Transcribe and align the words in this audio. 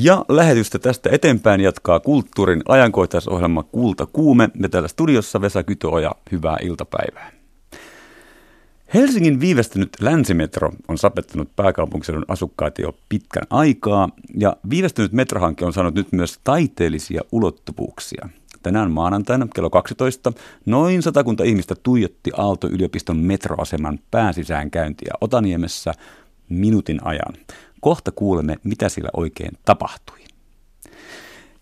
Ja 0.00 0.24
lähetystä 0.28 0.78
tästä 0.78 1.10
eteenpäin 1.12 1.60
jatkaa 1.60 2.00
kulttuurin 2.00 2.62
ajankohtaisohjelma 2.68 3.62
Kulta 3.62 4.06
Kuume. 4.06 4.50
Ja 4.62 4.68
täällä 4.68 4.88
studiossa 4.88 5.40
Vesa 5.40 5.62
Kytöoja, 5.62 6.12
hyvää 6.32 6.56
iltapäivää. 6.62 7.32
Helsingin 8.94 9.40
viivästynyt 9.40 9.88
länsimetro 10.00 10.72
on 10.88 10.98
sapettanut 10.98 11.56
pääkaupunkiseudun 11.56 12.24
asukkaita 12.28 12.82
jo 12.82 12.96
pitkän 13.08 13.46
aikaa, 13.50 14.08
ja 14.38 14.56
viivästynyt 14.70 15.12
metrohanke 15.12 15.64
on 15.64 15.72
saanut 15.72 15.94
nyt 15.94 16.12
myös 16.12 16.40
taiteellisia 16.44 17.20
ulottuvuuksia. 17.32 18.28
Tänään 18.62 18.90
maanantaina 18.90 19.48
kello 19.54 19.70
12 19.70 20.32
noin 20.66 21.02
satakunta 21.02 21.44
ihmistä 21.44 21.74
tuijotti 21.82 22.30
Aalto-yliopiston 22.36 23.16
metroaseman 23.16 23.98
pääsisäänkäyntiä 24.10 25.12
Otaniemessä 25.20 25.94
minuutin 26.48 27.06
ajan. 27.06 27.34
Kohta 27.82 28.12
kuulemme, 28.12 28.56
mitä 28.64 28.88
siellä 28.88 29.10
oikein 29.12 29.52
tapahtui. 29.64 30.18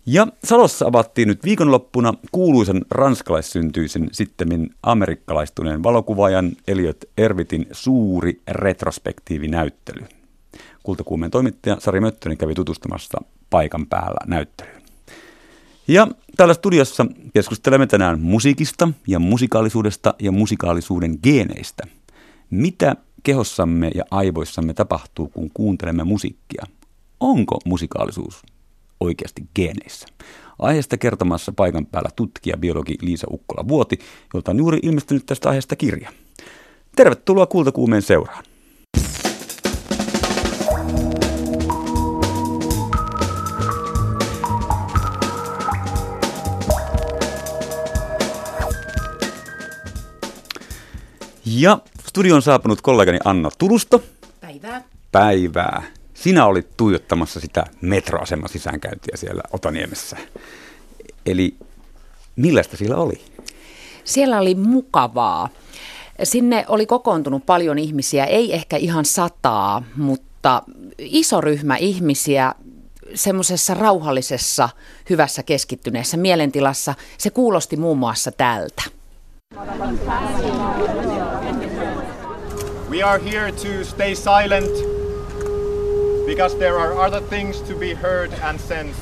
Ja 0.05 0.27
Salossa 0.43 0.87
avattiin 0.87 1.27
nyt 1.27 1.43
viikonloppuna 1.43 2.13
kuuluisen 2.31 2.85
ranskalaissyntyisen 2.91 4.09
sittemmin 4.11 4.69
amerikkalaistuneen 4.83 5.83
valokuvaajan 5.83 6.51
Eliot 6.67 7.03
Ervitin 7.17 7.67
suuri 7.71 8.41
retrospektiivinäyttely. 8.47 10.05
Kultakuumeen 10.83 11.31
toimittaja 11.31 11.77
Sari 11.79 11.99
Möttönen 11.99 12.37
kävi 12.37 12.53
tutustumassa 12.53 13.21
paikan 13.49 13.87
päällä 13.87 14.19
näyttelyyn. 14.27 14.81
Ja 15.87 16.07
täällä 16.37 16.53
studiossa 16.53 17.05
keskustelemme 17.33 17.87
tänään 17.87 18.21
musiikista 18.21 18.89
ja 19.07 19.19
musikaalisuudesta 19.19 20.13
ja 20.19 20.31
musikaalisuuden 20.31 21.19
geeneistä. 21.23 21.83
Mitä 22.49 22.95
kehossamme 23.23 23.91
ja 23.95 24.03
aivoissamme 24.11 24.73
tapahtuu, 24.73 25.29
kun 25.29 25.49
kuuntelemme 25.53 26.03
musiikkia? 26.03 26.65
Onko 27.19 27.59
musikaalisuus 27.65 28.41
oikeasti 28.99 29.43
geeneissä? 29.55 30.07
Aiheesta 30.59 30.97
kertomassa 30.97 31.53
paikan 31.55 31.85
päällä 31.85 32.09
tutkija 32.15 32.57
biologi 32.57 32.95
Liisa 33.01 33.27
Ukkola-Vuoti, 33.31 33.99
jolta 34.33 34.51
on 34.51 34.57
juuri 34.57 34.79
ilmestynyt 34.83 35.25
tästä 35.25 35.49
aiheesta 35.49 35.75
kirja. 35.75 36.11
Tervetuloa 36.95 37.45
Kultakuumeen 37.45 38.01
seuraan. 38.01 38.43
Ja 51.45 51.79
studion 52.11 52.35
on 52.35 52.41
saapunut 52.41 52.81
kollegani 52.81 53.19
Anna 53.25 53.49
Tulusto. 53.57 54.03
Päivää. 54.41 54.83
Päivää. 55.11 55.83
Sinä 56.13 56.45
olit 56.45 56.67
tuijottamassa 56.77 57.39
sitä 57.39 57.65
metroaseman 57.81 58.49
sisäänkäyntiä 58.49 59.17
siellä 59.17 59.41
Otaniemessä. 59.51 60.17
Eli 61.25 61.55
millaista 62.35 62.77
siellä 62.77 62.97
oli? 62.97 63.21
Siellä 64.03 64.39
oli 64.39 64.55
mukavaa. 64.55 65.49
Sinne 66.23 66.65
oli 66.67 66.85
kokoontunut 66.85 67.45
paljon 67.45 67.79
ihmisiä, 67.79 68.25
ei 68.25 68.53
ehkä 68.53 68.77
ihan 68.77 69.05
sataa, 69.05 69.83
mutta 69.95 70.63
iso 70.97 71.41
ryhmä 71.41 71.75
ihmisiä 71.75 72.55
semmoisessa 73.13 73.73
rauhallisessa, 73.73 74.69
hyvässä 75.09 75.43
keskittyneessä 75.43 76.17
mielentilassa. 76.17 76.95
Se 77.17 77.29
kuulosti 77.29 77.77
muun 77.77 77.97
muassa 77.97 78.31
tältä. 78.31 78.83
We 82.91 83.01
are 83.01 83.19
here 83.19 83.51
to 83.51 83.83
stay 83.85 84.15
silent 84.15 84.69
because 86.25 86.57
there 86.57 86.77
are 86.77 87.07
other 87.07 87.21
things 87.21 87.61
to 87.61 87.75
be 87.75 87.93
heard 87.93 88.31
and 88.41 88.59
sensed. 88.59 89.01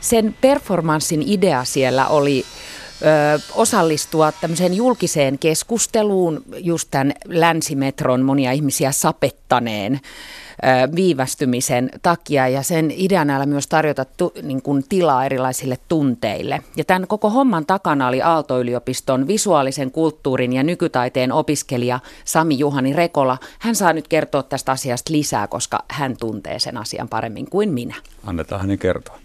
Sen 0.00 0.34
performanssin 0.40 1.22
idea 1.26 1.64
siellä 1.64 2.06
oli 2.06 2.44
ö, 3.02 3.40
osallistua 3.54 4.32
tämmöiseen 4.32 4.74
julkiseen 4.74 5.38
keskusteluun 5.38 6.42
just 6.56 6.88
tämän 6.90 7.12
länsimetron 7.24 8.22
monia 8.22 8.52
ihmisiä 8.52 8.92
sapettaneen 8.92 10.00
viivästymisen 10.96 11.90
takia 12.02 12.48
ja 12.48 12.62
sen 12.62 12.90
ideana 12.90 13.46
myös 13.46 13.66
tarjota 13.66 14.04
tu, 14.04 14.32
niin 14.42 14.62
kuin 14.62 14.84
tilaa 14.88 15.24
erilaisille 15.24 15.78
tunteille. 15.88 16.62
Ja 16.76 16.84
tämän 16.84 17.06
koko 17.06 17.30
homman 17.30 17.66
takana 17.66 18.08
oli 18.08 18.22
Aalto-yliopiston 18.22 19.26
visuaalisen 19.26 19.90
kulttuurin 19.90 20.52
ja 20.52 20.62
nykytaiteen 20.62 21.32
opiskelija 21.32 22.00
Sami 22.24 22.58
Juhani 22.58 22.92
Rekola. 22.92 23.38
Hän 23.58 23.74
saa 23.74 23.92
nyt 23.92 24.08
kertoa 24.08 24.42
tästä 24.42 24.72
asiasta 24.72 25.12
lisää, 25.12 25.46
koska 25.46 25.84
hän 25.88 26.16
tuntee 26.16 26.58
sen 26.58 26.76
asian 26.76 27.08
paremmin 27.08 27.50
kuin 27.50 27.72
minä. 27.72 27.94
Annetaan 28.26 28.60
hänen 28.60 28.78
kertoa. 28.78 29.18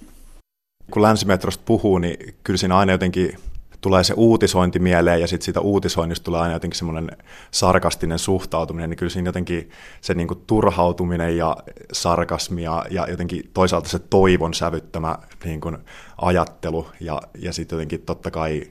Kun 0.91 1.01
länsimetrosta 1.01 1.63
puhuu, 1.65 1.97
niin 1.97 2.35
kyllä 2.43 2.57
siinä 2.57 2.77
aina 2.77 2.91
jotenkin 2.91 3.37
tulee 3.81 4.03
se 4.03 4.13
uutisointi 4.17 4.79
mieleen 4.79 5.21
ja 5.21 5.27
sitten 5.27 5.45
siitä 5.45 5.59
uutisoinnista 5.59 6.23
tulee 6.23 6.41
aina 6.41 6.53
jotenkin 6.53 6.77
semmoinen 6.77 7.11
sarkastinen 7.51 8.19
suhtautuminen, 8.19 8.89
niin 8.89 8.97
kyllä 8.97 9.09
siinä 9.09 9.27
jotenkin 9.27 9.69
se 10.01 10.13
niin 10.13 10.27
kuin 10.27 10.43
turhautuminen 10.47 11.37
ja 11.37 11.57
sarkasmi 11.91 12.63
ja, 12.63 12.85
ja 12.89 13.07
jotenkin 13.09 13.49
toisaalta 13.53 13.89
se 13.89 13.99
toivon 13.99 14.53
sävyttämä 14.53 15.15
niin 15.43 15.61
kuin 15.61 15.77
ajattelu 16.17 16.87
ja, 16.99 17.21
ja 17.37 17.53
sitten 17.53 17.75
jotenkin 17.75 18.01
totta 18.01 18.31
kai 18.31 18.63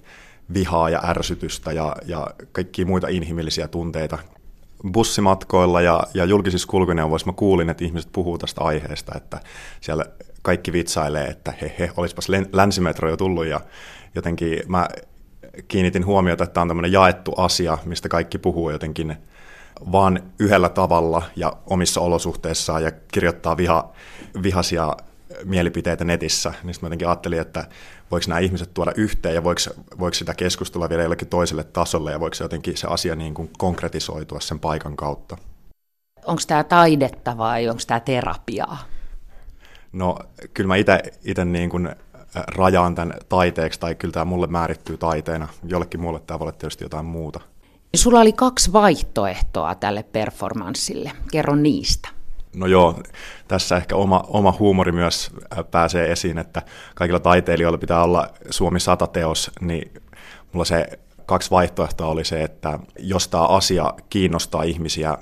vihaa 0.54 0.90
ja 0.90 1.00
ärsytystä 1.04 1.72
ja, 1.72 1.96
ja 2.06 2.26
kaikkia 2.52 2.86
muita 2.86 3.08
inhimillisiä 3.08 3.68
tunteita. 3.68 4.18
Bussimatkoilla 4.92 5.80
ja, 5.80 6.02
ja 6.14 6.24
julkisissa 6.24 6.68
kulkuneuvoissa 6.68 7.26
mä 7.26 7.32
kuulin, 7.32 7.70
että 7.70 7.84
ihmiset 7.84 8.12
puhuu 8.12 8.38
tästä 8.38 8.60
aiheesta, 8.60 9.12
että 9.16 9.40
siellä 9.80 10.04
kaikki 10.42 10.72
vitsailee, 10.72 11.24
että 11.24 11.54
he, 11.62 11.74
he, 11.78 11.90
olisipas 11.96 12.26
länsimetro 12.52 13.10
jo 13.10 13.16
tullut 13.16 13.46
ja 13.46 13.60
jotenkin 14.14 14.62
mä 14.68 14.88
kiinnitin 15.68 16.06
huomiota, 16.06 16.44
että 16.44 16.54
tämä 16.54 16.62
on 16.62 16.68
tämmöinen 16.68 16.92
jaettu 16.92 17.32
asia, 17.36 17.78
mistä 17.84 18.08
kaikki 18.08 18.38
puhuu 18.38 18.70
jotenkin 18.70 19.16
vaan 19.92 20.22
yhdellä 20.38 20.68
tavalla 20.68 21.22
ja 21.36 21.52
omissa 21.66 22.00
olosuhteissaan 22.00 22.82
ja 22.82 22.92
kirjoittaa 23.12 23.56
viha, 23.56 23.92
vihaisia 24.42 24.96
mielipiteitä 25.44 26.04
netissä, 26.04 26.54
niin 26.62 26.74
sitten 26.74 26.86
mä 26.86 26.86
jotenkin 26.86 27.08
ajattelin, 27.08 27.40
että 27.40 27.64
voiko 28.10 28.24
nämä 28.28 28.38
ihmiset 28.38 28.74
tuoda 28.74 28.92
yhteen 28.96 29.34
ja 29.34 29.44
voiko, 29.44 29.60
voiko 29.98 30.14
sitä 30.14 30.34
keskustella 30.34 30.88
vielä 30.88 31.02
jollekin 31.02 31.28
toiselle 31.28 31.64
tasolle 31.64 32.12
ja 32.12 32.20
voiko 32.20 32.34
se 32.34 32.44
jotenkin 32.44 32.76
se 32.76 32.86
asia 32.86 33.16
niin 33.16 33.34
kuin 33.34 33.50
konkretisoitua 33.58 34.40
sen 34.40 34.60
paikan 34.60 34.96
kautta. 34.96 35.36
Onko 36.24 36.42
tämä 36.46 36.64
taidetta 36.64 37.38
vai 37.38 37.68
onko 37.68 37.82
tämä 37.86 38.00
terapiaa? 38.00 38.78
No 39.92 40.18
kyllä 40.54 40.68
mä 40.68 40.76
itse 41.24 41.44
niin 41.44 41.70
kuin 41.70 41.88
rajaan 42.34 42.94
tämän 42.94 43.14
taiteeksi, 43.28 43.80
tai 43.80 43.94
kyllä 43.94 44.12
tämä 44.12 44.24
mulle 44.24 44.46
määrittyy 44.46 44.96
taiteena. 44.96 45.48
Jollekin 45.64 46.00
muulle 46.00 46.20
tämä 46.20 46.38
voi 46.38 46.44
olla 46.44 46.52
tietysti 46.52 46.84
jotain 46.84 47.06
muuta. 47.06 47.40
Sulla 47.94 48.20
oli 48.20 48.32
kaksi 48.32 48.72
vaihtoehtoa 48.72 49.74
tälle 49.74 50.02
performanssille. 50.02 51.12
Kerro 51.32 51.56
niistä. 51.56 52.08
No 52.54 52.66
joo, 52.66 53.02
tässä 53.48 53.76
ehkä 53.76 53.96
oma, 53.96 54.24
oma 54.28 54.54
huumori 54.58 54.92
myös 54.92 55.30
pääsee 55.70 56.12
esiin, 56.12 56.38
että 56.38 56.62
kaikilla 56.94 57.20
taiteilijoilla 57.20 57.78
pitää 57.78 58.02
olla 58.02 58.28
Suomi 58.50 58.80
100 58.80 59.06
teos, 59.06 59.50
niin 59.60 59.92
mulla 60.52 60.64
se 60.64 60.98
kaksi 61.26 61.50
vaihtoehtoa 61.50 62.06
oli 62.06 62.24
se, 62.24 62.42
että 62.42 62.78
jos 62.98 63.28
tämä 63.28 63.44
asia 63.44 63.94
kiinnostaa 64.10 64.62
ihmisiä 64.62 65.18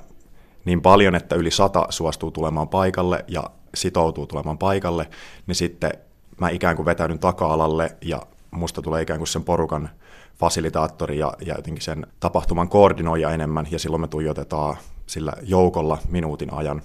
niin 0.64 0.82
paljon, 0.82 1.14
että 1.14 1.36
yli 1.36 1.50
sata 1.50 1.86
suostuu 1.90 2.30
tulemaan 2.30 2.68
paikalle 2.68 3.24
ja 3.28 3.44
sitoutuu 3.74 4.26
tulemaan 4.26 4.58
paikalle, 4.58 5.10
niin 5.46 5.54
sitten 5.54 5.92
mä 6.40 6.48
ikään 6.48 6.76
kuin 6.76 6.86
vetäydyn 6.86 7.18
taka-alalle 7.18 7.96
ja 8.00 8.22
musta 8.50 8.82
tulee 8.82 9.02
ikään 9.02 9.18
kuin 9.18 9.28
sen 9.28 9.44
porukan 9.44 9.90
fasilitaattori 10.38 11.18
ja, 11.18 11.32
ja 11.46 11.54
jotenkin 11.54 11.82
sen 11.82 12.06
tapahtuman 12.20 12.68
koordinoija 12.68 13.30
enemmän, 13.30 13.66
ja 13.70 13.78
silloin 13.78 14.00
me 14.00 14.08
tuijotetaan 14.08 14.76
sillä 15.06 15.32
joukolla 15.42 15.98
minuutin 16.08 16.52
ajan. 16.52 16.82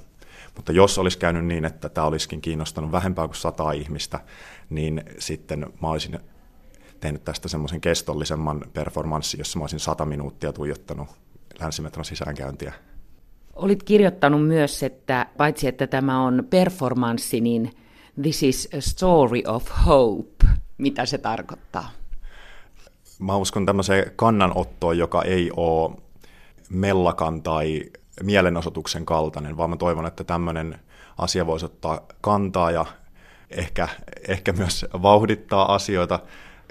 Mutta 0.55 0.71
jos 0.71 0.97
olisi 0.97 1.17
käynyt 1.17 1.45
niin, 1.45 1.65
että 1.65 1.89
tämä 1.89 2.07
olisikin 2.07 2.41
kiinnostanut 2.41 2.91
vähempää 2.91 3.27
kuin 3.27 3.35
sata 3.35 3.71
ihmistä, 3.71 4.19
niin 4.69 5.03
sitten 5.19 5.65
mä 5.81 5.87
olisin 5.87 6.19
tehnyt 6.99 7.23
tästä 7.23 7.47
semmoisen 7.47 7.81
kestollisemman 7.81 8.61
performanssin, 8.73 9.37
jossa 9.37 9.59
mä 9.59 9.63
olisin 9.63 9.79
sata 9.79 10.05
minuuttia 10.05 10.53
tuijottanut 10.53 11.07
länsimetron 11.59 12.05
sisäänkäyntiä. 12.05 12.73
Olit 13.53 13.83
kirjoittanut 13.83 14.47
myös, 14.47 14.83
että 14.83 15.27
paitsi 15.37 15.67
että 15.67 15.87
tämä 15.87 16.23
on 16.23 16.47
performanssi, 16.49 17.41
niin 17.41 17.71
This 18.21 18.43
is 18.43 18.69
a 18.77 18.81
story 18.81 19.43
of 19.47 19.69
hope. 19.85 20.45
Mitä 20.77 21.05
se 21.05 21.17
tarkoittaa? 21.17 21.91
Mä 23.19 23.35
uskon 23.35 23.65
tämmöiseen 23.65 24.11
kannanottoon, 24.15 24.97
joka 24.97 25.21
ei 25.21 25.51
ole 25.55 25.95
mellakan 26.69 27.43
tai 27.43 27.83
mielenosoituksen 28.23 29.05
kaltainen, 29.05 29.57
vaan 29.57 29.69
mä 29.69 29.77
toivon, 29.77 30.05
että 30.05 30.23
tämmöinen 30.23 30.79
asia 31.17 31.47
voisi 31.47 31.65
ottaa 31.65 32.01
kantaa 32.21 32.71
ja 32.71 32.85
ehkä, 33.49 33.87
ehkä 34.27 34.53
myös 34.53 34.85
vauhdittaa 35.01 35.75
asioita 35.75 36.19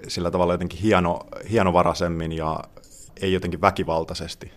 sillä 0.08 0.30
tavalla 0.30 0.54
jotenkin 0.54 0.80
hieno, 0.80 1.20
hienovaraisemmin 1.50 2.32
ja 2.32 2.60
ei 3.22 3.32
jotenkin 3.32 3.60
väkivaltaisesti. 3.60 4.52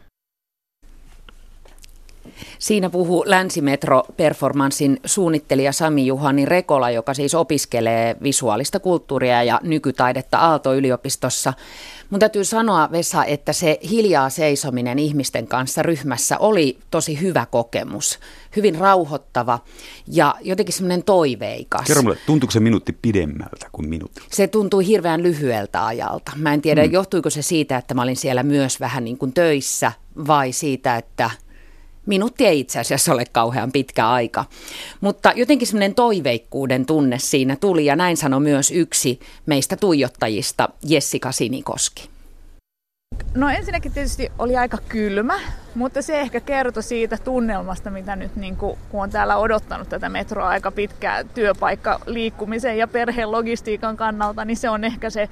Siinä 2.60 2.90
puhuu 2.90 3.26
Länsimetro-performanssin 3.28 5.00
suunnittelija 5.06 5.72
Sami 5.72 6.06
Juhani 6.06 6.46
Rekola, 6.46 6.92
joka 6.92 7.14
siis 7.14 7.36
opiskelee 7.36 8.16
visuaalista 8.24 8.80
kulttuuria 8.80 9.44
ja 9.44 9.60
nykytaidetta 9.64 10.38
Aalto-yliopistossa. 10.38 11.54
Mun 12.10 12.20
täytyy 12.20 12.44
sanoa, 12.44 12.92
Vesa, 12.92 13.26
että 13.26 13.54
se 13.54 13.80
hiljaa 13.90 14.30
seisominen 14.30 15.00
ihmisten 15.00 15.48
kanssa 15.48 15.84
ryhmässä 15.84 16.38
oli 16.38 16.78
tosi 16.92 17.22
hyvä 17.22 17.46
kokemus. 17.52 18.20
Hyvin 18.56 18.76
rauhoittava 18.76 19.60
ja 20.08 20.36
jotenkin 20.42 20.74
semmoinen 20.74 21.04
toiveikas. 21.04 21.88
Kerro 21.88 22.02
mulle, 22.02 22.18
tuntuuko 22.26 22.52
se 22.52 22.60
minuutti 22.60 22.98
pidemmältä 23.02 23.68
kuin 23.72 23.90
minuutti? 23.90 24.22
Se 24.32 24.48
tuntui 24.48 24.88
hirveän 24.88 25.24
lyhyeltä 25.24 25.86
ajalta. 25.86 26.32
Mä 26.36 26.54
en 26.54 26.62
tiedä, 26.62 26.84
hmm. 26.84 26.94
johtuiko 26.94 27.30
se 27.30 27.42
siitä, 27.42 27.78
että 27.78 27.94
mä 27.94 28.02
olin 28.02 28.16
siellä 28.16 28.44
myös 28.44 28.80
vähän 28.80 29.04
niin 29.04 29.18
kuin 29.18 29.34
töissä 29.34 29.92
vai 30.28 30.52
siitä, 30.52 30.96
että 30.98 31.30
Minuutti 32.06 32.46
ei 32.46 32.60
itse 32.60 32.80
asiassa 32.80 33.14
ole 33.14 33.24
kauhean 33.32 33.72
pitkä 33.72 34.10
aika, 34.10 34.46
mutta 35.02 35.34
jotenkin 35.36 35.68
semmoinen 35.68 35.96
toiveikkuuden 35.96 36.86
tunne 36.86 37.20
siinä 37.20 37.56
tuli 37.56 37.86
ja 37.86 37.96
näin 37.96 38.18
sanoi 38.18 38.40
myös 38.40 38.72
yksi 38.72 39.20
meistä 39.46 39.78
tuijottajista, 39.78 40.70
Jessica 40.84 41.32
Sinikoski. 41.32 42.10
No 43.36 43.50
ensinnäkin 43.50 43.92
tietysti 43.92 44.32
oli 44.40 44.58
aika 44.58 44.78
kylmä, 44.90 45.40
mutta 45.76 46.02
se 46.02 46.20
ehkä 46.20 46.40
kertoi 46.40 46.84
siitä 46.84 47.18
tunnelmasta, 47.18 47.92
mitä 47.92 48.16
nyt 48.16 48.36
niin 48.36 48.56
kuin, 48.56 48.78
kun 48.90 49.04
on 49.04 49.10
täällä 49.10 49.38
odottanut 49.38 49.90
tätä 49.90 50.10
metroa 50.10 50.48
aika 50.48 50.72
pitkää 50.72 51.24
työpaikka 51.24 52.00
liikkumisen 52.06 52.78
ja 52.78 52.88
perheen 52.88 53.32
logistiikan 53.32 53.98
kannalta, 53.98 54.46
niin 54.46 54.58
se 54.58 54.70
on 54.70 54.84
ehkä 54.84 55.10
se 55.10 55.30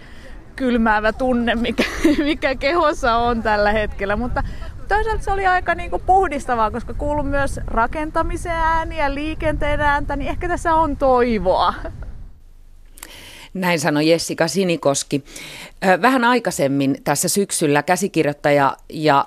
kylmäävä 0.56 1.14
tunne, 1.14 1.56
mikä, 1.56 1.84
mikä 2.24 2.56
kehossa 2.56 3.16
on 3.16 3.44
tällä 3.44 3.72
hetkellä. 3.72 4.16
Mutta 4.16 4.44
toisaalta 4.88 5.24
se 5.24 5.32
oli 5.32 5.48
aika 5.48 5.76
niinku 5.76 6.00
puhdistavaa, 6.00 6.72
koska 6.72 6.94
kuuluu 6.94 7.24
myös 7.24 7.60
rakentamisen 7.68 8.52
ääniä, 8.52 9.14
liikenteen 9.14 9.82
ääntä, 9.82 10.16
niin 10.16 10.30
ehkä 10.30 10.48
tässä 10.48 10.76
on 10.76 10.98
toivoa. 10.98 11.74
Näin 13.54 13.80
sanoi 13.80 14.10
Jessica 14.10 14.48
Sinikoski. 14.48 15.24
Vähän 16.02 16.24
aikaisemmin 16.24 16.98
tässä 17.04 17.30
syksyllä 17.30 17.84
käsikirjoittaja 17.84 18.78
ja 18.90 19.26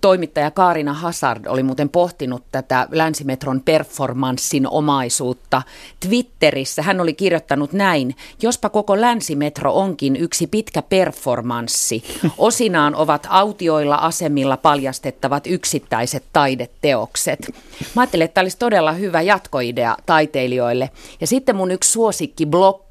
toimittaja 0.00 0.50
Kaarina 0.50 0.92
Hazard 0.92 1.46
oli 1.46 1.62
muuten 1.62 1.88
pohtinut 1.88 2.44
tätä 2.52 2.88
Länsimetron 2.90 3.60
performanssin 3.60 4.68
omaisuutta 4.68 5.62
Twitterissä. 6.08 6.82
Hän 6.82 7.00
oli 7.00 7.14
kirjoittanut 7.14 7.72
näin, 7.72 8.16
jospa 8.42 8.68
koko 8.68 9.00
Länsimetro 9.00 9.72
onkin 9.72 10.16
yksi 10.16 10.46
pitkä 10.46 10.82
performanssi. 10.82 12.04
Osinaan 12.38 12.94
ovat 12.94 13.26
autioilla 13.30 13.94
asemilla 13.94 14.56
paljastettavat 14.56 15.46
yksittäiset 15.46 16.24
taideteokset. 16.32 17.54
Mä 17.96 18.02
ajattelin, 18.02 18.24
että 18.24 18.34
tämä 18.34 18.44
olisi 18.44 18.58
todella 18.58 18.92
hyvä 18.92 19.22
jatkoidea 19.22 19.96
taiteilijoille. 20.06 20.90
Ja 21.20 21.26
sitten 21.26 21.56
mun 21.56 21.70
yksi 21.70 21.90
suosikki 21.90 22.46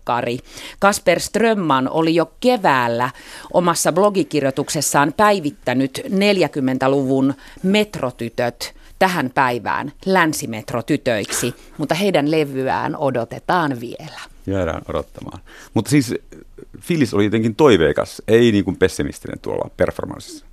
blokkari, 0.10 0.40
Kasper 0.80 1.20
Strömman, 1.20 1.90
oli 1.90 2.16
jo 2.16 2.32
keväällä 2.40 3.10
omassa 3.54 3.92
blogikirjoituksessaan 3.92 5.14
päivittänyt 5.18 6.02
40-luvun 6.08 7.34
metrotytöt 7.64 8.74
tähän 9.00 9.30
päivään 9.30 9.92
länsimetrotytöiksi, 10.06 11.56
mutta 11.78 11.96
heidän 11.96 12.32
levyään 12.32 12.96
odotetaan 12.98 13.80
vielä. 13.80 14.20
Jäädään 14.48 14.82
odottamaan. 14.90 15.40
Mutta 15.74 15.90
siis 15.90 16.16
Filis 16.80 17.14
oli 17.14 17.24
jotenkin 17.24 17.56
toiveikas, 17.56 18.22
ei 18.28 18.52
niin 18.52 18.66
kuin 18.66 18.78
pessimistinen 18.78 19.40
tuolla 19.40 19.70
performanssissa. 19.78 20.46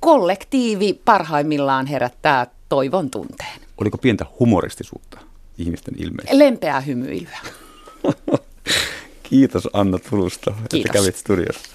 Kollektiivi 0.00 1.00
parhaimmillaan 1.04 1.86
herättää 1.86 2.46
toivon 2.68 3.10
tunteen. 3.10 3.60
Oliko 3.80 3.98
pientä 3.98 4.26
humoristisuutta 4.38 5.20
ihmisten 5.58 5.94
ilmeissä? 5.98 6.38
Lempeää 6.38 6.80
hymyilyä. 6.80 7.38
Kiitos 9.30 9.68
Anna 9.72 9.98
Tulusta, 10.10 10.50
Kiitos. 10.50 10.80
että 10.80 10.92
kävit 10.92 11.16
studiossa. 11.16 11.68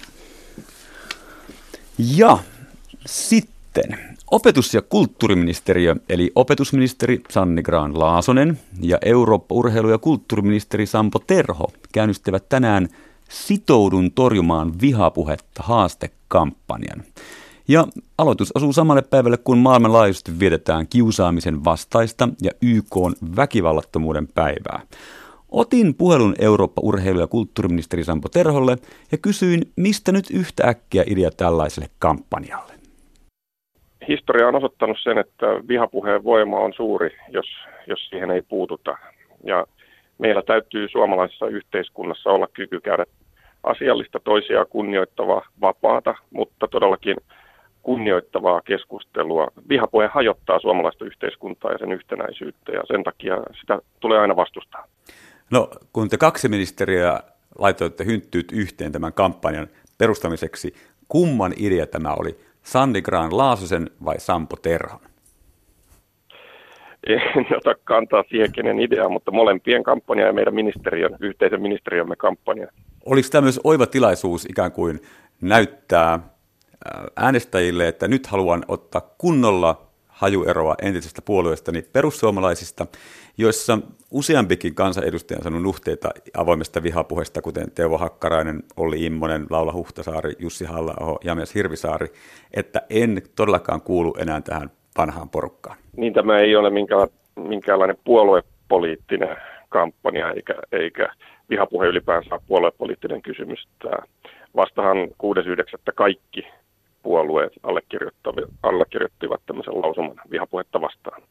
Ja 1.98 2.38
sitten 3.06 3.98
opetus- 4.30 4.74
ja 4.74 4.82
kulttuuriministeriö, 4.82 5.96
eli 6.08 6.32
opetusministeri 6.34 7.22
Sanni 7.30 7.62
Graan 7.62 7.98
Laasonen 7.98 8.60
ja 8.80 8.98
Eurooppa-urheilu- 9.04 9.90
ja 9.90 9.98
kulttuuriministeri 9.98 10.86
Sampo 10.86 11.18
Terho 11.18 11.72
käynnistävät 11.92 12.48
tänään 12.48 12.88
Sitoudun 13.28 14.12
torjumaan 14.12 14.80
vihapuhetta 14.80 15.62
haastekampanjan. 15.62 17.04
Ja 17.68 17.86
aloitus 18.18 18.52
asuu 18.56 18.72
samalle 18.72 19.02
päivälle, 19.02 19.36
kun 19.36 19.58
maailmanlaajuisesti 19.58 20.38
vietetään 20.38 20.86
kiusaamisen 20.86 21.64
vastaista 21.64 22.28
ja 22.42 22.50
YK 22.62 22.96
väkivallattomuuden 23.36 24.28
päivää. 24.28 24.82
Otin 25.50 25.94
puhelun 25.94 26.34
Eurooppa-urheilu- 26.38 27.20
ja 27.20 27.26
kulttuuriministeri 27.26 28.04
Sampo 28.04 28.28
Terholle 28.28 28.76
ja 29.12 29.18
kysyin, 29.18 29.62
mistä 29.76 30.12
nyt 30.12 30.24
yhtäkkiä 30.30 31.04
idea 31.06 31.30
tällaiselle 31.36 31.88
kampanjalle. 31.98 32.72
Historia 34.08 34.48
on 34.48 34.54
osoittanut 34.54 34.96
sen, 35.02 35.18
että 35.18 35.46
vihapuheen 35.68 36.24
voima 36.24 36.58
on 36.58 36.72
suuri, 36.72 37.10
jos, 37.28 37.46
jos 37.86 38.08
siihen 38.08 38.30
ei 38.30 38.42
puututa. 38.42 38.98
Ja 39.44 39.66
meillä 40.18 40.42
täytyy 40.42 40.88
suomalaisessa 40.88 41.46
yhteiskunnassa 41.46 42.30
olla 42.30 42.48
kyky 42.52 42.80
käydä 42.80 43.04
asiallista 43.62 44.20
toisia 44.24 44.64
kunnioittavaa, 44.64 45.46
vapaata, 45.60 46.14
mutta 46.30 46.68
todellakin 46.68 47.16
kunnioittavaa 47.82 48.60
keskustelua. 48.60 49.48
Vihapuhe 49.68 50.06
hajottaa 50.06 50.60
suomalaista 50.60 51.04
yhteiskuntaa 51.04 51.72
ja 51.72 51.78
sen 51.78 51.92
yhtenäisyyttä 51.92 52.72
ja 52.72 52.82
sen 52.86 53.04
takia 53.04 53.36
sitä 53.60 53.78
tulee 54.00 54.18
aina 54.18 54.36
vastustaa. 54.36 54.86
No, 55.50 55.70
kun 55.92 56.08
te 56.08 56.16
kaksi 56.16 56.48
ministeriä 56.48 57.20
laitoitte 57.58 58.04
hynttyyt 58.04 58.52
yhteen 58.52 58.92
tämän 58.92 59.12
kampanjan 59.12 59.68
perustamiseksi, 59.98 60.74
kumman 61.08 61.52
idea 61.56 61.86
tämä 61.86 62.14
oli? 62.14 62.38
Sanni 62.62 63.02
Graan 63.02 63.36
Laasosen 63.36 63.90
vai 64.04 64.20
Sampo 64.20 64.56
Terhon? 64.56 65.00
En 67.06 67.46
ota 67.56 67.74
kantaa 67.84 68.24
siihen, 68.28 68.52
kenen 68.52 68.80
idea, 68.80 69.08
mutta 69.08 69.30
molempien 69.30 69.82
kampanja 69.82 70.26
ja 70.26 70.32
meidän 70.32 70.54
ministeriön, 70.54 71.16
yhteisen 71.20 71.62
ministeriömme 71.62 72.16
kampanja. 72.16 72.68
Oliko 73.04 73.28
tämä 73.30 73.42
myös 73.42 73.60
oiva 73.64 73.86
tilaisuus 73.86 74.44
ikään 74.44 74.72
kuin 74.72 75.00
näyttää 75.40 76.18
äänestäjille, 77.16 77.88
että 77.88 78.08
nyt 78.08 78.26
haluan 78.26 78.64
ottaa 78.68 79.14
kunnolla 79.18 79.85
hajueroa 80.16 80.74
entisestä 80.82 81.22
puolueestani 81.22 81.82
perussuomalaisista, 81.92 82.86
joissa 83.38 83.78
useampikin 84.10 84.74
kansanedustaja 84.74 85.38
on 85.38 85.42
sanonut 85.44 85.62
nuhteita 85.62 86.10
avoimesta 86.36 86.82
vihapuheesta, 86.82 87.42
kuten 87.42 87.70
Teuvo 87.70 87.98
Hakkarainen, 87.98 88.62
Olli 88.76 89.04
Immonen, 89.04 89.46
Laula 89.50 89.72
Huhtasaari, 89.72 90.32
Jussi 90.38 90.64
halla 90.64 91.18
James 91.24 91.54
Hirvisaari, 91.54 92.06
että 92.54 92.82
en 92.90 93.22
todellakaan 93.36 93.80
kuulu 93.80 94.14
enää 94.18 94.40
tähän 94.40 94.70
vanhaan 94.98 95.28
porukkaan. 95.28 95.76
Niin 95.96 96.12
tämä 96.12 96.38
ei 96.38 96.56
ole 96.56 96.70
minkäänlainen 97.36 97.96
puoluepoliittinen 98.04 99.36
kampanja, 99.68 100.32
eikä, 100.32 100.54
eikä 100.72 101.08
vihapuhe 101.50 101.86
ylipäänsä 101.86 102.40
puoluepoliittinen 102.46 103.22
kysymys. 103.22 103.68
Tämä 103.82 103.98
vastahan 104.56 104.96
6.9. 104.96 105.12
kaikki 105.94 106.46
puolueet 107.06 107.52
allekirjoittivat 108.62 109.40
tämmöisen 109.46 109.82
lausuman 109.82 110.16
vihapuhetta 110.30 110.80
vastaan. 110.80 111.22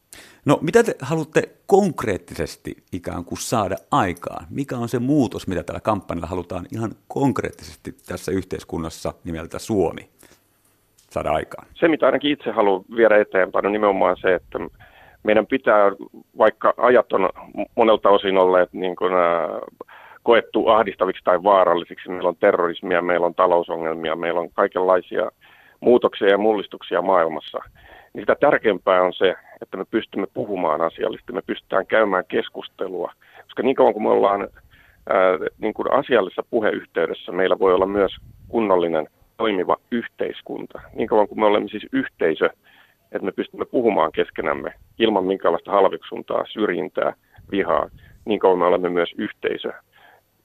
No 0.46 0.60
mitä 0.62 0.84
te 0.84 0.96
haluatte 1.02 1.42
konkreettisesti 1.66 2.76
ikään 2.94 3.26
kuin 3.26 3.40
saada 3.40 3.76
aikaan? 3.92 4.46
Mikä 4.50 4.78
on 4.78 4.90
se 4.90 5.00
muutos, 5.00 5.48
mitä 5.48 5.64
tällä 5.64 5.80
kampanjalla 5.80 6.28
halutaan 6.28 6.66
ihan 6.74 6.92
konkreettisesti 7.08 7.92
tässä 8.10 8.32
yhteiskunnassa 8.32 9.14
nimeltä 9.24 9.60
Suomi 9.60 10.10
saada 11.10 11.32
aikaan? 11.32 11.68
Se, 11.74 11.88
mitä 11.88 12.06
ainakin 12.06 12.32
itse 12.32 12.52
haluan 12.52 12.86
viedä 12.96 13.18
eteenpäin, 13.18 13.66
on 13.66 13.72
nimenomaan 13.72 14.18
se, 14.22 14.36
että 14.36 14.60
meidän 15.24 15.48
pitää, 15.48 15.92
vaikka 16.38 16.74
ajat 16.78 17.14
on 17.14 17.30
monelta 17.76 18.10
osin 18.10 18.38
olleet 18.38 18.74
niin 18.74 18.96
kuin, 18.96 19.14
koettu 20.26 20.68
ahdistaviksi 20.68 21.24
tai 21.24 21.44
vaarallisiksi, 21.44 22.10
meillä 22.10 22.30
on 22.30 22.36
terrorismia, 22.40 23.02
meillä 23.02 23.26
on 23.26 23.36
talousongelmia, 23.36 24.16
meillä 24.16 24.40
on 24.40 24.50
kaikenlaisia 24.50 25.32
muutoksia 25.86 26.28
ja 26.28 26.38
mullistuksia 26.38 27.02
maailmassa, 27.02 27.60
niin 28.14 28.22
sitä 28.22 28.36
tärkeämpää 28.40 29.02
on 29.02 29.14
se, 29.14 29.36
että 29.62 29.78
me 29.78 29.86
pystymme 29.86 30.28
puhumaan 30.34 30.82
asiallisesti, 30.82 31.34
me 31.34 31.42
pystytään 31.42 31.88
käymään 31.88 32.24
keskustelua, 32.28 33.12
koska 33.44 33.64
niin 33.64 33.76
kauan 33.76 33.94
kuin 33.94 34.04
me 34.04 34.10
ollaan 34.10 34.42
ää, 34.42 35.38
niin 35.58 35.74
kuin 35.74 35.92
asiallisessa 35.92 36.44
puheyhteydessä, 36.50 37.32
meillä 37.32 37.60
voi 37.60 37.74
olla 37.74 37.86
myös 37.86 38.12
kunnollinen 38.48 39.08
toimiva 39.38 39.78
yhteiskunta. 39.92 40.82
Niin 40.94 41.08
kauan 41.08 41.28
kuin 41.28 41.40
me 41.40 41.46
olemme 41.46 41.70
siis 41.70 41.88
yhteisö, 41.92 42.50
että 43.12 43.26
me 43.26 43.32
pystymme 43.32 43.66
puhumaan 43.66 44.12
keskenämme 44.12 44.74
ilman 45.00 45.26
minkäänlaista 45.26 45.72
halveksuntaa, 45.72 46.46
syrjintää, 46.48 47.14
vihaa, 47.52 47.90
niin 48.26 48.40
kauan 48.40 48.60
me 48.60 48.66
olemme 48.66 48.90
myös 48.90 49.10
yhteisö. 49.18 49.72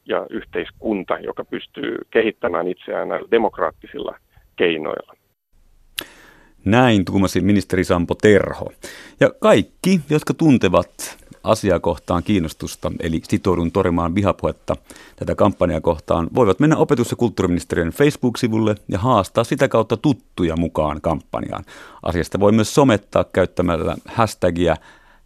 ja 0.07 0.27
yhteiskunta, 0.31 1.19
joka 1.19 1.45
pystyy 1.45 1.99
kehittämään 2.11 2.69
itseään 2.69 3.09
näillä 3.09 3.29
demokraattisilla 3.31 4.19
keinoilla. 4.57 5.20
Näin 6.65 7.05
tuumasi 7.05 7.41
ministeri 7.41 7.85
Sampo 7.85 8.15
Terho. 8.15 8.73
Ja 9.21 9.31
kaikki, 9.41 10.01
jotka 10.11 10.35
tuntevat 10.35 11.17
asiakohtaan 11.45 12.23
kiinnostusta, 12.23 12.93
eli 13.01 13.21
sitoudun 13.29 13.73
torimaan 13.73 14.15
vihapuhetta 14.15 14.77
tätä 15.17 15.35
kampanjaa 15.35 15.81
kohtaan, 15.81 16.29
voivat 16.35 16.61
mennä 16.61 16.77
opetus- 16.77 17.11
ja 17.11 17.17
kulttuuriministeriön 17.17 17.91
Facebook-sivulle 17.91 18.75
ja 18.89 18.99
haastaa 18.99 19.45
sitä 19.45 19.69
kautta 19.69 19.97
tuttuja 19.97 20.57
mukaan 20.57 21.01
kampanjaan. 21.01 21.65
Asiasta 22.03 22.41
voi 22.41 22.53
myös 22.53 22.75
somettaa 22.75 23.25
käyttämällä 23.25 23.97
hashtagia 24.05 24.77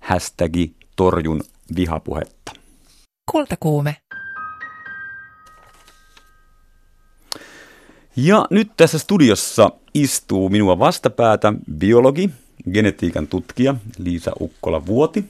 hashtagi 0.01 0.75
torjun 0.97 1.41
vihapuhetta. 1.77 2.53
Kultakuume. 3.33 3.97
Ja 8.17 8.47
nyt 8.51 8.71
tässä 8.77 8.99
studiossa 8.99 9.71
istuu 9.95 10.49
minua 10.49 10.79
vastapäätä 10.79 11.53
biologi, 11.79 12.31
genetiikan 12.73 13.27
tutkija 13.27 13.75
Liisa 13.99 14.33
Ukkola-Vuoti, 14.41 15.25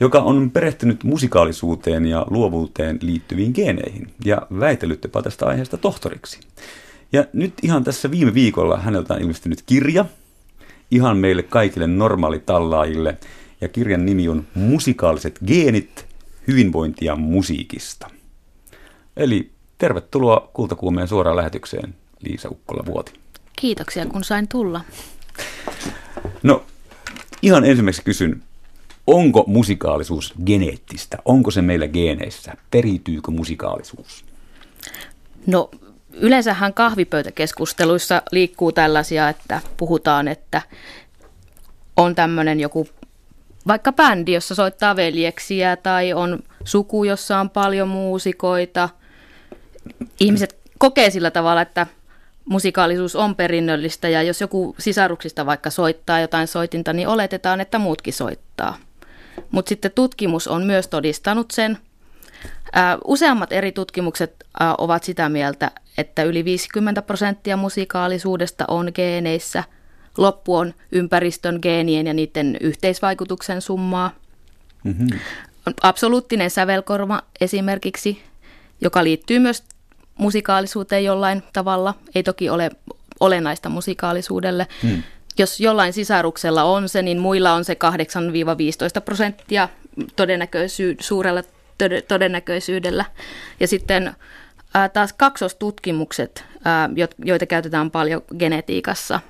joka 0.00 0.18
on 0.18 0.50
perehtynyt 0.50 1.04
musikaalisuuteen 1.04 2.06
ja 2.06 2.26
luovuuteen 2.30 2.98
liittyviin 3.02 3.52
geeneihin 3.54 4.10
ja 4.24 4.42
väitellyt 4.60 5.04
jopa 5.04 5.22
tästä 5.22 5.46
aiheesta 5.46 5.76
tohtoriksi. 5.76 6.40
Ja 7.12 7.24
nyt 7.32 7.54
ihan 7.62 7.84
tässä 7.84 8.10
viime 8.10 8.34
viikolla 8.34 8.78
häneltä 8.78 9.14
on 9.14 9.20
ilmestynyt 9.20 9.62
kirja, 9.66 10.04
ihan 10.90 11.16
meille 11.16 11.42
kaikille 11.42 11.86
normaalitallaajille, 11.86 13.18
ja 13.60 13.68
kirjan 13.68 14.06
nimi 14.06 14.28
on 14.28 14.46
Musikaaliset 14.54 15.38
geenit, 15.46 16.06
hyvinvointia 16.48 17.16
musiikista. 17.16 18.10
Eli 19.16 19.50
tervetuloa 19.78 20.50
Kultakuumeen 20.52 21.08
suoraan 21.08 21.36
lähetykseen, 21.36 21.94
Liisa 22.22 22.48
Ukkola-Vuoti. 22.48 23.12
Kiitoksia, 23.56 24.06
kun 24.06 24.24
sain 24.24 24.48
tulla. 24.48 24.80
No, 26.42 26.64
ihan 27.42 27.64
ensimmäiseksi 27.64 28.04
kysyn, 28.04 28.42
onko 29.06 29.44
musikaalisuus 29.46 30.34
geneettistä? 30.46 31.18
Onko 31.24 31.50
se 31.50 31.62
meillä 31.62 31.88
geeneissä? 31.88 32.52
Periytyykö 32.70 33.30
musikaalisuus? 33.30 34.24
No 35.46 35.70
yleensähän 36.12 36.74
kahvipöytäkeskusteluissa 36.74 38.22
liikkuu 38.32 38.72
tällaisia, 38.72 39.28
että 39.28 39.60
puhutaan, 39.76 40.28
että 40.28 40.62
on 41.96 42.14
tämmöinen 42.14 42.60
joku 42.60 42.88
vaikka 43.66 43.92
bändi, 43.92 44.32
jossa 44.32 44.54
soittaa 44.54 44.96
veljeksiä 44.96 45.76
tai 45.76 46.12
on 46.12 46.38
suku, 46.64 47.04
jossa 47.04 47.40
on 47.40 47.50
paljon 47.50 47.88
muusikoita. 47.88 48.88
Ihmiset 50.20 50.56
kokee 50.78 51.10
sillä 51.10 51.30
tavalla, 51.30 51.62
että 51.62 51.86
musikaalisuus 52.50 53.16
on 53.16 53.36
perinnöllistä 53.36 54.08
ja 54.08 54.22
jos 54.22 54.40
joku 54.40 54.74
sisaruksista 54.78 55.46
vaikka 55.46 55.70
soittaa 55.70 56.20
jotain 56.20 56.46
soitinta, 56.46 56.92
niin 56.92 57.08
oletetaan, 57.08 57.60
että 57.60 57.78
muutkin 57.78 58.12
soittaa. 58.12 58.76
Mutta 59.50 59.68
sitten 59.68 59.90
tutkimus 59.94 60.48
on 60.48 60.66
myös 60.66 60.88
todistanut 60.88 61.50
sen. 61.50 61.78
Ää, 62.72 62.98
useammat 63.04 63.52
eri 63.52 63.72
tutkimukset 63.72 64.46
ää, 64.60 64.74
ovat 64.78 65.04
sitä 65.04 65.28
mieltä, 65.28 65.70
että 65.98 66.22
yli 66.22 66.44
50 66.44 67.02
prosenttia 67.02 67.56
musikaalisuudesta 67.56 68.64
on 68.68 68.92
geeneissä. 68.94 69.64
Loppu 70.16 70.56
on 70.56 70.74
ympäristön 70.92 71.58
geenien 71.62 72.06
ja 72.06 72.14
niiden 72.14 72.56
yhteisvaikutuksen 72.60 73.60
summaa. 73.60 74.10
Mm-hmm. 74.84 75.08
Absoluuttinen 75.82 76.50
sävelkorva 76.50 77.22
esimerkiksi, 77.40 78.22
joka 78.80 79.04
liittyy 79.04 79.38
myös 79.38 79.64
musikaalisuuteen 80.20 81.04
jollain 81.04 81.42
tavalla, 81.52 81.94
ei 82.14 82.22
toki 82.22 82.50
ole 82.50 82.70
olennaista 83.20 83.68
musikaalisuudelle. 83.68 84.66
Hmm. 84.82 85.02
Jos 85.38 85.60
jollain 85.60 85.92
sisaruksella 85.92 86.62
on 86.62 86.88
se, 86.88 87.02
niin 87.02 87.18
muilla 87.18 87.52
on 87.52 87.64
se 87.64 87.76
8-15 88.98 89.00
prosenttia 89.00 89.68
todennäköisy- 90.16 90.96
suurella 91.00 91.40
tod- 91.82 92.02
todennäköisyydellä. 92.08 93.04
Ja 93.60 93.68
sitten 93.68 94.14
ää, 94.74 94.88
taas 94.88 95.12
kaksostutkimukset, 95.12 96.44
ää, 96.64 96.90
joita 97.24 97.46
käytetään 97.46 97.90
paljon 97.90 98.22
genetiikassa, 98.38 99.20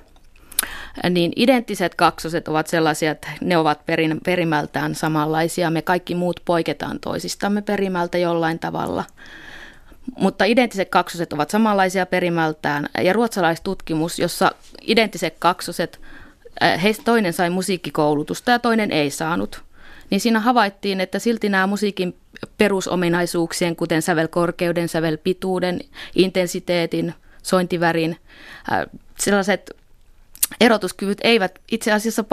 niin 1.09 1.33
identtiset 1.35 1.95
kaksoset 1.95 2.47
ovat 2.47 2.67
sellaisia, 2.67 3.11
että 3.11 3.27
ne 3.41 3.57
ovat 3.57 3.85
perin, 3.85 4.19
perimältään 4.25 4.95
samanlaisia. 4.95 5.69
Me 5.69 5.81
kaikki 5.81 6.15
muut 6.15 6.39
poiketaan 6.45 6.99
toisistamme 6.99 7.61
perimältä 7.61 8.17
jollain 8.17 8.59
tavalla– 8.59 9.03
mutta 10.19 10.45
identtiset 10.45 10.89
kaksoset 10.89 11.33
ovat 11.33 11.49
samanlaisia 11.49 12.05
perimältään. 12.05 12.89
Ja 13.03 13.13
ruotsalaistutkimus, 13.13 14.19
jossa 14.19 14.51
identtiset 14.87 15.35
kaksoset, 15.39 15.99
äh, 16.63 16.83
heistä 16.83 17.03
toinen 17.03 17.33
sai 17.33 17.49
musiikkikoulutusta 17.49 18.51
ja 18.51 18.59
toinen 18.59 18.91
ei 18.91 19.09
saanut, 19.09 19.61
niin 20.09 20.21
siinä 20.21 20.39
havaittiin, 20.39 21.01
että 21.01 21.19
silti 21.19 21.49
nämä 21.49 21.67
musiikin 21.67 22.15
perusominaisuuksien, 22.57 23.75
kuten 23.75 24.01
sävelkorkeuden, 24.01 24.89
sävelpituuden, 24.89 25.79
intensiteetin, 26.15 27.13
sointivärin, 27.43 28.17
äh, 28.71 28.85
sellaiset 29.19 29.71
erotuskyvyt 30.61 31.17
eivät 31.23 31.59
itse 31.71 31.91
asiassa 31.91 32.23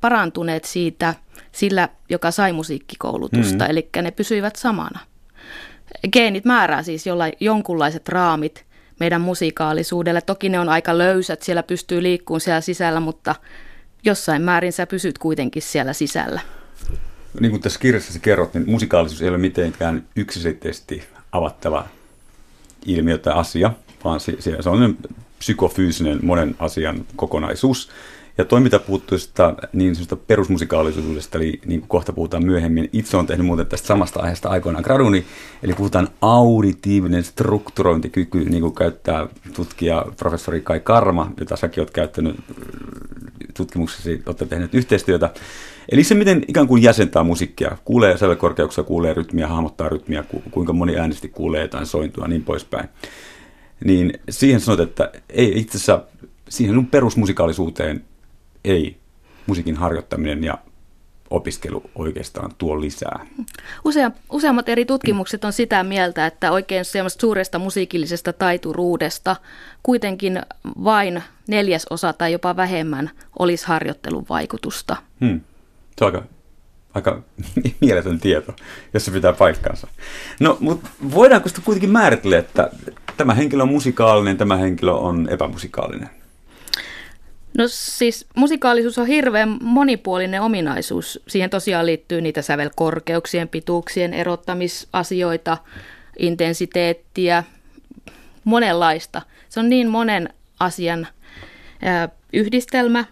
parantuneet 0.00 0.64
siitä 0.64 1.14
sillä, 1.52 1.88
joka 2.08 2.30
sai 2.30 2.52
musiikkikoulutusta, 2.52 3.64
mm. 3.64 3.70
eli 3.70 3.88
ne 4.02 4.10
pysyivät 4.10 4.56
samana. 4.56 5.00
Geenit 6.12 6.44
määrää 6.44 6.82
siis 6.82 7.06
jollain, 7.06 7.32
jonkunlaiset 7.40 8.08
raamit 8.08 8.64
meidän 9.00 9.20
musikaalisuudelle. 9.20 10.20
Toki 10.20 10.48
ne 10.48 10.60
on 10.60 10.68
aika 10.68 10.98
löysät, 10.98 11.42
siellä 11.42 11.62
pystyy 11.62 12.02
liikkumaan 12.02 12.40
siellä 12.40 12.60
sisällä, 12.60 13.00
mutta 13.00 13.34
jossain 14.04 14.42
määrin 14.42 14.72
sä 14.72 14.86
pysyt 14.86 15.18
kuitenkin 15.18 15.62
siellä 15.62 15.92
sisällä. 15.92 16.40
Niin 17.40 17.50
kuin 17.50 17.62
tässä 17.62 17.80
kirjassasi 17.80 18.20
kerrot, 18.20 18.54
niin 18.54 18.70
musikaalisuus 18.70 19.22
ei 19.22 19.28
ole 19.28 19.38
mitenkään 19.38 20.04
yksiselitteisesti 20.16 21.04
avattava 21.32 21.86
ilmiö 22.86 23.18
tai 23.18 23.34
asia, 23.34 23.70
vaan 24.04 24.20
se, 24.20 24.36
se 24.40 24.68
on 24.70 24.98
psykofyysinen 25.38 26.18
monen 26.22 26.56
asian 26.58 27.06
kokonaisuus. 27.16 27.90
Ja 28.38 28.44
toi, 28.44 28.60
mitä 28.60 28.78
puuttuu 28.78 29.18
sitä, 29.18 29.54
niin 29.72 29.94
perusmusikaalisuudesta, 30.26 31.38
eli 31.38 31.60
niin 31.66 31.80
kuin 31.80 31.88
kohta 31.88 32.12
puhutaan 32.12 32.46
myöhemmin, 32.46 32.88
itse 32.92 33.16
on 33.16 33.26
tehnyt 33.26 33.46
muuten 33.46 33.66
tästä 33.66 33.86
samasta 33.86 34.20
aiheesta 34.20 34.48
aikoinaan 34.48 34.84
graduni, 34.84 35.24
eli 35.62 35.72
puhutaan 35.72 36.08
auditiivinen 36.20 37.24
strukturointikyky, 37.24 38.44
niin 38.44 38.60
kuin 38.60 38.74
käyttää 38.74 39.26
tutkija 39.52 40.06
professori 40.18 40.60
Kai 40.60 40.80
Karma, 40.80 41.32
jota 41.40 41.56
säkin 41.56 41.80
olet 41.80 41.90
käyttänyt 41.90 42.36
tutkimuksesi, 43.56 44.22
olette 44.26 44.46
tehneet 44.46 44.74
yhteistyötä. 44.74 45.30
Eli 45.88 46.04
se, 46.04 46.14
miten 46.14 46.42
ikään 46.48 46.66
kuin 46.66 46.82
jäsentää 46.82 47.22
musiikkia, 47.22 47.76
kuulee 47.84 48.18
sävelkorkeuksia, 48.18 48.84
kuulee 48.84 49.14
rytmiä, 49.14 49.48
hahmottaa 49.48 49.88
rytmiä, 49.88 50.24
kuinka 50.50 50.72
moni 50.72 50.96
äänesti 50.96 51.28
kuulee 51.28 51.62
jotain 51.62 51.86
sointua 51.86 52.28
niin 52.28 52.42
poispäin. 52.42 52.88
Niin 53.84 54.12
siihen 54.30 54.60
sanot, 54.60 54.80
että 54.80 55.12
ei 55.30 55.58
itse 55.58 55.78
asiassa 55.78 56.04
siihen 56.48 56.86
perusmusikaalisuuteen 56.86 58.04
ei 58.64 58.96
musiikin 59.46 59.76
harjoittaminen 59.76 60.44
ja 60.44 60.58
opiskelu 61.30 61.82
oikeastaan 61.94 62.50
tuo 62.58 62.80
lisää. 62.80 63.26
Usea, 63.84 64.10
useammat 64.30 64.68
eri 64.68 64.84
tutkimukset 64.84 65.44
on 65.44 65.52
sitä 65.52 65.82
mieltä, 65.82 66.26
että 66.26 66.52
oikein 66.52 66.84
suuresta 67.18 67.58
musiikillisesta 67.58 68.32
taituruudesta 68.32 69.36
kuitenkin 69.82 70.42
vain 70.84 71.22
neljäsosa 71.48 72.12
tai 72.12 72.32
jopa 72.32 72.56
vähemmän 72.56 73.10
olisi 73.38 73.66
harjoittelun 73.66 74.26
vaikutusta. 74.28 74.96
Hmm. 75.20 75.40
Se 75.98 76.04
on 76.04 76.14
aika, 76.14 76.26
aika 76.94 77.22
mieletön 77.80 78.20
tieto, 78.20 78.54
jos 78.94 79.04
se 79.04 79.10
pitää 79.10 79.32
paikkaansa. 79.32 79.88
No, 80.40 80.56
mutta 80.60 80.88
voidaanko 81.14 81.48
sitä 81.48 81.60
kuitenkin 81.64 81.90
määritellä, 81.90 82.38
että 82.38 82.70
tämä 83.16 83.34
henkilö 83.34 83.62
on 83.62 83.68
musikaalinen, 83.68 84.36
tämä 84.36 84.56
henkilö 84.56 84.92
on 84.92 85.28
epämusikaalinen? 85.30 86.10
No 87.58 87.64
siis 87.68 88.26
musikaalisuus 88.36 88.98
on 88.98 89.06
hirveän 89.06 89.58
monipuolinen 89.60 90.42
ominaisuus. 90.42 91.22
Siihen 91.28 91.50
tosiaan 91.50 91.86
liittyy 91.86 92.20
niitä 92.20 92.42
sävelkorkeuksien, 92.42 93.48
pituuksien 93.48 94.14
erottamisasioita, 94.14 95.58
intensiteettiä, 96.18 97.44
monenlaista. 98.44 99.22
Se 99.48 99.60
on 99.60 99.68
niin 99.68 99.88
monen 99.88 100.28
asian 100.60 101.06
yhdistelmä, 102.32 103.04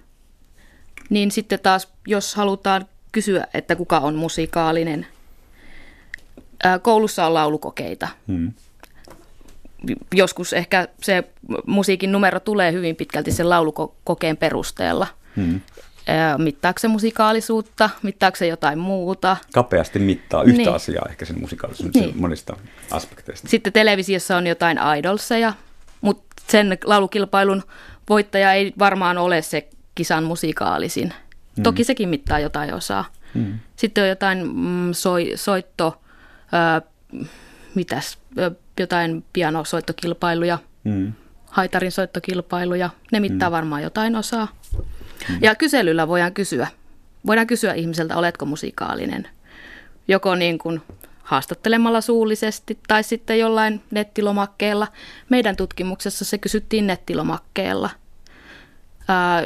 niin 1.10 1.30
sitten 1.30 1.60
taas, 1.60 1.88
jos 2.06 2.34
halutaan 2.34 2.86
kysyä, 3.12 3.46
että 3.54 3.76
kuka 3.76 3.98
on 3.98 4.14
musikaalinen, 4.14 5.06
koulussa 6.82 7.26
on 7.26 7.34
laulukokeita. 7.34 8.08
Hmm 8.26 8.52
joskus 10.14 10.52
ehkä 10.52 10.88
se 11.02 11.24
musiikin 11.66 12.12
numero 12.12 12.40
tulee 12.40 12.72
hyvin 12.72 12.96
pitkälti 12.96 13.32
sen 13.32 13.48
laulukokeen 13.48 14.36
perusteella. 14.36 15.06
Hmm. 15.36 15.60
mittaako 16.38 16.78
se 16.78 16.88
musikaalisuutta, 16.88 17.90
mittaako 18.02 18.36
se 18.36 18.46
jotain 18.46 18.78
muuta. 18.78 19.36
Kapeasti 19.54 19.98
mittaa 19.98 20.42
yhtä 20.42 20.56
Niin. 20.58 20.74
asiaa 20.74 21.06
ehkä 21.10 21.24
sen 21.24 21.40
musikaalisuuden 21.40 22.02
Niin. 22.02 22.20
monista 22.20 22.56
aspekteista. 22.90 23.48
Sitten 23.48 23.72
televisiossa 23.72 24.36
on 24.36 24.46
jotain 24.46 24.78
idolseja, 24.98 25.52
mutta 26.00 26.24
sen 26.48 26.78
laulukilpailun 26.84 27.62
voittaja 28.08 28.52
ei 28.52 28.72
varmaan 28.78 29.18
ole 29.18 29.42
se 29.42 29.68
kisan 29.94 30.24
musikaalisin. 30.24 31.12
Mm. 31.56 31.62
Toki 31.62 31.84
sekin 31.84 32.08
mittaa 32.08 32.38
jotain 32.38 32.74
osaa. 32.74 33.04
Mm. 33.34 33.58
Sitten 33.76 34.02
on 34.04 34.08
jotain 34.08 34.46
mm, 34.56 34.92
soi, 34.92 35.32
soitto, 35.34 36.00
ö, 36.78 37.26
mitäs, 37.74 38.18
jotain 38.80 39.24
pianosoittokilpailuja, 39.32 40.58
Mm. 40.84 41.12
haitarin 41.46 41.92
soittokilpailuja. 41.92 42.90
Ne 43.12 43.20
mittaa 43.20 43.48
mm. 43.50 43.52
varmaan 43.52 43.82
jotain 43.82 44.16
osaa. 44.16 44.48
Mm. 45.28 45.38
Ja 45.40 45.54
kyselyllä 45.54 46.08
voidaan 46.08 46.34
kysyä. 46.34 46.66
Voidaan 47.26 47.46
kysyä 47.46 47.72
ihmiseltä, 47.74 48.16
oletko 48.16 48.46
musikaalinen. 48.46 49.28
Joko 50.08 50.34
niin 50.34 50.58
kuin 50.58 50.82
haastattelemalla 51.22 52.00
suullisesti 52.00 52.78
tai 52.88 53.02
sitten 53.02 53.38
jollain 53.38 53.82
nettilomakkeella. 53.90 54.88
Meidän 55.28 55.56
tutkimuksessa 55.56 56.24
se 56.24 56.38
kysyttiin 56.38 56.86
nettilomakkeella. 56.86 57.90
Ää, 59.08 59.42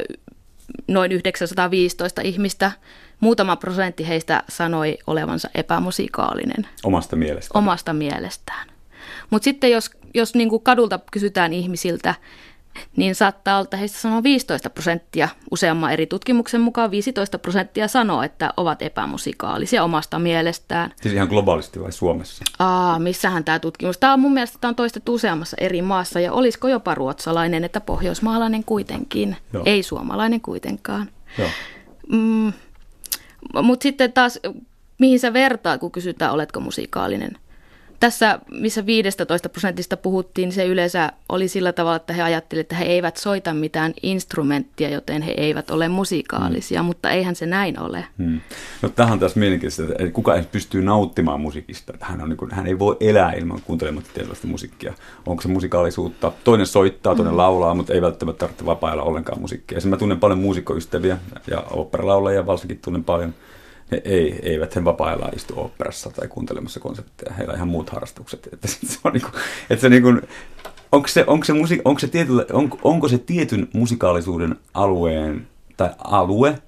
noin 0.87 1.11
915 1.11 2.21
ihmistä. 2.21 2.71
Muutama 3.19 3.55
prosentti 3.55 4.07
heistä 4.07 4.43
sanoi 4.49 4.97
olevansa 5.07 5.49
epämusikaalinen 5.55 6.67
Omasta 6.83 7.15
mielestä. 7.15 7.57
omasta 7.59 7.93
mielestään. 7.93 8.67
Mutta 9.29 9.43
sitten 9.43 9.71
jos, 9.71 9.91
jos 10.13 10.35
niin 10.35 10.49
kuin 10.49 10.63
kadulta 10.63 10.99
kysytään 11.11 11.53
ihmisiltä, 11.53 12.15
niin 12.95 13.15
saattaa 13.15 13.55
olla, 13.55 13.63
että 13.63 13.77
heistä 13.77 13.97
sanoo 13.99 14.23
15 14.23 14.69
prosenttia. 14.69 15.29
Useamman 15.51 15.91
eri 15.93 16.05
tutkimuksen 16.07 16.61
mukaan 16.61 16.91
15 16.91 17.39
prosenttia 17.39 17.87
sanoo, 17.87 18.21
että 18.21 18.53
ovat 18.57 18.81
epämusikaalisia 18.81 19.83
omasta 19.83 20.19
mielestään. 20.19 20.93
Siis 21.01 21.13
ihan 21.13 21.27
globaalisti 21.27 21.81
vai 21.81 21.91
Suomessa? 21.91 22.43
Aa, 22.59 22.99
missähän 22.99 23.43
tämä 23.43 23.59
tutkimus? 23.59 23.97
Tämä 23.97 24.13
on 24.13 24.19
mun 24.19 24.33
mielestä 24.33 24.57
tämä 24.61 24.69
on 24.69 24.75
toistettu 24.75 25.13
useammassa 25.13 25.57
eri 25.59 25.81
maassa 25.81 26.19
ja 26.19 26.33
olisiko 26.33 26.67
jopa 26.67 26.95
ruotsalainen, 26.95 27.63
että 27.63 27.81
pohjoismaalainen 27.81 28.63
kuitenkin, 28.63 29.37
Joo. 29.53 29.63
ei 29.65 29.83
suomalainen 29.83 30.41
kuitenkaan. 30.41 31.09
Joo. 31.37 31.49
Mm, 32.11 32.53
Mutta 33.63 33.83
sitten 33.83 34.13
taas, 34.13 34.39
mihin 34.99 35.19
sä 35.19 35.33
vertaa, 35.33 35.77
kun 35.77 35.91
kysytään, 35.91 36.33
oletko 36.33 36.59
musikaalinen? 36.59 37.31
Tässä, 37.99 38.39
missä 38.51 38.85
15 38.85 39.49
prosentista 39.49 39.97
puhuttiin, 39.97 40.51
se 40.51 40.65
yleensä 40.65 41.11
oli 41.29 41.47
sillä 41.47 41.73
tavalla, 41.73 41.95
että 41.95 42.13
he 42.13 42.21
ajattelivat, 42.21 42.65
että 42.65 42.75
he 42.75 42.85
eivät 42.85 43.17
soita 43.17 43.53
mitään 43.53 43.93
instrumenttia, 44.03 44.89
joten 44.89 45.21
he 45.21 45.31
eivät 45.37 45.71
ole 45.71 45.87
musikaalisia, 45.87 46.81
mm. 46.81 46.85
mutta 46.85 47.09
eihän 47.09 47.35
se 47.35 47.45
näin 47.45 47.79
ole. 47.79 48.05
Hmm. 48.17 48.39
No 48.81 48.89
tähän 48.89 49.13
on 49.13 49.19
taas 49.19 49.35
mielenkiintoista, 49.35 49.83
että 49.83 50.13
kuka 50.13 50.35
edes 50.35 50.47
pystyy 50.47 50.81
nauttimaan 50.81 51.41
musiikista. 51.41 51.93
Hän, 52.01 52.21
on 52.21 52.29
niin 52.29 52.37
kuin, 52.37 52.51
hän 52.51 52.67
ei 52.67 52.79
voi 52.79 52.97
elää 52.99 53.31
ilman 53.31 53.61
kuuntelematta 53.65 54.09
tietynlaista 54.13 54.47
musiikkia. 54.47 54.93
Onko 55.25 55.41
se 55.41 55.47
musikaalisuutta? 55.47 56.31
Toinen 56.43 56.67
soittaa, 56.67 57.15
toinen 57.15 57.33
mm. 57.33 57.37
laulaa, 57.37 57.75
mutta 57.75 57.93
ei 57.93 58.01
välttämättä 58.01 58.39
tarvitse 58.39 58.65
vapaa 58.65 58.93
ollenkaan 58.93 59.41
musiikkia. 59.41 59.81
Sen 59.81 59.89
mä 59.89 59.97
tunnen 59.97 60.19
paljon 60.19 60.39
muusikkoystäviä 60.39 61.17
ja 61.51 61.63
oopperalaulajia 61.71 62.45
varsinkin 62.45 62.79
tunnen 62.83 63.03
paljon. 63.03 63.33
He 63.91 64.01
ei, 64.05 64.39
eivät 64.41 64.75
he 64.75 64.83
vapaa 64.83 65.29
istu 65.35 65.53
oopperassa 65.59 66.09
tai 66.09 66.27
kuuntelemassa 66.27 66.79
konsertteja. 66.79 67.33
Heillä 67.33 67.51
on 67.51 67.57
ihan 67.57 67.67
muut 67.67 67.89
harrastukset. 67.89 68.47
Että 68.53 68.67
se 68.67 68.99
on 69.03 69.13
niin 69.13 69.21
kuin, 69.21 69.33
että 69.69 69.81
se 69.81 69.89
niin 69.89 70.03
kuin, 70.03 70.21
onko 70.91 71.07
se, 71.07 71.23
onko 71.27 71.45
se, 71.45 71.53
musi, 71.53 71.81
onko 71.85 71.99
se, 71.99 72.07
tietyllä, 72.07 72.45
onko, 72.53 72.79
onko 72.83 73.07
se 73.07 73.17
tietyn 73.17 73.67
musikaalisuuden 73.73 74.55
alueen 74.73 75.47
tai 75.77 75.89
alue 75.97 76.61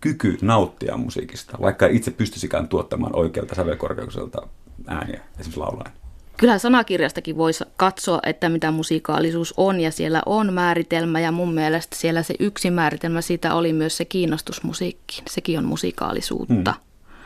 kyky 0.00 0.38
nauttia 0.42 0.96
musiikista, 0.96 1.58
vaikka 1.60 1.86
itse 1.86 2.10
pystyisikään 2.10 2.68
tuottamaan 2.68 3.16
oikealta 3.16 3.54
sävelkorkeukselta 3.54 4.48
ääniä, 4.86 5.20
esimerkiksi 5.32 5.60
laulaen. 5.60 5.92
Kyllä 6.38 6.58
sanakirjastakin 6.58 7.36
voisi 7.36 7.64
katsoa, 7.76 8.20
että 8.26 8.48
mitä 8.48 8.70
musikaalisuus 8.70 9.54
on 9.56 9.80
ja 9.80 9.90
siellä 9.90 10.22
on 10.26 10.52
määritelmä 10.52 11.20
ja 11.20 11.32
mun 11.32 11.54
mielestä 11.54 11.96
siellä 11.96 12.22
se 12.22 12.34
yksi 12.38 12.70
määritelmä 12.70 13.20
siitä 13.20 13.54
oli 13.54 13.72
myös 13.72 13.96
se 13.96 14.04
kiinnostus 14.04 14.62
musiikkiin. 14.62 15.24
Sekin 15.30 15.58
on 15.58 15.64
musikaalisuutta. 15.64 16.74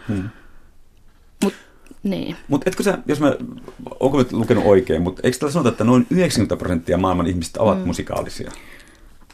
Hmm. 0.08 0.16
Hmm. 0.16 0.28
Mut, 1.42 1.54
niin. 2.02 2.36
Mutta 2.48 2.70
etkö 2.70 2.82
sä, 2.82 2.98
jos 3.06 3.20
mä, 3.20 3.36
onko 4.00 4.18
nyt 4.18 4.32
lukenut 4.32 4.64
oikein, 4.66 5.02
mutta 5.02 5.20
eikö 5.24 5.38
tällä 5.38 5.52
sanota, 5.52 5.68
että 5.68 5.84
noin 5.84 6.06
90 6.10 6.56
prosenttia 6.56 6.98
maailman 6.98 7.26
ihmistä 7.26 7.60
ovat 7.60 7.78
mm. 7.78 7.86
musikaalisia? 7.86 8.50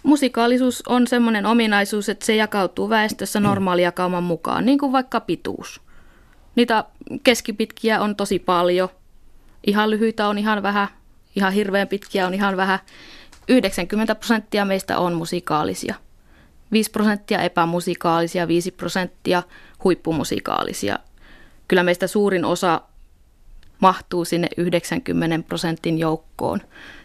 Musikaalisuus 0.02 0.82
on 0.88 1.06
semmoinen 1.06 1.46
ominaisuus, 1.46 2.08
että 2.08 2.26
se 2.26 2.36
jakautuu 2.36 2.88
väestössä 2.88 3.40
normaalijakauman 3.40 4.24
mukaan, 4.24 4.66
niin 4.66 4.78
kuin 4.78 4.92
vaikka 4.92 5.20
pituus. 5.20 5.80
Niitä 6.56 6.84
keskipitkiä 7.24 8.00
on 8.00 8.16
tosi 8.16 8.38
paljon, 8.38 8.88
ihan 9.66 9.90
lyhyitä 9.90 10.28
on 10.28 10.38
ihan 10.38 10.62
vähän, 10.62 10.88
ihan 11.36 11.52
hirveän 11.52 11.88
pitkiä 11.88 12.26
on 12.26 12.34
ihan 12.34 12.56
vähän. 12.56 12.78
90 13.48 14.14
prosenttia 14.14 14.64
meistä 14.64 14.98
on 14.98 15.12
musikaalisia. 15.14 15.94
5 16.72 16.90
prosenttia 16.90 17.42
epämusikaalisia, 17.42 18.48
5 18.48 18.70
prosenttia 18.70 19.42
huippumusikaalisia. 19.84 20.98
Kyllä 21.68 21.82
meistä 21.82 22.06
suurin 22.06 22.44
osa 22.44 22.80
mahtuu 23.80 24.24
sinne 24.24 24.48
90 24.56 25.46
prosentin 25.48 25.98
joukkoon, 25.98 26.60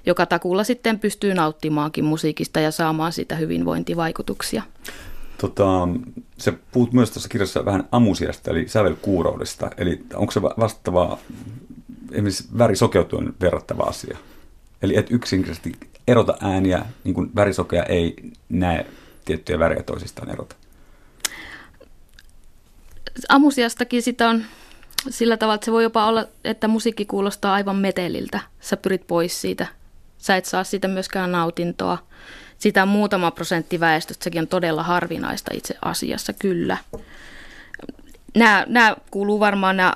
joka 0.05 0.25
takulla 0.25 0.63
sitten 0.63 0.99
pystyy 0.99 1.33
nauttimaankin 1.33 2.05
musiikista 2.05 2.59
ja 2.59 2.71
saamaan 2.71 3.11
sitä 3.11 3.35
hyvinvointivaikutuksia. 3.35 4.63
Tota, 5.37 5.87
se 6.37 6.53
puhut 6.71 6.93
myös 6.93 7.11
tuossa 7.11 7.29
kirjassa 7.29 7.65
vähän 7.65 7.83
amusiasta, 7.91 8.51
eli 8.51 8.67
sävelkuuroudesta. 8.67 9.71
Eli 9.77 10.03
onko 10.13 10.31
se 10.31 10.41
va- 10.41 10.53
vastaava, 10.59 11.17
esimerkiksi 12.13 12.47
värisokeutuen 12.57 13.33
verrattava 13.41 13.83
asia? 13.83 14.17
Eli 14.81 14.97
et 14.97 15.11
yksinkertaisesti 15.11 15.89
erota 16.07 16.37
ääniä, 16.41 16.85
niin 17.03 17.13
kuin 17.13 17.31
värisokea 17.35 17.83
ei 17.83 18.15
näe 18.49 18.85
tiettyjä 19.25 19.59
värejä 19.59 19.83
toisistaan 19.83 20.29
erota. 20.29 20.55
Amusiastakin 23.29 24.01
sitä 24.01 24.29
on 24.29 24.43
sillä 25.09 25.37
tavalla, 25.37 25.55
että 25.55 25.65
se 25.65 25.71
voi 25.71 25.83
jopa 25.83 26.05
olla, 26.05 26.25
että 26.43 26.67
musiikki 26.67 27.05
kuulostaa 27.05 27.53
aivan 27.53 27.75
meteliltä. 27.75 28.39
Sä 28.59 28.77
pyrit 28.77 29.07
pois 29.07 29.41
siitä. 29.41 29.67
Sä 30.17 30.37
et 30.37 30.45
saa 30.45 30.63
siitä 30.63 30.87
myöskään 30.87 31.31
nautintoa. 31.31 31.97
Sitä 32.57 32.81
on 32.81 32.87
muutama 32.87 33.31
prosentti 33.31 33.79
väestöstä, 33.79 34.23
sekin 34.23 34.41
on 34.41 34.47
todella 34.47 34.83
harvinaista 34.83 35.51
itse 35.53 35.75
asiassa, 35.81 36.33
kyllä. 36.33 36.77
Nämä, 38.35 38.65
nämä 38.67 38.95
kuuluu 39.11 39.39
varmaan 39.39 39.77
nämä 39.77 39.93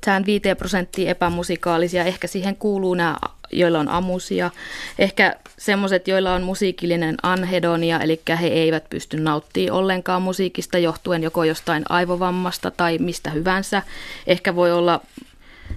tähän 0.00 0.26
5 0.26 0.42
prosenttia 0.58 1.10
epämusikaalisia. 1.10 2.04
Ehkä 2.04 2.26
siihen 2.26 2.56
kuuluu 2.56 2.94
nämä, 2.94 3.16
joilla 3.52 3.78
on 3.78 3.88
amusia. 3.88 4.50
Ehkä 4.98 5.36
semmoiset, 5.58 6.08
joilla 6.08 6.34
on 6.34 6.42
musiikillinen 6.42 7.16
anhedonia, 7.22 8.00
eli 8.00 8.20
he 8.40 8.46
eivät 8.46 8.90
pysty 8.90 9.20
nauttimaan 9.20 9.78
ollenkaan 9.78 10.22
musiikista 10.22 10.78
johtuen 10.78 11.22
joko 11.22 11.44
jostain 11.44 11.84
aivovammasta 11.88 12.70
tai 12.70 12.98
mistä 12.98 13.30
hyvänsä. 13.30 13.82
Ehkä 14.26 14.56
voi 14.56 14.72
olla 14.72 15.00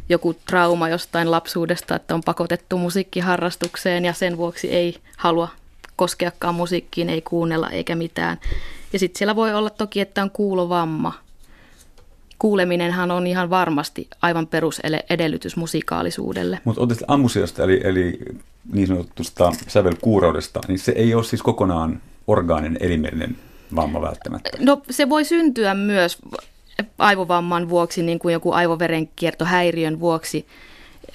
joku 0.09 0.33
trauma 0.33 0.89
jostain 0.89 1.31
lapsuudesta, 1.31 1.95
että 1.95 2.15
on 2.15 2.23
pakotettu 2.25 2.77
musiikkiharrastukseen 2.77 4.05
ja 4.05 4.13
sen 4.13 4.38
vuoksi 4.38 4.69
ei 4.69 4.97
halua 5.17 5.47
koskeakaan 5.95 6.55
musiikkiin, 6.55 7.09
ei 7.09 7.21
kuunnella 7.21 7.69
eikä 7.69 7.95
mitään. 7.95 8.39
Ja 8.93 8.99
sitten 8.99 9.17
siellä 9.17 9.36
voi 9.36 9.53
olla 9.53 9.69
toki, 9.69 10.01
että 10.01 10.21
on 10.21 10.31
kuulovamma. 10.31 11.22
Kuuleminenhan 12.43 13.12
on 13.12 13.27
ihan 13.27 13.49
varmasti 13.49 14.08
aivan 14.21 14.47
perusedellytys 14.47 15.56
musikaalisuudelle. 15.56 16.60
Mutta 16.63 16.82
otit 16.82 16.97
amusiasta, 17.08 17.63
eli, 17.63 17.82
eli 17.84 18.19
niin 18.73 18.88
sanotusta 18.88 19.51
sävelkuuroudesta, 19.67 20.60
niin 20.67 20.79
se 20.79 20.91
ei 20.91 21.15
ole 21.15 21.23
siis 21.23 21.41
kokonaan 21.41 22.01
orgaaninen 22.27 22.77
elimellinen 22.79 23.38
vamma 23.75 24.01
välttämättä. 24.01 24.49
No 24.60 24.82
se 24.89 25.10
voi 25.10 25.25
syntyä 25.25 25.73
myös 25.73 26.17
aivovamman 26.97 27.69
vuoksi, 27.69 28.03
niin 28.03 28.19
kuin 28.19 28.34
joku 28.34 28.51
aivoverenkiertohäiriön 28.51 29.99
vuoksi 29.99 30.47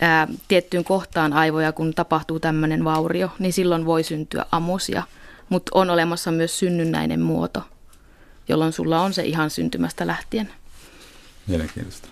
ää, 0.00 0.28
tiettyyn 0.48 0.84
kohtaan 0.84 1.32
aivoja, 1.32 1.72
kun 1.72 1.94
tapahtuu 1.94 2.40
tämmöinen 2.40 2.84
vaurio, 2.84 3.30
niin 3.38 3.52
silloin 3.52 3.86
voi 3.86 4.02
syntyä 4.02 4.44
amusia. 4.52 5.02
Mutta 5.48 5.72
on 5.74 5.90
olemassa 5.90 6.30
myös 6.30 6.58
synnynnäinen 6.58 7.20
muoto, 7.20 7.62
jolloin 8.48 8.72
sulla 8.72 9.00
on 9.00 9.12
se 9.12 9.24
ihan 9.24 9.50
syntymästä 9.50 10.06
lähtien. 10.06 10.50
Mielenkiintoista. 11.48 12.08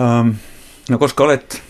Um, 0.00 0.34
no 0.88 0.98
koska 0.98 1.24
olet 1.24 1.62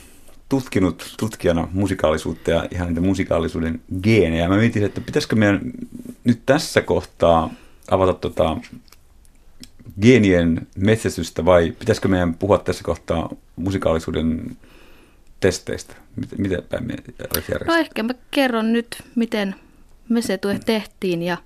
tutkinut 0.48 1.14
tutkijana 1.18 1.68
musikaalisuutta 1.72 2.50
ja 2.50 2.68
ihan 2.70 2.88
niitä 2.88 3.00
musikaalisuuden 3.00 3.80
geenejä, 4.02 4.48
mä 4.48 4.56
mietin, 4.56 4.84
että 4.84 5.00
pitäisikö 5.00 5.36
meidän 5.36 5.60
nyt 6.24 6.40
tässä 6.46 6.82
kohtaa 6.82 7.50
avata 7.90 8.14
tota 8.14 8.56
geenien 10.02 10.66
metsästystä 10.76 11.44
vai 11.44 11.70
pitäisikö 11.78 12.08
meidän 12.08 12.34
puhua 12.34 12.58
tässä 12.58 12.84
kohtaa 12.84 13.30
musikaalisuuden 13.56 14.56
testeistä? 15.40 15.94
Miten, 16.16 16.40
miten 16.40 16.62
päin 16.68 16.86
me 16.86 16.96
No 17.66 17.74
ehkä 17.74 18.02
mä 18.02 18.14
kerron 18.30 18.72
nyt, 18.72 19.02
miten 19.14 19.54
mesetue 20.08 20.60
tehtiin 20.66 21.22
ja 21.22 21.36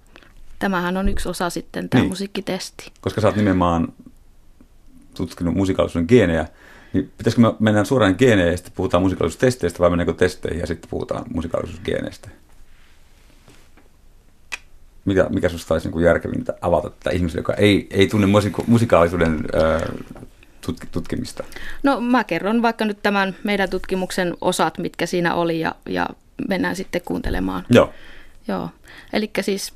tämähän 0.59 0.97
on 0.97 1.09
yksi 1.09 1.29
osa 1.29 1.51
sitten 1.51 1.89
tämä 1.89 2.01
Niin. 2.01 2.09
musiikkitesti. 2.09 2.93
Koska 3.01 3.21
sä 3.21 3.27
oot 3.27 3.37
nimenomaan 3.37 3.93
tutkinut 5.15 5.55
musikaalisuuden 5.55 6.07
geenejä, 6.09 6.47
niin 6.93 7.13
pitäisikö 7.19 7.43
me 7.43 7.55
mennä 7.59 7.85
suoraan 7.85 8.15
geeneihin 8.19 8.51
ja 8.51 8.57
sitten 8.57 8.73
puhutaan 8.77 9.03
musikaalisuustesteistä 9.03 9.79
vai 9.79 9.91
mennäänkö 9.91 10.13
testeihin 10.13 10.61
ja 10.61 10.67
sitten 10.67 10.91
puhutaan 10.91 11.25
musikaalisuusgeeneistä? 11.35 12.29
Mikä, 15.05 15.27
mikä 15.31 15.49
susta 15.49 15.75
olisi 15.75 15.89
niin 15.89 16.05
järkevintä 16.05 16.55
avata 16.61 16.91
tätä 16.91 17.11
ihmiselle, 17.11 17.41
joka 17.41 17.55
ei, 17.55 17.87
ei 17.91 18.07
tunne 18.07 18.27
musika- 18.27 18.65
musikaalisuuden 18.67 19.45
tutk- 20.67 20.87
tutkimista? 20.93 21.45
No 21.83 22.01
mä 22.01 22.25
kerron 22.25 22.63
vaikka 22.63 22.85
nyt 22.85 22.99
tämän 23.03 23.37
meidän 23.45 23.71
tutkimuksen 23.71 24.35
osat, 24.41 24.79
mitkä 24.79 25.07
siinä 25.07 25.35
oli 25.35 25.61
ja, 25.61 25.75
ja 25.89 26.09
mennään 26.49 26.77
sitten 26.77 27.03
kuuntelemaan. 27.05 27.67
Joo. 27.71 27.93
Joo, 28.49 28.69
eli 29.13 29.31
siis 29.41 29.73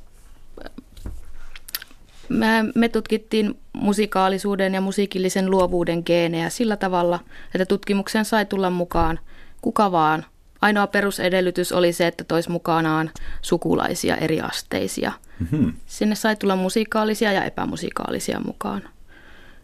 me, 2.29 2.47
me 2.75 2.89
tutkittiin 2.89 3.59
musikaalisuuden 3.73 4.73
ja 4.73 4.81
musiikillisen 4.81 5.51
luovuuden 5.51 6.03
geenejä 6.05 6.49
sillä 6.49 6.77
tavalla, 6.77 7.19
että 7.55 7.65
tutkimukseen 7.65 8.25
sai 8.25 8.45
tulla 8.45 8.69
mukaan 8.69 9.19
kuka 9.61 9.91
vaan. 9.91 10.25
Ainoa 10.61 10.87
perusedellytys 10.87 11.71
oli 11.71 11.93
se, 11.93 12.07
että 12.07 12.23
tois 12.23 12.49
mukanaan 12.49 13.11
sukulaisia 13.41 14.15
eri 14.15 14.41
asteisia. 14.41 15.11
Mm-hmm. 15.39 15.73
Sinne 15.85 16.15
sai 16.15 16.35
tulla 16.35 16.55
musikaalisia 16.55 17.31
ja 17.31 17.45
epämusikaalisia 17.45 18.39
mukaan. 18.39 18.89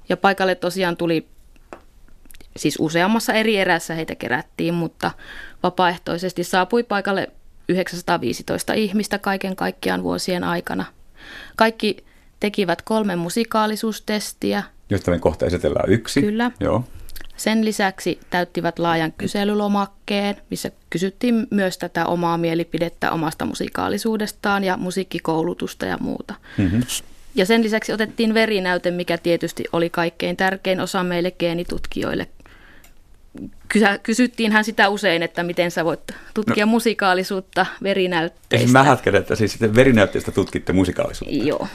Ja 0.10 0.17
paikalle 0.17 0.56
tosiaan 0.56 0.97
tuli, 0.97 1.28
siis 2.58 2.75
useammassa 2.80 3.34
eri 3.34 3.58
erässä 3.58 3.95
heitä 3.95 4.15
kerättiin, 4.15 4.73
mutta 4.73 5.12
vapaaehtoisesti 5.63 6.43
saapui 6.43 6.84
paikalle 6.84 7.30
915 7.69 8.73
ihmistä 8.73 9.19
kaiken 9.19 9.56
kaikkiaan 9.56 10.04
vuosien 10.04 10.43
aikana. 10.43 10.86
Kaikki 11.56 12.06
tekivät 12.45 12.81
kolme 12.81 13.15
musikaalisuustestiä. 13.15 14.63
Josta 14.89 15.12
me 15.12 15.19
kohta 15.19 15.45
esitellään 15.45 15.89
yksi. 15.89 16.21
Kyllä. 16.21 16.51
Joo. 16.60 16.84
Sen 17.38 17.65
lisäksi 17.65 18.19
täyttivät 18.29 18.79
laajan 18.79 19.13
kyselylomakkeen, 19.17 20.36
missä 20.49 20.71
kysyttiin 20.89 21.47
myös 21.49 21.77
tätä 21.77 22.05
omaa 22.05 22.38
mielipidettä 22.38 23.12
omasta 23.12 23.45
musikaalisuudestaan 23.45 24.63
ja 24.63 24.77
musiikkikoulutusta 24.77 25.86
ja 25.86 25.97
muuta. 26.01 26.34
Mm-hmm. 26.58 26.84
Ja 27.36 27.45
sen 27.45 27.63
lisäksi 27.63 27.93
otettiin 27.93 28.34
verinäyte, 28.34 28.91
mikä 28.91 29.17
tietysti 29.17 29.63
oli 29.73 29.89
kaikkein 29.89 30.38
tärkein 30.38 30.79
osa 30.79 31.03
meille 31.03 31.31
geenitutkijoille. 31.31 32.27
Kysyttiinhän 34.03 34.63
sitä 34.63 34.89
usein, 34.89 35.23
että 35.23 35.43
miten 35.43 35.71
sä 35.71 35.86
voit 35.86 35.99
tutkia 36.34 36.65
no. 36.65 36.71
musikaalisuutta 36.71 37.65
verinäytteistä. 37.84 38.58
Siis 38.58 38.71
mä 38.71 38.84
hätkädän, 38.84 39.21
että 39.21 39.36
siis 39.36 39.62
verinäytteistä 39.62 40.31
tutkitte 40.31 40.73
musikaalisuutta. 40.73 41.43
Joo. 41.43 41.67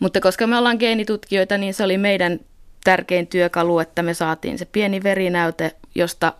Mutta 0.00 0.20
koska 0.20 0.46
me 0.46 0.56
ollaan 0.56 0.76
geenitutkijoita, 0.80 1.58
niin 1.58 1.74
se 1.74 1.84
oli 1.84 1.98
meidän 1.98 2.40
tärkein 2.84 3.26
työkalu, 3.26 3.78
että 3.78 4.02
me 4.02 4.14
saatiin 4.14 4.58
se 4.58 4.64
pieni 4.64 5.02
verinäyte, 5.02 5.72
josta 5.94 6.32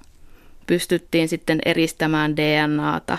pystyttiin 0.67 1.29
sitten 1.29 1.59
eristämään 1.65 2.37
DNAta. 2.37 3.19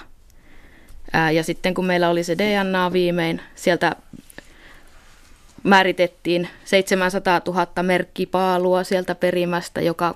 Ja 1.33 1.43
sitten 1.43 1.73
kun 1.73 1.85
meillä 1.85 2.09
oli 2.09 2.23
se 2.23 2.37
DNA 2.37 2.93
viimein, 2.93 3.41
sieltä 3.55 3.95
määritettiin 5.63 6.49
700 6.65 7.41
000 7.47 7.83
merkkipaalua 7.83 8.83
sieltä 8.83 9.15
perimästä, 9.15 9.81
joka 9.81 10.15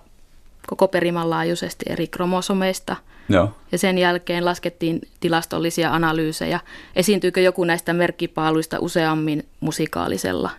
koko 0.67 0.87
perimän 0.87 1.29
laajuisesti 1.29 1.85
eri 1.89 2.07
kromosomeista. 2.07 2.95
Joo. 3.29 3.55
Ja 3.71 3.77
sen 3.77 3.97
jälkeen 3.97 4.45
laskettiin 4.45 5.01
tilastollisia 5.19 5.93
analyysejä. 5.93 6.59
Esiintyykö 6.95 7.41
joku 7.41 7.63
näistä 7.63 7.93
merkkipaaluista 7.93 8.79
useammin 8.79 9.45
musikaalisella 9.59 10.49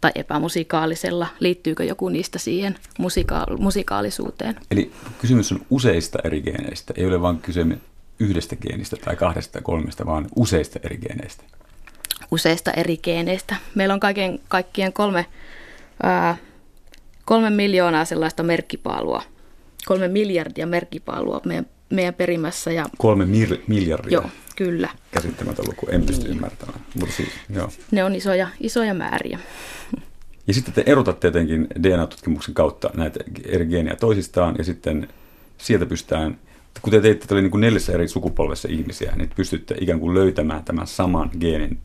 tai 0.00 0.10
epämusikaalisella? 0.14 1.26
Liittyykö 1.40 1.84
joku 1.84 2.08
niistä 2.08 2.38
siihen 2.38 2.74
musika- 2.98 3.56
musikaalisuuteen? 3.58 4.56
Eli 4.70 4.92
kysymys 5.20 5.52
on 5.52 5.60
useista 5.70 6.18
eri 6.24 6.40
geeneistä. 6.40 6.94
Ei 6.96 7.06
ole 7.06 7.20
vain 7.20 7.38
kyse 7.38 7.66
yhdestä 8.18 8.56
geenistä 8.56 8.96
tai 8.96 9.16
kahdesta 9.16 9.52
tai 9.52 9.62
kolmesta, 9.62 10.06
vaan 10.06 10.26
useista 10.36 10.78
eri 10.82 10.96
geeneistä. 10.96 11.44
Useista 12.30 12.70
eri 12.70 12.96
geeneistä. 12.96 13.56
Meillä 13.74 13.94
on 13.94 14.00
kaiken 14.00 14.38
kaikkien 14.48 14.92
kolme, 14.92 15.26
ää, 16.02 16.36
kolme 17.24 17.50
miljoonaa 17.50 18.04
sellaista 18.04 18.42
merkkipaalua. 18.42 19.22
Kolme 19.86 20.08
miljardia 20.08 20.66
merkkipaalua 20.66 21.40
meidän, 21.44 21.66
meidän 21.92 22.14
perimässä. 22.14 22.72
Ja, 22.72 22.86
Kolme 22.98 23.24
mir- 23.24 23.60
miljardia. 23.66 24.12
joo, 24.12 24.30
kyllä. 24.56 24.88
Käsittämätön 25.10 25.64
luku, 25.68 25.86
en 25.90 26.02
pysty 26.02 26.28
ymmärtämään. 26.30 26.80
Mutta 27.00 27.14
siis, 27.14 27.28
joo. 27.50 27.68
Ne 27.90 28.04
on 28.04 28.14
isoja, 28.14 28.48
isoja 28.60 28.94
määriä. 28.94 29.38
Ja 30.46 30.54
sitten 30.54 30.74
te 30.74 30.82
erotatte 30.86 31.28
jotenkin 31.28 31.68
DNA-tutkimuksen 31.82 32.54
kautta 32.54 32.90
näitä 32.94 33.20
eri 33.44 33.66
geenejä 33.66 33.96
toisistaan, 33.96 34.54
ja 34.58 34.64
sitten 34.64 35.08
sieltä 35.58 35.86
pystytään, 35.86 36.38
kun 36.82 36.90
te 36.90 37.00
teitte 37.00 37.24
että 37.24 37.34
oli 37.34 37.42
niin 37.42 37.50
kuin 37.50 37.60
neljässä 37.60 37.92
eri 37.92 38.08
sukupolvessa 38.08 38.68
ihmisiä, 38.70 39.12
niin 39.16 39.30
pystytte 39.36 39.74
ikään 39.80 40.00
kuin 40.00 40.14
löytämään 40.14 40.64
tämän 40.64 40.86
saman 40.86 41.30
geenin 41.40 41.78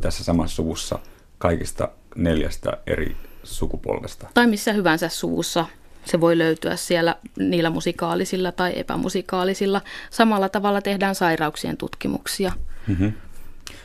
tässä 0.00 0.24
samassa 0.24 0.56
suvussa 0.56 0.98
kaikista 1.38 1.88
neljästä 2.16 2.78
eri 2.86 3.16
sukupolvesta. 3.44 4.26
Tai 4.34 4.46
missä 4.46 4.72
hyvänsä 4.72 5.08
suvussa 5.08 5.66
se 6.04 6.20
voi 6.20 6.38
löytyä 6.38 6.76
siellä 6.76 7.16
niillä 7.38 7.70
musikaalisilla 7.70 8.52
tai 8.52 8.72
epämusikaalisilla. 8.76 9.80
Samalla 10.10 10.48
tavalla 10.48 10.82
tehdään 10.82 11.14
sairauksien 11.14 11.76
tutkimuksia. 11.76 12.52
Mm-hmm. 12.86 13.12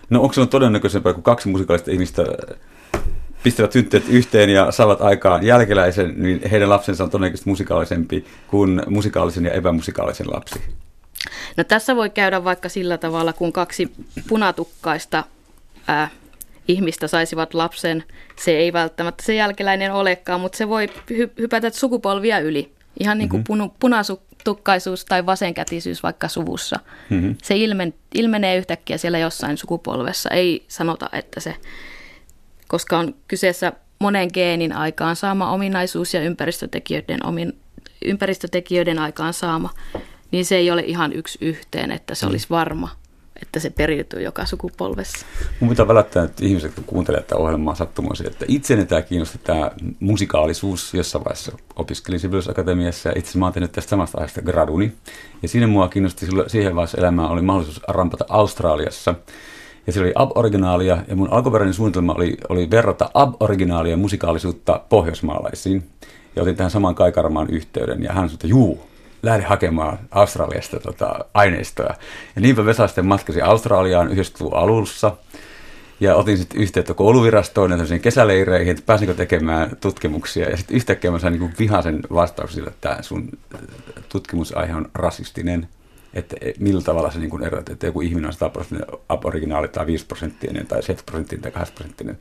No 0.10 0.22
onko 0.22 0.34
se 0.34 0.42
on 0.42 0.50
todennäköisempää, 0.50 1.14
kun 1.14 1.24
kaksi 1.24 1.50
musikaalista 1.50 1.92
ihmistä 1.92 2.26
pistävät 3.44 3.72
synteet 3.72 4.04
yhteen 4.10 4.50
ja 4.50 4.72
saavat 4.72 5.02
aikaan 5.02 5.46
jälkeläisen, 5.46 6.14
niin 6.18 6.42
heidän 6.52 6.70
lapsensa 6.70 7.04
on 7.04 7.10
todennäköisesti 7.10 7.50
musikaalisempi 7.50 8.26
kuin 8.48 8.82
musikaalisen 8.88 9.46
ja 9.46 9.52
epämusikaalisen 9.52 10.28
lapsi. 10.34 10.62
No 11.58 11.64
tässä 11.64 11.96
voi 11.96 12.10
käydä 12.10 12.44
vaikka 12.44 12.70
sillä 12.70 12.98
tavalla, 12.98 13.34
kun 13.34 13.54
kaksi 13.54 13.92
punatukkaista 14.28 15.24
ää, 15.88 16.10
ihmistä 16.68 17.08
saisivat 17.08 17.54
lapsen. 17.54 18.04
Se 18.36 18.52
ei 18.52 18.74
välttämättä 18.74 19.24
se 19.24 19.34
jälkeläinen 19.36 19.94
olekaan, 19.94 20.42
mutta 20.42 20.58
se 20.58 20.68
voi 20.68 20.86
hy- 21.12 21.32
hypätä 21.38 21.70
sukupolvia 21.70 22.40
yli. 22.40 22.72
Ihan 23.00 23.18
niin 23.18 23.30
kuin 23.30 23.44
mm-hmm. 23.50 23.72
punatukkaisuus 23.80 25.06
tai 25.06 25.26
vasenkätisyys 25.26 26.04
vaikka 26.04 26.28
suvussa. 26.28 26.80
Mm-hmm. 27.10 27.36
Se 27.44 27.56
ilmen, 27.56 27.94
ilmenee 28.16 28.58
yhtäkkiä 28.58 28.98
siellä 28.98 29.20
jossain 29.20 29.58
sukupolvessa. 29.58 30.30
Ei 30.30 30.66
sanota, 30.68 31.10
että 31.12 31.40
se, 31.40 31.56
koska 32.68 32.98
on 32.98 33.16
kyseessä 33.28 33.74
monen 34.00 34.30
geenin 34.34 34.74
aikaan 34.74 35.16
saama 35.16 35.52
ominaisuus 35.52 36.14
ja 36.14 36.22
ympäristötekijöiden, 36.22 37.26
omin, 37.26 37.60
ympäristötekijöiden 38.06 39.00
aikaan 39.00 39.34
saama, 39.34 39.70
niin 40.32 40.46
se 40.46 40.56
ei 40.56 40.72
ole 40.72 40.82
ihan 40.82 41.14
yksi 41.14 41.38
yhteen, 41.42 41.92
että 41.92 42.16
se 42.16 42.26
olisi 42.26 42.48
varma 42.50 42.90
että 43.42 43.60
se 43.60 43.70
periytyy 43.70 44.22
joka 44.22 44.46
sukupolvessa. 44.46 45.26
Mun 45.60 45.70
pitää 45.70 45.88
välättää, 45.88 46.24
että 46.24 46.46
ihmiset, 46.46 46.76
kun 46.76 46.84
kuuntelevat 46.84 47.28
tätä 47.28 47.42
ohjelmaa 47.42 47.76
sattumoisin, 47.76 48.28
että 48.28 48.46
itseni 48.48 48.86
tämä 48.86 49.02
kiinnosti 49.02 49.40
tämä 49.44 49.72
musikaalisuus 50.00 50.94
jossain 50.94 51.26
vaiheessa 51.26 51.52
opiskelin 51.76 52.20
Sibelius 52.20 52.50
Akatemiassa 52.50 53.10
ja 53.10 53.16
itse 53.18 53.38
mä 53.38 53.46
oon 53.46 53.54
tehnyt 53.54 53.72
tästä 53.72 53.90
samasta 53.90 54.18
aiheesta 54.18 54.42
graduni. 54.42 54.94
Ja 55.42 55.48
siinä 55.48 55.68
mua 55.68 55.88
kiinnosti 55.88 56.26
silloin, 56.26 56.50
siihen 56.50 56.76
vaiheessa 56.76 56.98
elämää 56.98 57.28
oli 57.28 57.42
mahdollisuus 57.42 57.82
rampata 57.88 58.26
Australiassa. 58.30 59.16
Ja 59.88 59.94
siellä 59.94 60.06
oli 60.06 60.14
ab-originaalia 60.16 60.98
ja 61.08 61.16
mun 61.16 61.34
alkuperäinen 61.34 61.74
suunnitelma 61.74 62.14
oli, 62.14 62.38
oli 62.50 62.70
verrata 62.72 63.10
ab-originaalia 63.14 63.98
musikaalisuutta 63.98 64.82
pohjoismaalaisiin. 64.90 65.84
Ja 66.36 66.42
otin 66.42 66.56
tähän 66.56 66.72
samaan 66.72 66.96
Kaikaramaan 66.96 67.50
yhteyden 67.50 68.04
ja 68.04 68.14
hän 68.14 68.30
sanoi, 68.30 68.34
että 68.34 68.48
juu, 68.48 68.88
lähde 69.24 69.44
hakemaan 69.44 70.00
Australiasta 70.12 70.80
tota, 70.80 71.26
aineistoa. 71.34 71.96
Ja 72.36 72.42
niinpä 72.42 72.66
Vesa 72.66 72.88
sitten 72.88 73.06
matkasi 73.06 73.42
Australiaan 73.42 74.08
90-luvun 74.08 74.58
alussa. 74.58 75.18
Ja 76.00 76.16
otin 76.16 76.38
sitten 76.38 76.62
yhteyttä 76.62 76.94
kouluvirastoon 76.94 77.72
ja 77.72 78.00
kesäleireihin, 78.00 78.72
että 78.72 78.84
pääsinkö 78.86 79.14
tekemään 79.14 79.78
tutkimuksia. 79.82 80.50
Ja 80.50 80.58
sitten 80.58 80.76
yhtäkkiä 80.76 81.12
mä 81.12 81.20
sain 81.20 81.40
niin 81.40 81.54
vihaisen 81.60 82.00
vastauksen, 82.14 82.68
että 82.68 82.90
tämä 82.90 83.02
sun 83.02 83.30
tutkimusaihe 84.10 84.76
on 84.76 84.90
rasistinen. 84.94 85.68
Että 86.14 86.36
millä 86.60 86.82
tavalla 86.82 87.12
se 87.12 87.20
niin 87.20 87.44
erot, 87.44 87.70
että 87.70 87.86
joku 87.86 88.02
ihminen 88.02 88.28
on 88.28 88.34
100 88.34 88.50
prosenttinen 88.50 89.00
aboriginaali 89.10 89.68
tai 89.68 89.86
5 89.86 90.06
prosenttinen 90.06 90.68
tai 90.68 90.84
7 90.84 91.06
prosenttinen 91.06 91.42
tai 91.42 91.52
8 91.52 91.76
prosenttinen. 91.76 92.18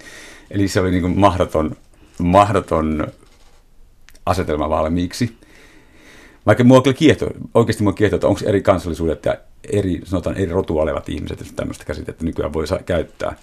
Eli 0.51 0.69
se 0.69 0.81
oli 0.81 0.91
niin 0.91 1.03
kuin 1.03 1.19
mahdoton, 1.19 1.77
mahdoton 2.19 3.07
asetelma 4.27 4.71
valmiiksi. 4.71 5.37
Vaikka 6.47 6.65
mua 6.65 6.83
kyllä 6.83 6.95
kiehtoo, 6.95 7.31
oikeasti 7.55 7.83
mua 7.83 7.93
kiehtoo, 7.93 8.17
että 8.17 8.27
onko 8.27 8.41
eri 8.47 8.63
kansallisuudet 8.63 9.25
ja 9.25 9.37
eri, 9.73 10.01
sanotaan 10.05 10.37
eri 10.37 10.53
rotua 10.53 10.83
olevat 10.83 11.09
ihmiset, 11.09 11.41
jos 11.41 11.53
tämmöistä 11.53 11.85
käsitettä 11.85 12.25
nykyään 12.25 12.53
voi 12.53 12.67
saa 12.67 12.79
käyttää. 12.79 13.37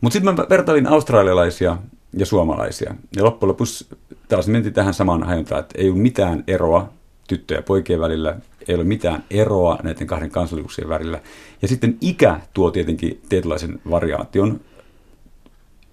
Mutta 0.00 0.12
sitten 0.12 0.34
mä 0.34 0.46
vertailin 0.50 0.86
australialaisia 0.86 1.76
ja 2.12 2.26
suomalaisia. 2.26 2.94
Ja 3.16 3.24
loppujen 3.24 3.48
lopuksi 3.48 3.86
taas 4.28 4.48
mentiin 4.48 4.74
tähän 4.74 4.94
samaan 4.94 5.22
hajontaan, 5.22 5.60
että 5.60 5.78
ei 5.78 5.90
ole 5.90 5.98
mitään 5.98 6.44
eroa 6.46 6.88
tyttöjen 7.28 7.58
ja 7.58 7.62
poikien 7.62 8.00
välillä, 8.00 8.36
ei 8.68 8.74
ole 8.74 8.84
mitään 8.84 9.24
eroa 9.30 9.78
näiden 9.82 10.06
kahden 10.06 10.30
kansallisuuksien 10.30 10.88
välillä. 10.88 11.20
Ja 11.62 11.68
sitten 11.68 11.98
ikä 12.00 12.40
tuo 12.54 12.70
tietenkin 12.70 13.20
tietynlaisen 13.28 13.80
variaation, 13.90 14.60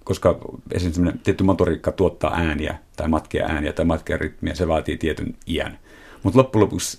koska 0.04 0.38
esimerkiksi 0.72 1.22
tietty 1.22 1.44
motoriikka 1.44 1.92
tuottaa 1.92 2.34
ääniä 2.34 2.78
tai 2.96 3.08
matkia 3.08 3.46
ääniä 3.46 3.72
tai 3.72 3.84
matkia 3.84 4.16
rytmiä, 4.16 4.54
se 4.54 4.68
vaatii 4.68 4.96
tietyn 4.96 5.34
iän. 5.48 5.78
Mutta 6.24 6.38
loppujen 6.38 6.62
lopuksi 6.62 6.98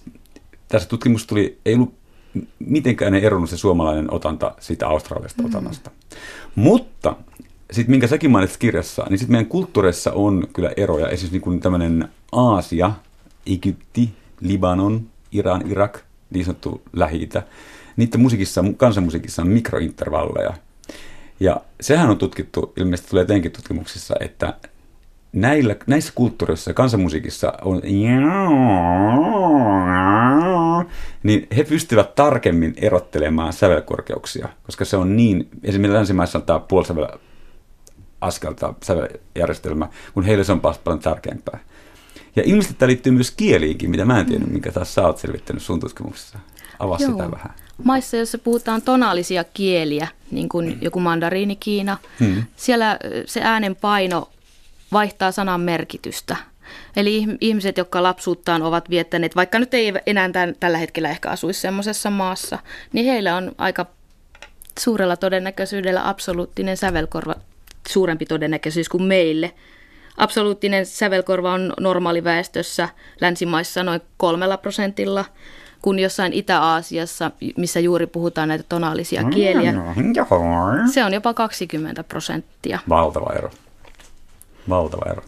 tässä 0.67 0.89
tutkimus 0.89 1.27
tuli, 1.27 1.59
ei 1.65 1.75
ollut 1.75 1.93
mitenkään 2.59 3.13
ei 3.13 3.25
eronnut 3.25 3.49
se 3.49 3.57
suomalainen 3.57 4.13
otanta 4.13 4.55
siitä 4.59 4.87
australialaisesta 4.87 5.43
mm. 5.43 5.49
otannasta. 5.49 5.91
Mutta 6.55 7.15
sitten 7.71 7.91
minkä 7.91 8.07
säkin 8.07 8.31
mainitsit 8.31 8.59
kirjassa, 8.59 9.05
niin 9.09 9.17
sitten 9.19 9.31
meidän 9.31 9.49
kulttuureissa 9.49 10.11
on 10.11 10.47
kyllä 10.53 10.71
eroja. 10.77 11.07
Esimerkiksi 11.07 11.31
niin 11.31 11.41
kuin 11.41 11.59
tämmöinen 11.59 12.09
Aasia, 12.31 12.91
Egypti, 13.45 14.13
Libanon, 14.41 15.07
Iran, 15.31 15.71
Irak, 15.71 15.99
niin 16.29 16.45
sanottu 16.45 16.81
lähi 16.93 17.29
Niiden 17.95 18.19
musiikissa, 18.19 18.63
kansanmusiikissa 18.77 19.41
on 19.41 19.47
mikrointervalleja. 19.47 20.53
Ja 21.39 21.61
sehän 21.81 22.09
on 22.09 22.17
tutkittu, 22.17 22.73
ilmeisesti 22.77 23.09
tulee 23.09 23.25
teidänkin 23.25 23.51
tutkimuksissa, 23.51 24.15
että 24.19 24.53
näillä, 25.35 25.75
näissä 25.87 26.11
kulttuureissa 26.15 26.73
kansanmusiikissa 26.73 27.53
on 27.61 27.81
niin 31.23 31.47
he 31.57 31.63
pystyvät 31.63 32.15
tarkemmin 32.15 32.73
erottelemaan 32.77 33.53
sävelkorkeuksia, 33.53 34.49
koska 34.63 34.85
se 34.85 34.97
on 34.97 35.17
niin, 35.17 35.49
esimerkiksi 35.63 35.97
länsimaissa 35.97 36.37
on 36.37 36.43
tämä 36.43 36.59
puolisävel 36.59 37.07
askelta 38.21 38.73
säveljärjestelmä, 38.83 39.89
kun 40.13 40.23
heille 40.23 40.43
se 40.43 40.51
on 40.51 40.61
paljon 40.61 40.99
tärkeämpää. 40.99 41.59
Ja 42.35 42.43
ilmeisesti 42.45 42.75
tämä 42.79 42.87
liittyy 42.87 43.11
myös 43.11 43.31
kieliinkin, 43.31 43.89
mitä 43.89 44.05
mä 44.05 44.19
en 44.19 44.25
tiedä, 44.25 44.45
minkä 44.45 44.71
taas 44.71 44.93
sä 44.93 45.07
oot 45.07 45.17
selvittänyt 45.17 45.63
sun 45.63 45.79
tutkimuksessa. 45.79 46.39
Avaa 46.79 46.97
Joo. 47.01 47.11
sitä 47.11 47.31
vähän. 47.31 47.53
Maissa, 47.83 48.17
joissa 48.17 48.37
puhutaan 48.37 48.81
tonaalisia 48.81 49.43
kieliä, 49.43 50.07
niin 50.31 50.49
kuin 50.49 50.69
mm. 50.69 50.77
joku 50.81 50.99
mandariini 50.99 51.55
Kiina, 51.55 51.97
hmm. 52.19 52.43
siellä 52.55 52.99
se 53.25 53.41
äänen 53.43 53.75
paino 53.75 54.29
vaihtaa 54.95 55.31
sanan 55.31 55.61
merkitystä. 55.61 56.35
Eli 56.95 57.25
ihmiset, 57.41 57.77
jotka 57.77 58.03
lapsuuttaan 58.03 58.61
ovat 58.61 58.89
viettäneet, 58.89 59.35
vaikka 59.35 59.59
nyt 59.59 59.73
ei 59.73 59.93
enää 60.05 60.29
tämän, 60.29 60.55
tällä 60.59 60.77
hetkellä 60.77 61.09
ehkä 61.09 61.29
asuisi 61.29 61.59
semmoisessa 61.59 62.09
maassa, 62.09 62.59
niin 62.93 63.05
heillä 63.05 63.35
on 63.35 63.51
aika 63.57 63.85
suurella 64.79 65.17
todennäköisyydellä 65.17 66.09
absoluuttinen 66.09 66.77
sävelkorva, 66.77 67.35
suurempi 67.87 68.25
todennäköisyys 68.25 68.89
kuin 68.89 69.03
meille. 69.03 69.51
Absoluuttinen 70.17 70.85
sävelkorva 70.85 71.53
on 71.53 71.73
normaaliväestössä 71.79 72.89
länsimaissa 73.21 73.83
noin 73.83 74.01
kolmella 74.17 74.57
prosentilla, 74.57 75.25
kun 75.81 75.99
jossain 75.99 76.33
Itä-Aasiassa, 76.33 77.31
missä 77.57 77.79
juuri 77.79 78.07
puhutaan 78.07 78.47
näitä 78.47 78.65
tonaalisia 78.69 79.23
kieliä, 79.23 79.73
se 80.93 81.05
on 81.05 81.13
jopa 81.13 81.33
20 81.33 82.03
prosenttia. 82.03 82.79
Valtava 82.89 83.33
ero. 83.33 83.51
Valtava 84.69 85.11
ero. 85.11 85.21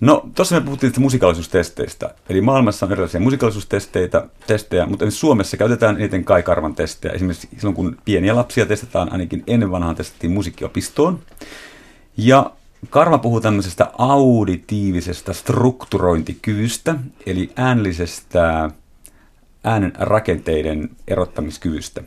No, 0.00 0.28
tuossa 0.34 0.54
me 0.54 0.60
puhuttiin 0.60 0.88
että 0.88 1.00
musikaalisuustesteistä. 1.00 2.14
Eli 2.28 2.40
maailmassa 2.40 2.86
on 2.86 2.92
erilaisia 2.92 3.20
musikaalisuustesteitä, 3.20 4.26
testejä, 4.46 4.86
mutta 4.86 5.10
Suomessa 5.10 5.56
käytetään 5.56 5.96
eniten 5.96 6.24
Kai 6.24 6.42
Karvan 6.42 6.74
testejä. 6.74 7.14
Esimerkiksi 7.14 7.48
silloin, 7.56 7.74
kun 7.74 7.98
pieniä 8.04 8.36
lapsia 8.36 8.66
testataan, 8.66 9.12
ainakin 9.12 9.44
ennen 9.46 9.70
vanhaan 9.70 9.96
testattiin 9.96 10.32
musiikkiopistoon. 10.32 11.18
Ja 12.16 12.50
Karva 12.90 13.18
puhuu 13.18 13.40
tämmöisestä 13.40 13.90
auditiivisesta 13.98 15.32
strukturointikyvystä, 15.32 16.94
eli 17.26 17.52
äänellisestä 17.56 18.70
äänen 19.64 19.92
rakenteiden 19.98 20.90
erottamiskyvystä. 21.08 22.02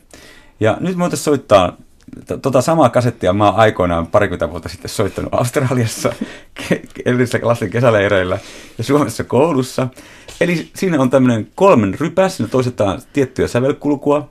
Ja 0.60 0.76
nyt 0.80 0.96
me 0.96 1.00
voitaisiin 1.00 1.24
soittaa 1.24 1.76
tota 2.42 2.60
samaa 2.60 2.88
kasettia 2.88 3.32
mä 3.32 3.50
oon 3.50 3.60
aikoinaan 3.60 4.06
parikymmentä 4.06 4.50
vuotta 4.50 4.68
sitten 4.68 4.88
soittanut 4.88 5.34
Australiassa 5.34 6.12
edellisellä 7.06 7.48
lasten 7.48 7.70
kesäleireillä 7.70 8.38
ja 8.78 8.84
Suomessa 8.84 9.24
koulussa. 9.24 9.88
Eli 10.40 10.70
siinä 10.74 11.00
on 11.00 11.10
tämmöinen 11.10 11.48
kolmen 11.54 11.96
rypäs, 12.00 12.36
siinä 12.36 12.50
toistetaan 12.50 13.02
tiettyä 13.12 13.48
sävelkulkua 13.48 14.30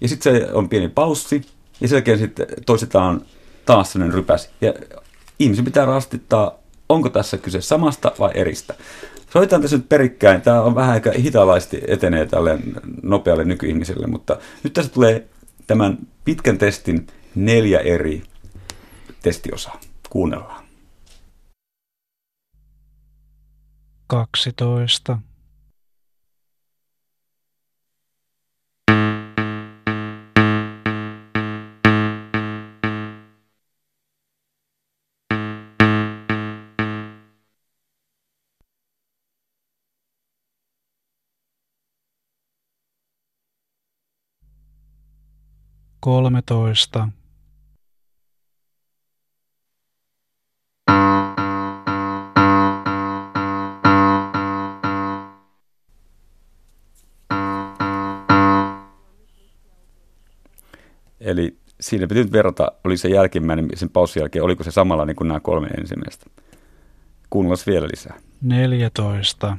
ja 0.00 0.08
sitten 0.08 0.34
se 0.34 0.48
on 0.52 0.68
pieni 0.68 0.88
paussi 0.88 1.42
ja 1.80 1.88
sen 1.88 1.96
jälkeen 1.96 2.18
sitten 2.18 2.46
toistetaan 2.66 3.22
taas 3.64 3.92
sellainen 3.92 4.14
rypäs. 4.14 4.50
Ja 4.60 4.74
ihmisen 5.38 5.64
pitää 5.64 5.84
rastittaa, 5.84 6.58
onko 6.88 7.08
tässä 7.08 7.38
kyse 7.38 7.60
samasta 7.60 8.12
vai 8.18 8.30
eristä. 8.34 8.74
Soitetaan 9.30 9.62
tässä 9.62 9.76
nyt 9.76 9.88
perikkäin. 9.88 10.40
Tämä 10.40 10.62
on 10.62 10.74
vähän 10.74 10.92
aika 10.92 11.10
hitaalaisesti 11.18 11.82
etenee 11.88 12.26
tälle 12.26 12.58
nopealle 13.02 13.44
nykyihmiselle, 13.44 14.06
mutta 14.06 14.36
nyt 14.62 14.72
tässä 14.72 14.92
tulee 14.92 15.26
tämän 15.66 15.98
pitkän 16.26 16.58
testin 16.58 17.06
neljä 17.34 17.80
eri 17.80 18.22
testiosaa. 19.22 19.80
Kuunnellaan. 20.10 20.64
12. 24.06 25.18
kolmetoista 46.06 47.08
Eli 61.20 61.56
siinä 61.80 62.06
piti 62.06 62.20
nyt 62.20 62.32
verrata, 62.32 62.72
oli 62.84 62.96
se 62.96 63.08
jälkimmäinen 63.08 63.68
sen 63.74 63.90
paussin 63.90 64.20
jälkeen, 64.20 64.44
oliko 64.44 64.64
se 64.64 64.70
samalla 64.70 65.04
niin 65.04 65.16
kuin 65.16 65.28
nämä 65.28 65.40
kolme 65.40 65.66
ensimmäistä. 65.66 66.26
Kuunnellaan 67.30 67.58
vielä 67.66 67.88
lisää. 67.88 68.18
14. 68.42 69.56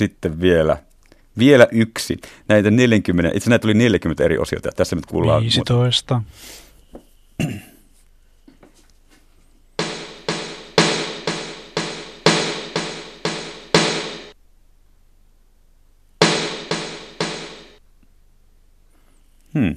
sitten 0.00 0.40
vielä 0.40 0.76
vielä 1.38 1.66
yksi. 1.72 2.16
Näitä 2.48 2.70
40, 2.70 3.36
itse 3.36 3.50
näitä 3.50 3.62
tuli 3.62 3.74
40 3.74 4.24
eri 4.24 4.38
osiota. 4.38 4.70
Tässä 4.76 4.96
nyt 4.96 5.06
kuullaan. 5.06 5.42
15. 5.42 6.22
Hmm. 19.54 19.76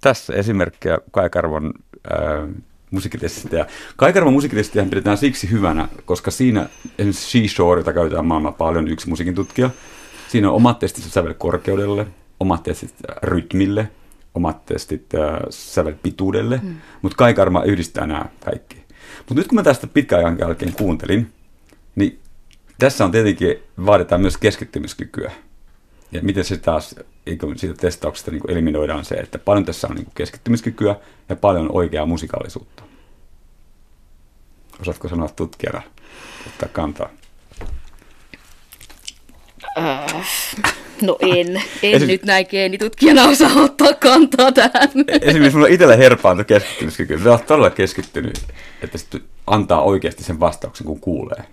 Tässä 0.00 0.32
esimerkkejä 0.32 0.98
Kaikarvon 1.10 1.72
äh, 2.12 2.64
musiikkitestistä. 2.92 3.56
Ja 3.56 3.66
Kaikarvon 3.96 4.32
musiikkitestiä 4.32 4.84
pidetään 4.84 5.18
siksi 5.18 5.50
hyvänä, 5.50 5.88
koska 6.04 6.30
siinä 6.30 6.68
esimerkiksi 6.98 7.48
Shore, 7.48 7.80
jota 7.80 7.92
käytetään 7.92 8.26
maailman 8.26 8.54
paljon, 8.54 8.88
yksi 8.88 9.08
musiikin 9.08 9.34
tutkija, 9.34 9.70
Siinä 10.32 10.50
on 10.50 10.56
omat 10.56 10.78
testit 10.78 11.04
sävelkorkeudelle, 11.04 12.06
omat 12.40 12.62
testit 12.62 12.94
rytmille, 13.22 13.88
omat 14.34 14.66
testit 14.66 15.14
äh, 15.14 15.38
sävelpituudelle, 15.50 16.60
mm. 16.62 16.76
mutta 17.02 17.16
Kaikarma 17.16 17.62
yhdistää 17.62 18.06
nämä 18.06 18.24
kaikki. 18.44 18.76
Mutta 19.18 19.34
nyt 19.34 19.48
kun 19.48 19.56
mä 19.56 19.62
tästä 19.62 19.86
pitkän 19.86 20.18
ajan 20.18 20.38
jälkeen 20.38 20.72
kuuntelin, 20.72 21.32
niin 21.96 22.18
tässä 22.78 23.04
on 23.04 23.10
tietenkin, 23.10 23.56
vaaditaan 23.86 24.20
myös 24.20 24.36
keskittymiskykyä. 24.36 25.32
Ja 26.12 26.22
miten 26.22 26.44
se 26.44 26.56
taas 26.56 26.94
siitä 27.56 27.74
testauksesta 27.80 28.30
niin 28.30 28.50
eliminoidaan 28.50 29.04
se, 29.04 29.14
että 29.14 29.38
paljon 29.38 29.64
tässä 29.64 29.88
on 29.88 29.96
niin 29.96 30.06
keskittymiskykyä 30.14 30.96
ja 31.28 31.36
paljon 31.36 31.72
oikeaa 31.72 32.06
musikaalisuutta. 32.06 32.82
Osaatko 34.80 35.08
sanoa 35.08 35.28
tutkijana, 35.28 35.82
ottaa 36.46 36.68
kantaa? 36.68 37.08
Äh, 39.78 40.26
no 41.02 41.16
en. 41.20 41.46
En 41.82 41.94
Esim... 41.94 42.08
nyt 42.08 42.22
näin 42.22 42.46
geenitutkijana 42.50 43.24
osaa 43.24 43.52
ottaa 43.56 43.94
kantaa 43.94 44.52
tähän. 44.52 44.90
Esimerkiksi 45.20 45.56
mulla 45.56 45.68
itsellä 45.68 45.96
herpaantui 45.96 46.44
keskittymiskyky. 46.44 47.18
Se 47.22 47.30
on 47.30 47.38
todella 47.46 47.70
keskittynyt, 47.70 48.38
että 48.82 48.98
antaa 49.46 49.82
oikeasti 49.82 50.24
sen 50.24 50.40
vastauksen, 50.40 50.86
kun 50.86 51.00
kuulee. 51.00 51.44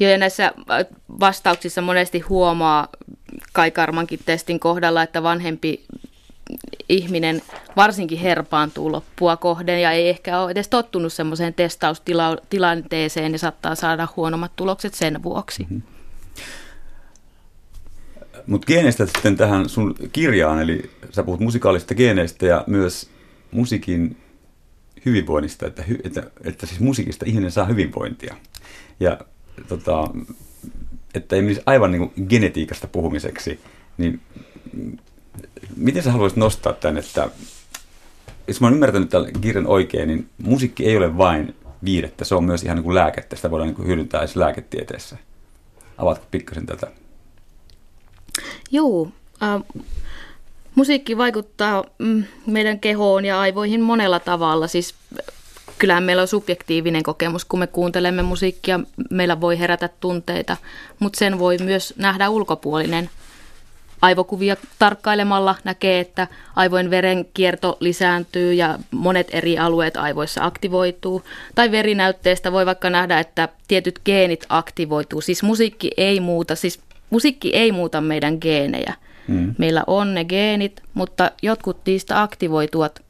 Ja 0.00 0.18
näissä 0.18 0.46
äh, 0.46 0.86
vastauksissa 1.20 1.82
monesti 1.82 2.20
huomaa 2.20 2.88
Kai 3.52 3.70
Karmankin 3.70 4.20
testin 4.26 4.60
kohdalla, 4.60 5.02
että 5.02 5.22
vanhempi 5.22 5.84
ihminen 6.88 7.42
varsinkin 7.76 8.18
herpaantuu 8.18 8.92
loppua 8.92 9.36
kohden 9.36 9.82
ja 9.82 9.92
ei 9.92 10.08
ehkä 10.08 10.40
ole 10.40 10.50
edes 10.50 10.68
tottunut 10.68 11.12
semmoiseen 11.12 11.54
testaustilanteeseen 11.54 13.32
ja 13.32 13.38
saattaa 13.38 13.74
saada 13.74 14.08
huonommat 14.16 14.52
tulokset 14.56 14.94
sen 14.94 15.22
vuoksi. 15.22 15.62
Mm-hmm. 15.62 15.82
Mutta 18.46 18.66
geeneistä 18.66 19.06
sitten 19.06 19.36
tähän 19.36 19.68
sun 19.68 19.94
kirjaan, 20.12 20.62
eli 20.62 20.90
sä 21.10 21.22
puhut 21.22 21.40
musikaalisista 21.40 21.94
geeneistä 21.94 22.46
ja 22.46 22.64
myös 22.66 23.10
musiikin 23.50 24.16
hyvinvoinnista, 25.06 25.66
että, 25.66 25.84
että, 26.04 26.22
että 26.44 26.66
siis 26.66 26.80
musiikista 26.80 27.24
ihminen 27.28 27.50
saa 27.50 27.64
hyvinvointia. 27.64 28.36
Ja 29.00 29.18
tota, 29.68 30.10
että 31.14 31.36
ei 31.36 31.42
menisi 31.42 31.62
aivan 31.66 31.92
niin 31.92 32.10
kuin 32.10 32.26
genetiikasta 32.28 32.86
puhumiseksi, 32.86 33.60
niin 33.98 34.20
miten 35.76 36.02
sä 36.02 36.12
haluaisit 36.12 36.36
nostaa 36.36 36.72
tämän, 36.72 36.98
että 36.98 37.30
jos 38.48 38.60
mä 38.60 38.66
oon 38.66 38.74
ymmärtänyt 38.74 39.08
tämän 39.08 39.32
kirjan 39.40 39.66
oikein, 39.66 40.08
niin 40.08 40.28
musiikki 40.38 40.86
ei 40.86 40.96
ole 40.96 41.18
vain 41.18 41.54
viidettä, 41.84 42.24
se 42.24 42.34
on 42.34 42.44
myös 42.44 42.62
ihan 42.62 42.76
niin 42.76 42.84
kuin 42.84 42.94
lääkettä, 42.94 43.36
sitä 43.36 43.50
voidaan 43.50 43.68
niin 43.68 43.76
kuin 43.76 43.88
hyödyntää 43.88 44.20
edes 44.20 44.36
lääketieteessä. 44.36 45.16
Avaatko 45.98 46.26
pikkasen 46.30 46.66
tätä? 46.66 46.86
Joo, 48.70 49.08
äh, 49.42 49.62
musiikki 50.74 51.16
vaikuttaa 51.16 51.84
mm, 51.98 52.24
meidän 52.46 52.80
kehoon 52.80 53.24
ja 53.24 53.40
aivoihin 53.40 53.80
monella 53.80 54.20
tavalla. 54.20 54.66
Siis 54.66 54.94
kyllähän 55.78 56.02
meillä 56.02 56.22
on 56.22 56.28
subjektiivinen 56.28 57.02
kokemus, 57.02 57.44
kun 57.44 57.58
me 57.58 57.66
kuuntelemme 57.66 58.22
musiikkia, 58.22 58.80
meillä 59.10 59.40
voi 59.40 59.58
herätä 59.58 59.88
tunteita, 60.00 60.56
mutta 60.98 61.18
sen 61.18 61.38
voi 61.38 61.58
myös 61.58 61.94
nähdä 61.96 62.28
ulkopuolinen. 62.28 63.10
Aivokuvia 64.02 64.56
tarkkailemalla 64.78 65.54
näkee, 65.64 66.00
että 66.00 66.28
aivojen 66.56 66.90
verenkierto 66.90 67.76
lisääntyy 67.80 68.52
ja 68.52 68.78
monet 68.90 69.28
eri 69.32 69.58
alueet 69.58 69.96
aivoissa 69.96 70.44
aktivoituu. 70.44 71.22
Tai 71.54 71.70
verinäytteestä 71.70 72.52
voi 72.52 72.66
vaikka 72.66 72.90
nähdä, 72.90 73.20
että 73.20 73.48
tietyt 73.68 74.00
geenit 74.04 74.46
aktivoituu. 74.48 75.20
Siis 75.20 75.42
musiikki 75.42 75.90
ei 75.96 76.20
muuta, 76.20 76.56
siis 76.56 76.80
musiikki 77.10 77.54
ei 77.54 77.72
muuta 77.72 78.00
meidän 78.00 78.38
geenejä. 78.40 78.94
Mm. 79.28 79.54
Meillä 79.58 79.84
on 79.86 80.14
ne 80.14 80.24
geenit, 80.24 80.82
mutta 80.94 81.30
jotkut 81.42 81.76
niistä 81.86 82.22
aktivoituvat 82.22 83.02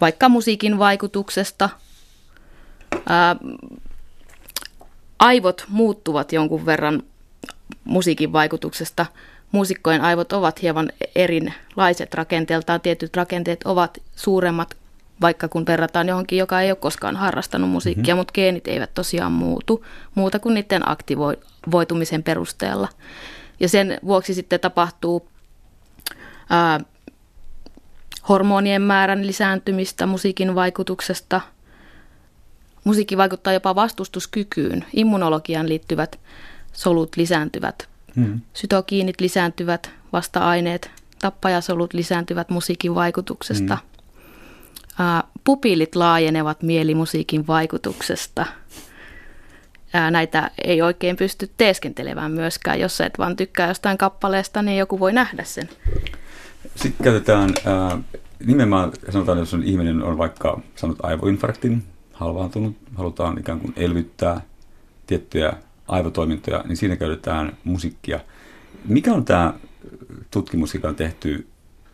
vaikka 0.00 0.28
musiikin 0.28 0.78
vaikutuksesta. 0.78 1.68
Ää, 3.08 3.36
aivot 5.18 5.64
muuttuvat 5.68 6.32
jonkun 6.32 6.66
verran 6.66 7.02
musiikin 7.84 8.32
vaikutuksesta. 8.32 9.06
Muusikkojen 9.52 10.00
aivot 10.00 10.32
ovat 10.32 10.62
hieman 10.62 10.92
erilaiset 11.14 12.14
rakenteeltaan. 12.14 12.80
Tietyt 12.80 13.16
rakenteet 13.16 13.60
ovat 13.64 13.98
suuremmat, 14.16 14.76
vaikka 15.20 15.48
kun 15.48 15.66
verrataan 15.66 16.08
johonkin, 16.08 16.38
joka 16.38 16.60
ei 16.60 16.70
ole 16.70 16.76
koskaan 16.76 17.16
harrastanut 17.16 17.70
musiikkia, 17.70 18.14
mm-hmm. 18.14 18.20
mutta 18.20 18.32
geenit 18.32 18.68
eivät 18.68 18.94
tosiaan 18.94 19.32
muutu 19.32 19.84
muuta 20.14 20.38
kuin 20.38 20.54
niiden 20.54 20.88
aktivoitumisen 20.88 22.22
perusteella. 22.22 22.88
Ja 23.60 23.68
sen 23.68 23.98
vuoksi 24.04 24.34
sitten 24.34 24.60
tapahtuu 24.60 25.28
ää, 26.50 26.80
hormonien 28.30 28.82
määrän 28.82 29.26
lisääntymistä 29.26 30.06
musiikin 30.06 30.54
vaikutuksesta. 30.54 31.40
Musiikki 32.84 33.16
vaikuttaa 33.16 33.52
jopa 33.52 33.74
vastustuskykyyn. 33.74 34.84
Immunologiaan 34.92 35.68
liittyvät 35.68 36.18
solut 36.72 37.16
lisääntyvät. 37.16 37.88
Hmm. 38.16 38.40
Sytokiinit 38.54 39.20
lisääntyvät, 39.20 39.90
vasta-aineet, 40.12 40.90
tappajasolut 41.20 41.94
lisääntyvät 41.94 42.50
musiikin 42.50 42.94
vaikutuksesta. 42.94 43.78
Hmm. 44.98 45.30
Pupilit 45.44 45.96
laajenevat 45.96 46.62
mielimusiikin 46.62 47.46
vaikutuksesta. 47.46 48.46
Näitä 50.10 50.50
ei 50.64 50.82
oikein 50.82 51.16
pysty 51.16 51.50
teeskentelemään 51.56 52.32
myöskään. 52.32 52.80
Jos 52.80 53.00
et 53.00 53.18
vaan 53.18 53.36
tykkää 53.36 53.68
jostain 53.68 53.98
kappaleesta, 53.98 54.62
niin 54.62 54.78
joku 54.78 55.00
voi 55.00 55.12
nähdä 55.12 55.44
sen. 55.44 55.68
Sitten 56.76 57.04
käytetään 57.04 57.54
äh, 57.66 57.98
nimenomaan, 58.46 58.92
sanotaan, 59.10 59.38
jos 59.38 59.54
on 59.54 59.62
ihminen 59.62 60.02
on 60.02 60.18
vaikka 60.18 60.60
saanut 60.76 60.98
aivoinfarktin, 61.02 61.84
halvaantunut, 62.12 62.76
halutaan 62.94 63.38
ikään 63.38 63.60
kuin 63.60 63.72
elvyttää 63.76 64.40
tiettyjä 65.06 65.52
aivotoimintoja, 65.88 66.64
niin 66.68 66.76
siinä 66.76 66.96
käytetään 66.96 67.56
musiikkia. 67.64 68.20
Mikä 68.84 69.12
on 69.12 69.24
tämä 69.24 69.54
tutkimus, 70.30 70.74
joka 70.74 70.88
on 70.88 70.96
tehty, 70.96 71.46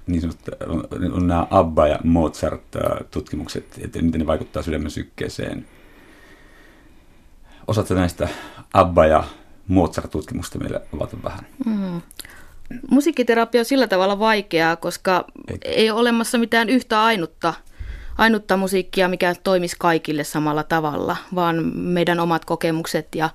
niin 0.06 0.20
sanottu, 0.20 0.50
on, 0.68 0.84
on 1.12 1.26
nämä 1.26 1.46
Abba 1.50 1.86
ja 1.86 1.98
Mozart-tutkimukset, 2.04 3.64
että 3.78 4.02
miten 4.02 4.20
ne 4.20 4.26
vaikuttaa 4.26 4.62
sydämen 4.62 4.90
sykkeeseen. 4.90 5.66
Osaatko 7.66 7.94
näistä 7.94 8.28
Abba 8.72 9.06
ja 9.06 9.24
Mozart-tutkimusta 9.68 10.58
meille 10.58 10.82
avata 10.94 11.16
vähän? 11.24 11.46
Mm. 11.66 12.02
Musiikkiterapia 12.90 13.61
on 13.61 13.64
sillä 13.64 13.87
tavalla 13.87 14.18
vaikeaa, 14.18 14.76
koska 14.76 15.24
Eikä. 15.50 15.61
ei 15.64 15.90
ole 15.90 16.00
olemassa 16.00 16.38
mitään 16.38 16.68
yhtä 16.68 17.02
ainutta, 17.05 17.55
ainutta 18.18 18.57
musiikkia, 18.57 19.09
mikä 19.09 19.35
toimisi 19.44 19.76
kaikille 19.79 20.24
samalla 20.24 20.62
tavalla, 20.62 21.16
vaan 21.35 21.76
meidän 21.76 22.20
omat 22.20 22.44
kokemukset 22.44 23.14
ja, 23.14 23.31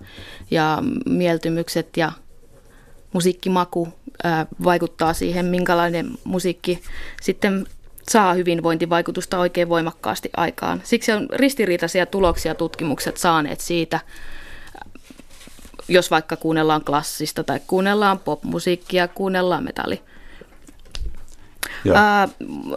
ja 0.52 0.78
mieltymykset 1.06 1.98
ja 1.98 2.12
musiikkimaku 3.14 3.88
ää, 4.24 4.46
vaikuttaa 4.64 5.14
siihen, 5.14 5.46
minkälainen 5.46 6.12
musiikki 6.24 6.82
sitten 7.22 7.66
saa 8.10 8.34
hyvinvointivaikutusta 8.34 9.40
oikein 9.40 9.70
voimakkaasti 9.70 10.30
aikaan. 10.38 10.82
Siksi 10.84 11.12
on 11.12 11.28
ristiriitaisia 11.34 12.06
tuloksia 12.06 12.56
tutkimukset 12.56 13.18
saaneet 13.18 13.60
siitä, 13.60 14.00
jos 15.92 16.12
vaikka 16.12 16.36
kuunnellaan 16.36 16.84
klassista 16.84 17.44
tai 17.44 17.60
kuunnellaan 17.68 18.20
popmusiikkia, 18.20 19.08
kuunnellaan 19.08 19.64
metalli. 19.64 20.02
Ää, 21.96 22.28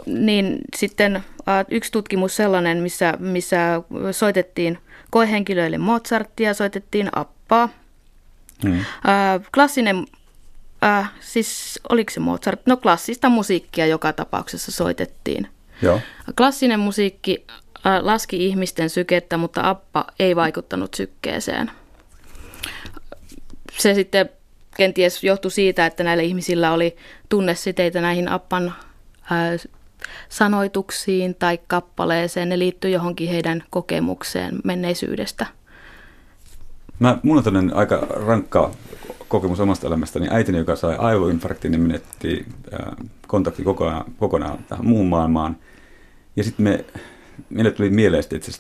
niin 0.06 0.58
sitten 0.76 1.24
ää, 1.46 1.64
yksi 1.70 1.92
tutkimus 1.92 2.36
sellainen, 2.36 2.78
missä, 2.78 3.14
missä 3.18 3.82
soitettiin 4.12 4.78
koehenkilöille 5.10 5.78
Mozartia, 5.78 6.54
soitettiin 6.54 7.08
Appaa. 7.12 7.68
Hmm. 8.62 8.84
Ää, 9.04 9.40
klassinen, 9.54 10.06
ää, 10.82 11.06
siis 11.20 11.80
oliko 11.88 12.10
se 12.10 12.20
Mozart? 12.20 12.60
No 12.66 12.76
klassista 12.76 13.28
musiikkia 13.28 13.86
joka 13.86 14.12
tapauksessa 14.12 14.72
soitettiin. 14.72 15.48
Joo. 15.82 16.00
Klassinen 16.36 16.80
musiikki 16.80 17.44
ää, 17.84 18.06
laski 18.06 18.46
ihmisten 18.46 18.90
sykettä, 18.90 19.36
mutta 19.36 19.68
Appa 19.68 20.04
ei 20.18 20.36
vaikuttanut 20.36 20.94
sykkeeseen 20.94 21.70
se 23.78 23.94
sitten 23.94 24.30
kenties 24.76 25.24
johtui 25.24 25.50
siitä, 25.50 25.86
että 25.86 26.04
näillä 26.04 26.22
ihmisillä 26.22 26.72
oli 26.72 26.96
tunnesiteitä 27.28 28.00
näihin 28.00 28.28
appan 28.28 28.74
ää, 29.30 29.56
sanoituksiin 30.28 31.34
tai 31.34 31.58
kappaleeseen. 31.66 32.48
Ne 32.48 32.58
liittyy 32.58 32.90
johonkin 32.90 33.28
heidän 33.28 33.64
kokemukseen 33.70 34.58
menneisyydestä. 34.64 35.46
Mä, 36.98 37.18
mun 37.22 37.36
on 37.36 37.44
tämmöinen 37.44 37.76
aika 37.76 38.06
rankka 38.10 38.70
kokemus 39.28 39.60
omasta 39.60 39.86
elämästäni. 39.86 40.28
Äitini, 40.30 40.58
joka 40.58 40.76
sai 40.76 40.96
aivoinfarktin, 40.96 41.70
niin 41.70 41.80
menetti 41.80 42.46
kontakti 43.26 43.62
kokonaan, 43.62 44.04
kokonaan 44.18 44.58
tähän 44.68 44.86
muun 44.86 45.06
maailmaan. 45.06 45.56
Ja 46.36 46.44
sitten 46.44 46.64
me, 46.64 46.84
meille 47.50 47.70
tuli 47.70 47.90
mieleen 47.90 48.24
itse 48.34 48.52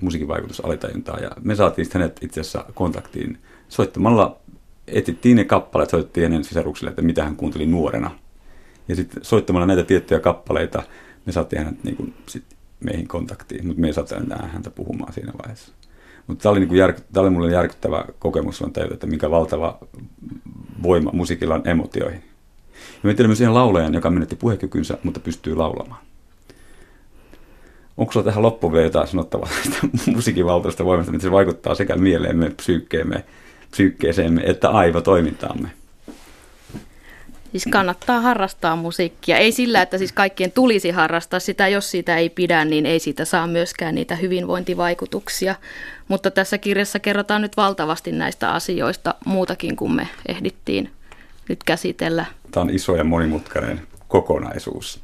musiikin 0.00 0.28
vaikutus 0.28 0.60
alitajuntaan. 0.64 1.22
Ja 1.22 1.30
me 1.42 1.54
saatiin 1.54 1.88
hänet 1.94 2.22
itse 2.22 2.40
asiassa 2.40 2.64
kontaktiin 2.74 3.38
soittamalla, 3.68 4.40
etittiin 4.86 5.36
ne 5.36 5.44
kappaleet, 5.44 5.90
soittiin 5.90 6.24
ennen 6.24 6.44
sisaruksille, 6.44 6.90
että 6.90 7.02
mitä 7.02 7.24
hän 7.24 7.36
kuunteli 7.36 7.66
nuorena. 7.66 8.10
Ja 8.88 8.96
sitten 8.96 9.24
soittamalla 9.24 9.66
näitä 9.66 9.82
tiettyjä 9.82 10.20
kappaleita, 10.20 10.82
me 11.26 11.32
saatiin 11.32 11.64
hänet 11.64 11.84
niin 11.84 11.96
kuin, 11.96 12.14
sit 12.26 12.44
meihin 12.80 13.08
kontaktiin, 13.08 13.66
mutta 13.66 13.80
me 13.80 13.86
ei 13.86 13.92
saatu 13.92 14.14
enää 14.14 14.48
häntä 14.52 14.70
puhumaan 14.70 15.12
siinä 15.12 15.32
vaiheessa. 15.42 15.72
Mutta 16.26 16.42
tämä 16.42 16.50
oli, 16.50 16.60
niin 16.60 16.76
järky, 16.76 17.02
oli 17.16 17.30
mulle 17.30 17.52
järkyttävä 17.52 18.04
kokemus, 18.18 18.62
on 18.62 18.72
tajuta, 18.72 18.94
että 18.94 19.06
mikä 19.06 19.30
valtava 19.30 19.78
voima 20.82 21.10
musiikilla 21.12 21.54
on 21.54 21.68
emotioihin. 21.68 22.22
Ja 22.72 23.00
me 23.02 23.14
tiedämme 23.14 23.28
myös 23.28 23.40
ihan 23.40 23.54
laulajan, 23.54 23.94
joka 23.94 24.10
menetti 24.10 24.36
puhekykynsä, 24.36 24.98
mutta 25.02 25.20
pystyy 25.20 25.54
laulamaan. 25.54 26.00
Onko 27.96 28.12
sulla 28.12 28.24
tähän 28.24 28.42
loppuun 28.42 28.72
vielä 28.72 28.86
jotain 28.86 29.08
sanottavaa 29.08 29.48
tästä 29.56 29.86
musiikin 30.14 30.46
valtuusta 30.46 30.84
voimasta, 30.84 31.12
miten 31.12 31.28
se 31.28 31.32
vaikuttaa 31.32 31.74
sekä 31.74 31.96
mieleemme, 31.96 32.50
psyykkeemme, 32.50 33.24
psyykkeeseemme 33.70 34.42
että 34.44 34.70
aivotoimintaamme? 34.70 35.68
Siis 37.54 37.64
kannattaa 37.70 38.20
harrastaa 38.20 38.76
musiikkia. 38.76 39.38
Ei 39.38 39.52
sillä, 39.52 39.82
että 39.82 39.98
siis 39.98 40.12
kaikkien 40.12 40.52
tulisi 40.52 40.90
harrastaa 40.90 41.40
sitä. 41.40 41.68
Jos 41.68 41.90
siitä 41.90 42.16
ei 42.16 42.30
pidä, 42.30 42.64
niin 42.64 42.86
ei 42.86 42.98
siitä 42.98 43.24
saa 43.24 43.46
myöskään 43.46 43.94
niitä 43.94 44.16
hyvinvointivaikutuksia. 44.16 45.54
Mutta 46.08 46.30
tässä 46.30 46.58
kirjassa 46.58 46.98
kerrotaan 46.98 47.42
nyt 47.42 47.56
valtavasti 47.56 48.12
näistä 48.12 48.52
asioista 48.52 49.14
muutakin 49.24 49.76
kuin 49.76 49.92
me 49.92 50.08
ehdittiin 50.28 50.90
nyt 51.48 51.64
käsitellä. 51.64 52.24
Tämä 52.50 52.62
on 52.62 52.70
iso 52.70 52.96
ja 52.96 53.04
monimutkainen 53.04 53.80
kokonaisuus. 54.08 55.00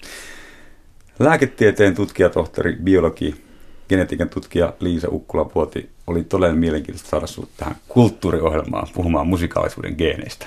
Lääketieteen 1.21 1.95
tutkijatohtori, 1.95 2.77
biologi, 2.85 3.45
genetiikan 3.89 4.29
tutkija 4.29 4.73
Liisa 4.81 5.09
Ukkula-Puoti, 5.11 5.91
oli 6.07 6.25
todella 6.25 6.55
mielenkiintoista 6.55 7.09
saada 7.11 7.27
sinut 7.27 7.51
tähän 7.57 7.77
kulttuuriohjelmaan 7.89 8.89
puhumaan 8.95 9.27
musikaalisuuden 9.27 9.95
geeneistä. 9.99 10.47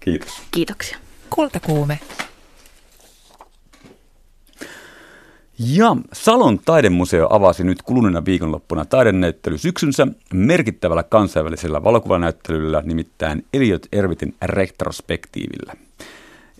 Kiitos. 0.00 0.42
Kiitoksia. 0.50 0.98
Kultakuume. 1.30 1.98
Ja 5.58 5.96
Salon 6.12 6.58
taidemuseo 6.58 7.26
avasi 7.30 7.64
nyt 7.64 7.82
kuluneena 7.82 8.24
viikonloppuna 8.24 8.84
taidenäyttely 8.84 9.58
syksynsä 9.58 10.06
merkittävällä 10.34 11.02
kansainvälisellä 11.02 11.84
valokuvanäyttelyllä, 11.84 12.82
nimittäin 12.84 13.44
Eliot 13.52 13.86
Ervitin 13.92 14.34
retrospektiivillä. 14.42 15.87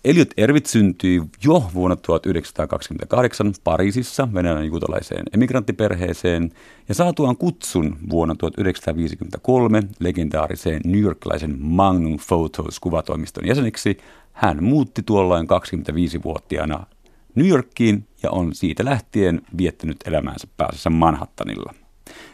Eliot 0.04 0.28
Ervit 0.36 0.66
syntyi 0.66 1.22
jo 1.44 1.70
vuonna 1.74 1.96
1928 1.96 3.52
Pariisissa 3.64 4.28
venäjän 4.34 4.66
juutalaiseen 4.66 5.24
emigranttiperheeseen 5.32 6.50
ja 6.88 6.94
saatuaan 6.94 7.36
kutsun 7.36 7.96
vuonna 8.10 8.34
1953 8.34 9.82
legendaariseen 9.98 10.80
New 10.84 11.00
Yorkilaisen 11.00 11.56
Magnum 11.60 12.16
Photos 12.28 12.80
kuvatoimiston 12.80 13.46
jäseneksi, 13.46 13.98
hän 14.32 14.64
muutti 14.64 15.02
tuolloin 15.02 15.46
25-vuotiaana 15.46 16.86
New 17.34 17.48
Yorkiin 17.48 18.06
ja 18.22 18.30
on 18.30 18.54
siitä 18.54 18.84
lähtien 18.84 19.42
viettänyt 19.58 19.96
elämäänsä 20.06 20.48
pääsessä 20.56 20.90
Manhattanilla. 20.90 21.74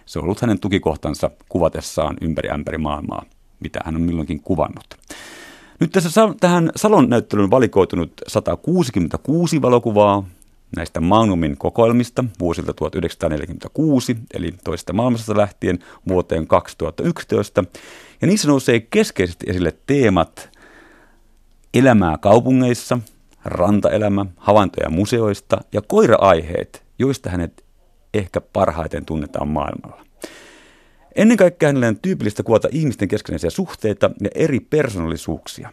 Se 0.07 0.19
on 0.19 0.25
ollut 0.25 0.41
hänen 0.41 0.61
tukikohtansa 0.61 1.31
kuvatessaan 1.49 2.17
ympäri 2.21 2.51
ämpäri 2.51 2.79
maailmaa, 2.79 3.25
mitä 3.61 3.81
hän 3.85 3.97
on 3.97 4.03
milloinkin 4.03 4.41
kuvannut. 4.41 4.87
Nyt 5.81 5.93
tässä 5.93 6.29
tähän 6.41 6.71
Salon 6.77 7.09
näyttelyyn 7.11 7.51
valikoitunut 7.51 8.13
166 8.27 9.63
valokuvaa 9.63 10.29
näistä 10.77 11.01
Magnumin 11.01 11.57
kokoelmista 11.57 12.25
vuosilta 12.41 12.73
1946, 12.73 14.17
eli 14.35 14.55
toisesta 14.65 14.93
maailmasta 14.93 15.37
lähtien 15.37 15.79
vuoteen 16.09 16.47
2011. 16.47 17.65
Ja 18.21 18.27
niissä 18.27 18.49
nousee 18.49 18.81
keskeisesti 18.81 19.47
esille 19.49 19.77
teemat 19.87 20.51
elämää 21.75 22.19
kaupungeissa, 22.19 22.99
rantaelämä, 23.45 24.27
havaintoja 24.37 24.91
museoista 24.91 25.61
ja 25.73 25.83
koira-aiheet, 25.83 26.85
joista 26.99 27.31
hänet 27.31 27.65
ehkä 28.15 28.41
parhaiten 28.41 29.05
tunnetaan 29.05 29.49
maailmalla. 29.49 30.05
Ennen 31.17 31.37
kaikkea 31.37 31.69
hänelle 31.69 31.89
on 31.89 32.01
tyypillistä 32.01 32.43
kuvata 32.43 32.69
ihmisten 32.73 33.09
keskinäisiä 33.09 33.51
suhteita 33.51 34.11
ja 34.21 34.31
eri 34.35 34.61
persoonallisuuksia. 34.61 35.71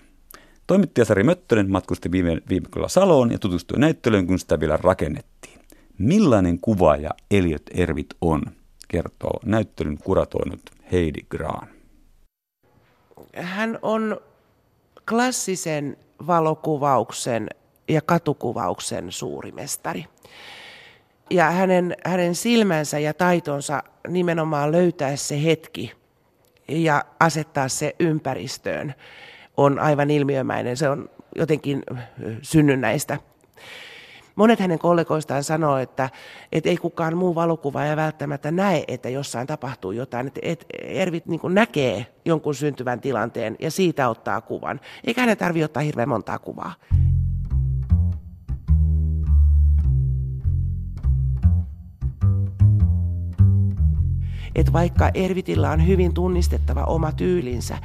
Toimittaja 0.68 1.06
Sari 1.06 1.24
Möttönen 1.24 1.72
matkusti 1.72 2.12
viime 2.12 2.42
viikolla 2.50 2.88
Saloon 2.88 3.32
ja 3.32 3.40
tutustui 3.40 3.80
näyttelyyn, 3.80 4.28
kun 4.28 4.40
sitä 4.40 4.60
vielä 4.60 4.78
rakennettiin. 4.78 5.60
Millainen 5.98 6.60
kuvaaja 6.60 7.10
Eliot 7.32 7.62
Ervit 7.74 8.08
on, 8.22 8.42
kertoo 8.88 9.40
näyttelyn 9.46 9.98
kuratoinut 9.98 10.62
Heidi 10.92 11.22
Graan. 11.30 11.68
Hän 13.36 13.80
on 13.82 14.22
klassisen 15.10 15.98
valokuvauksen 16.28 17.50
ja 17.90 18.02
katukuvauksen 18.02 19.12
suurimestari 19.12 20.06
ja 21.32 21.52
hänen, 21.52 21.96
hänen 22.06 22.36
silmänsä 22.36 23.00
ja 23.00 23.14
taitonsa 23.14 23.84
nimenomaan 24.08 24.72
löytää 24.72 25.16
se 25.16 25.44
hetki 25.44 25.92
ja 26.68 27.06
asettaa 27.20 27.68
se 27.68 27.96
ympäristöön 28.00 28.94
on 29.58 29.80
aivan 29.80 30.10
ilmiömäinen. 30.10 30.78
Se 30.78 30.90
on 30.90 31.10
jotenkin 31.36 31.84
synnynnäistä. 32.42 33.18
Monet 34.36 34.60
hänen 34.60 34.80
kollegoistaan 34.80 35.44
sanoo, 35.44 35.78
että, 35.78 36.10
että 36.52 36.70
ei 36.70 36.78
kukaan 36.78 37.18
muu 37.18 37.36
valokuvaaja 37.36 37.96
välttämättä 37.96 38.52
näe, 38.52 38.84
että 38.88 39.10
jossain 39.10 39.48
tapahtuu 39.48 39.92
jotain. 39.92 40.28
Että, 40.28 40.40
että 40.44 40.66
Ervit 40.84 41.26
niin 41.26 41.42
näkee 41.50 42.06
jonkun 42.26 42.56
syntyvän 42.56 43.02
tilanteen 43.02 43.56
ja 43.60 43.72
siitä 43.72 44.10
ottaa 44.10 44.42
kuvan. 44.42 44.80
Eikä 45.04 45.22
hänen 45.22 45.38
tarvitse 45.38 45.66
ottaa 45.66 45.84
hirveän 45.84 46.10
montaa 46.10 46.40
kuvaa. 46.40 46.74
Että 54.56 54.74
vaikka 54.74 55.12
Ervitillä 55.14 55.72
on 55.72 55.88
hyvin 55.88 56.14
tunnistettava 56.14 56.84
oma 56.84 57.12
tyylinsä, 57.12 57.78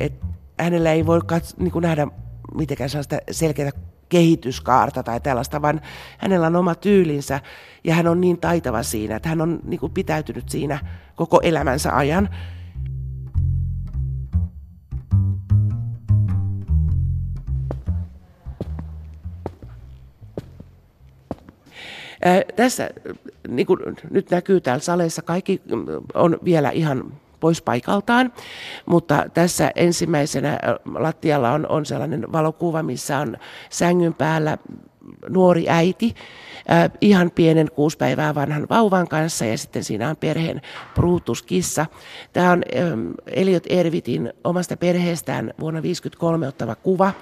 että 0.00 0.26
hänellä 0.60 0.92
ei 0.92 1.06
voi 1.06 1.18
kats- 1.18 1.54
niin 1.58 1.72
nähdä 1.82 2.06
mitenkään 2.54 2.90
sellaista 2.90 3.16
selkeää 3.30 3.70
kehityskaarta 4.08 5.02
tai 5.02 5.20
tällaista, 5.20 5.62
vaan 5.62 5.80
hänellä 6.18 6.46
on 6.46 6.56
oma 6.56 6.74
tyylinsä 6.74 7.40
ja 7.84 7.94
hän 7.94 8.06
on 8.06 8.20
niin 8.20 8.40
taitava 8.40 8.82
siinä, 8.82 9.16
että 9.16 9.28
hän 9.28 9.40
on 9.40 9.60
niin 9.64 9.80
pitäytynyt 9.94 10.48
siinä 10.48 10.78
koko 11.16 11.40
elämänsä 11.42 11.96
ajan. 11.96 12.28
Tässä, 22.56 22.90
niin 23.48 23.66
kuin 23.66 23.78
nyt 24.10 24.30
näkyy 24.30 24.60
täällä 24.60 24.82
saleissa, 24.82 25.22
kaikki 25.22 25.62
on 26.14 26.38
vielä 26.44 26.70
ihan 26.70 27.12
pois 27.40 27.62
paikaltaan, 27.62 28.32
mutta 28.86 29.24
tässä 29.34 29.72
ensimmäisenä 29.76 30.58
lattialla 30.94 31.52
on, 31.52 31.66
on 31.68 31.86
sellainen 31.86 32.32
valokuva, 32.32 32.82
missä 32.82 33.18
on 33.18 33.36
sängyn 33.70 34.14
päällä 34.14 34.58
nuori 35.28 35.68
äiti 35.68 36.14
äh, 36.70 36.90
ihan 37.00 37.30
pienen 37.30 37.70
kuusi 37.70 37.96
päivää 37.96 38.34
vanhan 38.34 38.66
vauvan 38.70 39.08
kanssa 39.08 39.44
ja 39.44 39.58
sitten 39.58 39.84
siinä 39.84 40.08
on 40.10 40.16
perheen 40.16 40.62
pruutuskissa. 40.94 41.86
Tämä 42.32 42.52
on 42.52 42.62
ähm, 42.76 43.10
Eliot 43.26 43.64
Ervitin 43.68 44.32
omasta 44.44 44.76
perheestään 44.76 45.44
vuonna 45.60 45.80
1953 45.80 46.48
ottava 46.48 46.74
kuva. 46.74 47.12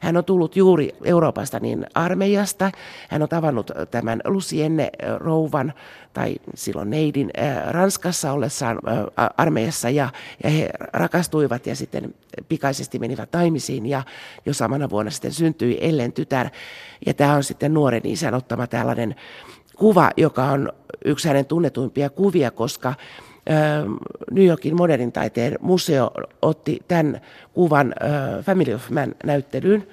Hän 0.00 0.16
on 0.16 0.24
tullut 0.24 0.56
juuri 0.56 0.96
Euroopasta 1.04 1.60
niin 1.60 1.86
armeijasta. 1.94 2.70
Hän 3.08 3.22
on 3.22 3.28
tavannut 3.28 3.70
tämän 3.90 4.20
Lucienne 4.24 4.90
rouvan 5.16 5.72
tai 6.12 6.36
silloin 6.54 6.90
neidin 6.90 7.30
Ranskassa 7.66 8.32
ollessaan 8.32 8.78
armeijassa 9.36 9.90
ja, 9.90 10.08
ja 10.44 10.50
he 10.50 10.70
rakastuivat 10.92 11.66
ja 11.66 11.76
sitten 11.76 12.14
pikaisesti 12.48 12.98
menivät 12.98 13.28
naimisiin 13.32 13.86
ja 13.86 14.02
jo 14.46 14.54
samana 14.54 14.90
vuonna 14.90 15.10
sitten 15.10 15.32
syntyi 15.32 15.78
Ellen 15.80 16.12
tytär. 16.12 16.48
Ja 17.06 17.14
tämä 17.14 17.34
on 17.34 17.44
sitten 17.44 17.74
nuoren 17.74 18.06
isän 18.06 18.34
ottama 18.34 18.66
tällainen 18.66 19.14
kuva, 19.76 20.10
joka 20.16 20.44
on 20.44 20.72
yksi 21.04 21.28
hänen 21.28 21.46
tunnetuimpia 21.46 22.10
kuvia, 22.10 22.50
koska 22.50 22.94
New 24.30 24.44
Yorkin 24.46 24.76
modernin 24.76 25.12
taiteen 25.12 25.58
museo 25.60 26.10
otti 26.42 26.78
tämän 26.88 27.20
kuvan 27.54 27.94
Family 28.42 28.74
of 28.74 28.90
Man-näyttelyyn, 28.90 29.86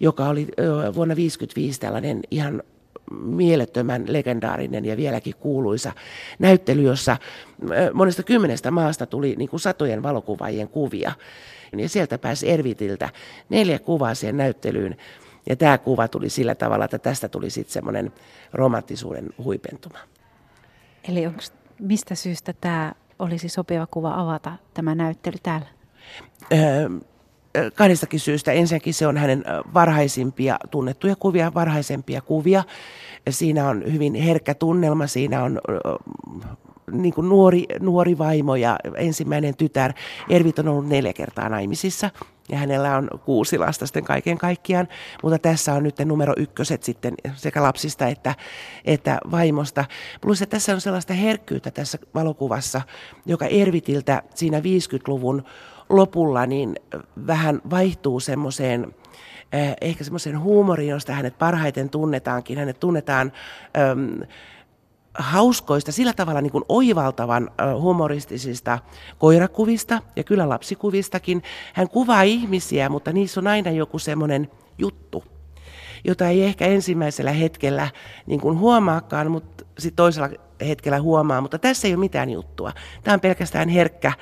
joka 0.00 0.28
oli 0.28 0.46
vuonna 0.94 1.14
1955 1.14 1.80
tällainen 1.80 2.20
ihan 2.30 2.62
mielettömän 3.10 4.04
legendaarinen 4.08 4.84
ja 4.84 4.96
vieläkin 4.96 5.34
kuuluisa 5.40 5.92
näyttely, 6.38 6.82
jossa 6.82 7.16
monesta 7.92 8.22
kymmenestä 8.22 8.70
maasta 8.70 9.06
tuli 9.06 9.34
niin 9.38 9.48
kuin 9.48 9.60
satojen 9.60 10.02
valokuvaajien 10.02 10.68
kuvia. 10.68 11.12
Ja 11.76 11.88
sieltä 11.88 12.18
pääsi 12.18 12.50
Ervitiltä 12.50 13.08
neljä 13.48 13.78
kuvaa 13.78 14.14
siihen 14.14 14.36
näyttelyyn. 14.36 14.96
Ja 15.48 15.56
tämä 15.56 15.78
kuva 15.78 16.08
tuli 16.08 16.30
sillä 16.30 16.54
tavalla, 16.54 16.84
että 16.84 16.98
tästä 16.98 17.28
tuli 17.28 17.50
sitten 17.50 17.72
semmoinen 17.72 18.12
romanttisuuden 18.52 19.28
huipentuma. 19.44 19.98
Eli 21.08 21.26
onko 21.26 21.40
mistä 21.80 22.14
syystä 22.14 22.52
tämä 22.60 22.92
olisi 23.18 23.48
sopiva 23.48 23.86
kuva 23.86 24.14
avata 24.14 24.52
tämä 24.74 24.94
näyttely 24.94 25.36
täällä? 25.42 25.66
Öö, 26.52 26.88
kahdestakin 27.74 28.20
syystä. 28.20 28.52
Ensinnäkin 28.52 28.94
se 28.94 29.06
on 29.06 29.16
hänen 29.16 29.44
varhaisimpia 29.74 30.58
tunnettuja 30.70 31.16
kuvia, 31.16 31.54
varhaisempia 31.54 32.20
kuvia. 32.20 32.64
Siinä 33.30 33.68
on 33.68 33.82
hyvin 33.92 34.14
herkkä 34.14 34.54
tunnelma, 34.54 35.06
siinä 35.06 35.44
on 35.44 35.60
niin 36.90 37.14
kuin 37.14 37.28
nuori, 37.28 37.66
nuori 37.80 38.18
vaimo 38.18 38.56
ja 38.56 38.76
ensimmäinen 38.96 39.56
tytär. 39.56 39.92
Ervit 40.28 40.58
on 40.58 40.68
ollut 40.68 40.88
neljä 40.88 41.12
kertaa 41.12 41.48
naimisissa 41.48 42.10
ja 42.48 42.58
hänellä 42.58 42.96
on 42.96 43.08
kuusi 43.24 43.58
lasta 43.58 43.86
sitten 43.86 44.04
kaiken 44.04 44.38
kaikkiaan, 44.38 44.88
mutta 45.22 45.38
tässä 45.38 45.74
on 45.74 45.82
nyt 45.82 45.98
numero 46.04 46.34
ykköset 46.36 46.82
sitten 46.82 47.14
sekä 47.34 47.62
lapsista 47.62 48.06
että, 48.06 48.34
että 48.84 49.18
vaimosta. 49.30 49.84
Plus 50.20 50.42
että 50.42 50.56
tässä 50.56 50.74
on 50.74 50.80
sellaista 50.80 51.14
herkkyyttä 51.14 51.70
tässä 51.70 51.98
valokuvassa, 52.14 52.82
joka 53.26 53.46
Ervitiltä 53.46 54.22
siinä 54.34 54.58
50-luvun 54.58 55.44
lopulla 55.88 56.46
niin 56.46 56.74
vähän 57.26 57.60
vaihtuu 57.70 58.20
semmoiseen 58.20 58.94
ehkä 59.80 60.04
semmoisen 60.04 60.40
huumorin, 60.40 60.88
josta 60.88 61.12
hänet 61.12 61.38
parhaiten 61.38 61.90
tunnetaankin. 61.90 62.58
Hänet 62.58 62.80
tunnetaan 62.80 63.32
hauskoista, 65.14 65.92
sillä 65.92 66.12
tavalla 66.12 66.40
niin 66.40 66.52
kuin 66.52 66.64
oivaltavan 66.68 67.50
humoristisista 67.80 68.78
koirakuvista 69.18 70.02
ja 70.16 70.24
kyllä 70.24 70.48
lapsikuvistakin. 70.48 71.42
Hän 71.72 71.88
kuvaa 71.88 72.22
ihmisiä, 72.22 72.88
mutta 72.88 73.12
niissä 73.12 73.40
on 73.40 73.46
aina 73.46 73.70
joku 73.70 73.98
semmoinen 73.98 74.50
juttu, 74.78 75.24
jota 76.04 76.28
ei 76.28 76.44
ehkä 76.44 76.66
ensimmäisellä 76.66 77.32
hetkellä 77.32 77.88
niin 78.26 78.40
kuin 78.40 78.58
huomaakaan, 78.58 79.30
mutta 79.30 79.64
sitten 79.78 79.96
toisella 79.96 80.28
hetkellä 80.60 81.00
huomaa, 81.00 81.40
mutta 81.40 81.58
tässä 81.58 81.88
ei 81.88 81.94
ole 81.94 82.00
mitään 82.00 82.30
juttua. 82.30 82.72
Tämä 83.02 83.14
on 83.14 83.20
pelkästään 83.20 83.68
herkkä, 83.68 84.12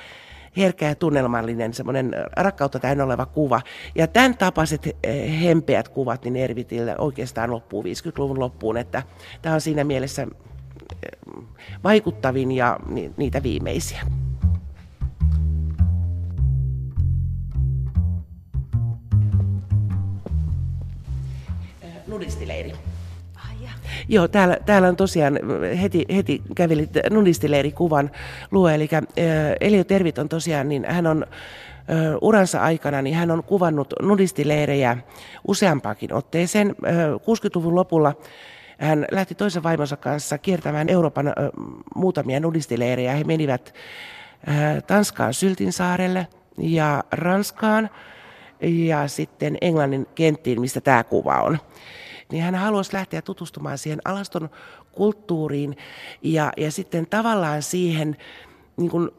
herkkä 0.57 0.87
ja 0.87 0.95
tunnelmallinen, 0.95 1.73
semmoinen 1.73 2.15
rakkautta 2.37 2.79
täynnä 2.79 3.03
oleva 3.03 3.25
kuva. 3.25 3.61
Ja 3.95 4.07
tämän 4.07 4.37
tapaiset 4.37 4.97
hempeät 5.41 5.89
kuvat 5.89 6.23
niin 6.23 6.35
Ervitille 6.35 6.95
oikeastaan 6.97 7.51
loppuu 7.51 7.83
50-luvun 7.83 8.39
loppuun, 8.39 8.77
että 8.77 9.03
tämä 9.41 9.55
on 9.55 9.61
siinä 9.61 9.83
mielessä 9.83 10.27
vaikuttavin 11.83 12.51
ja 12.51 12.79
niitä 13.17 13.43
viimeisiä. 13.43 14.01
nudistileiri. 22.07 22.73
Joo, 24.07 24.27
täällä, 24.27 24.57
täällä 24.65 24.87
on 24.87 24.95
tosiaan 24.95 25.39
heti, 25.81 26.05
heti 26.15 26.41
kävelit 26.55 26.89
nudistileirikuvan 27.09 28.11
luo, 28.51 28.69
eli 28.69 28.89
Elio 29.61 29.83
Tervit 29.83 30.17
on 30.17 30.29
tosiaan, 30.29 30.69
niin 30.69 30.85
hän 30.87 31.07
on 31.07 31.25
uransa 32.21 32.61
aikana, 32.61 33.01
niin 33.01 33.15
hän 33.15 33.31
on 33.31 33.43
kuvannut 33.43 33.93
nudistileirejä 34.01 34.97
useampaakin 35.47 36.13
otteeseen. 36.13 36.75
60-luvun 37.21 37.75
lopulla 37.75 38.15
hän 38.77 39.05
lähti 39.11 39.35
toisen 39.35 39.63
vaimonsa 39.63 39.97
kanssa 39.97 40.37
kiertämään 40.37 40.89
Euroopan 40.89 41.33
muutamia 41.95 42.39
nudistileirejä. 42.39 43.15
He 43.15 43.23
menivät 43.23 43.73
Tanskaan 44.87 45.33
Syltinsaarelle 45.33 46.27
ja 46.57 47.03
Ranskaan 47.11 47.89
ja 48.61 49.07
sitten 49.07 49.57
Englannin 49.61 50.07
kenttiin, 50.15 50.61
mistä 50.61 50.81
tämä 50.81 51.03
kuva 51.03 51.41
on 51.41 51.57
niin 52.33 52.43
hän 52.43 52.55
haluaisi 52.55 52.93
lähteä 52.93 53.21
tutustumaan 53.21 53.77
siihen 53.77 53.99
alaston 54.05 54.49
kulttuuriin 54.91 55.77
ja, 56.21 56.51
ja 56.57 56.71
sitten 56.71 57.07
tavallaan 57.07 57.61
siihen 57.61 58.17
niin 58.77 58.91
kuin 58.91 59.11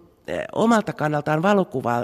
omalta 0.54 0.92
kannaltaan 0.92 1.42
valokuva, 1.42 1.94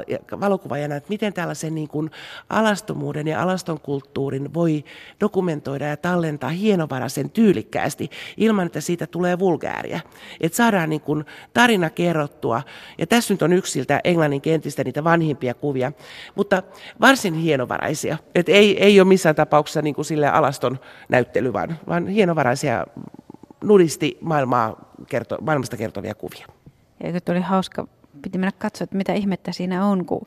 valokuvaajana, 0.40 0.96
että 0.96 1.08
miten 1.08 1.32
tällaisen 1.32 1.74
niin 1.74 1.88
kuin 1.88 2.10
alastomuuden 2.50 3.28
ja 3.28 3.42
alaston 3.42 3.80
kulttuurin 3.80 4.54
voi 4.54 4.84
dokumentoida 5.20 5.86
ja 5.86 5.96
tallentaa 5.96 6.50
hienovaraisen 6.50 7.30
tyylikkäästi 7.30 8.10
ilman, 8.36 8.66
että 8.66 8.80
siitä 8.80 9.06
tulee 9.06 9.38
vulgääriä. 9.38 10.00
Että 10.40 10.56
saadaan 10.56 10.90
niin 10.90 11.00
kuin 11.00 11.24
tarina 11.54 11.90
kerrottua. 11.90 12.62
Ja 12.98 13.06
tässä 13.06 13.34
nyt 13.34 13.42
on 13.42 13.52
yksiltä 13.52 14.00
Englannin 14.04 14.40
kentistä 14.40 14.84
niitä 14.84 15.04
vanhimpia 15.04 15.54
kuvia, 15.54 15.92
mutta 16.34 16.62
varsin 17.00 17.34
hienovaraisia. 17.34 18.18
että 18.34 18.52
ei, 18.52 18.84
ei 18.84 19.00
ole 19.00 19.08
missään 19.08 19.34
tapauksessa 19.34 19.82
niin 19.82 19.94
kuin 19.94 20.04
sille 20.04 20.28
alaston 20.28 20.78
näyttely, 21.08 21.52
vaan, 21.52 21.78
vaan 21.88 22.08
hienovaraisia 22.08 22.86
nudisti 23.64 24.18
maailmaa 24.20 24.94
kerto, 25.08 25.38
maailmasta 25.40 25.76
kertovia 25.76 26.14
kuvia. 26.14 26.46
Eikö 27.00 27.32
oli 27.32 27.40
hauska 27.40 27.86
piti 28.22 28.38
mennä 28.38 28.52
katsoa, 28.58 28.84
että 28.84 28.96
mitä 28.96 29.12
ihmettä 29.12 29.52
siinä 29.52 29.86
on, 29.86 30.04
kun 30.04 30.26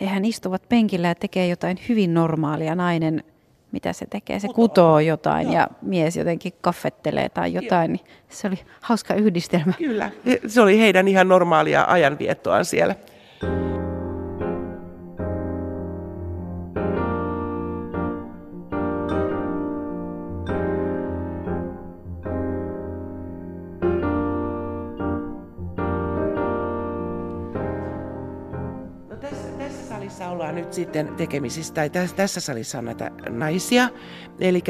hehän 0.00 0.24
istuvat 0.24 0.68
penkillä 0.68 1.08
ja 1.08 1.14
tekee 1.14 1.48
jotain 1.48 1.78
hyvin 1.88 2.14
normaalia. 2.14 2.74
Nainen, 2.74 3.24
mitä 3.72 3.92
se 3.92 4.06
tekee? 4.06 4.40
Se 4.40 4.48
kutoo 4.48 5.00
jotain 5.00 5.46
Joo. 5.46 5.54
ja 5.54 5.68
mies 5.82 6.16
jotenkin 6.16 6.52
kaffettelee 6.60 7.28
tai 7.28 7.52
jotain. 7.52 7.92
Niin 7.92 8.06
se 8.28 8.48
oli 8.48 8.58
hauska 8.80 9.14
yhdistelmä. 9.14 9.72
Kyllä, 9.78 10.10
se 10.46 10.60
oli 10.60 10.78
heidän 10.78 11.08
ihan 11.08 11.28
normaalia 11.28 11.84
ajanviettoaan 11.88 12.64
siellä. 12.64 12.94
Nyt 30.58 30.72
sitten 30.72 31.08
tekemisissä, 31.16 31.74
tai 31.74 31.90
tässä 32.16 32.40
salissa 32.40 32.78
on 32.78 32.84
näitä 32.84 33.10
naisia. 33.28 33.88
Eli 34.40 34.62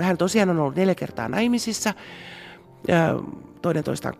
hän 0.00 0.18
tosiaan 0.18 0.50
on 0.50 0.58
ollut 0.58 0.76
neljä 0.76 0.94
kertaa 0.94 1.28
naimisissa, 1.28 1.94
toinen 3.62 3.84
toistaan 3.84 4.14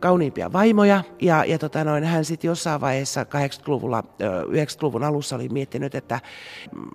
kauniimpia 0.00 0.52
vaimoja, 0.52 1.04
ja, 1.20 1.44
ja 1.44 1.58
tota 1.58 1.84
noin, 1.84 2.04
hän 2.04 2.24
sitten 2.24 2.48
jossain 2.48 2.80
vaiheessa 2.80 3.22
80-luvulla, 3.22 4.04
90-luvun 4.48 5.04
alussa 5.04 5.36
oli 5.36 5.48
miettinyt, 5.48 5.94
että, 5.94 6.20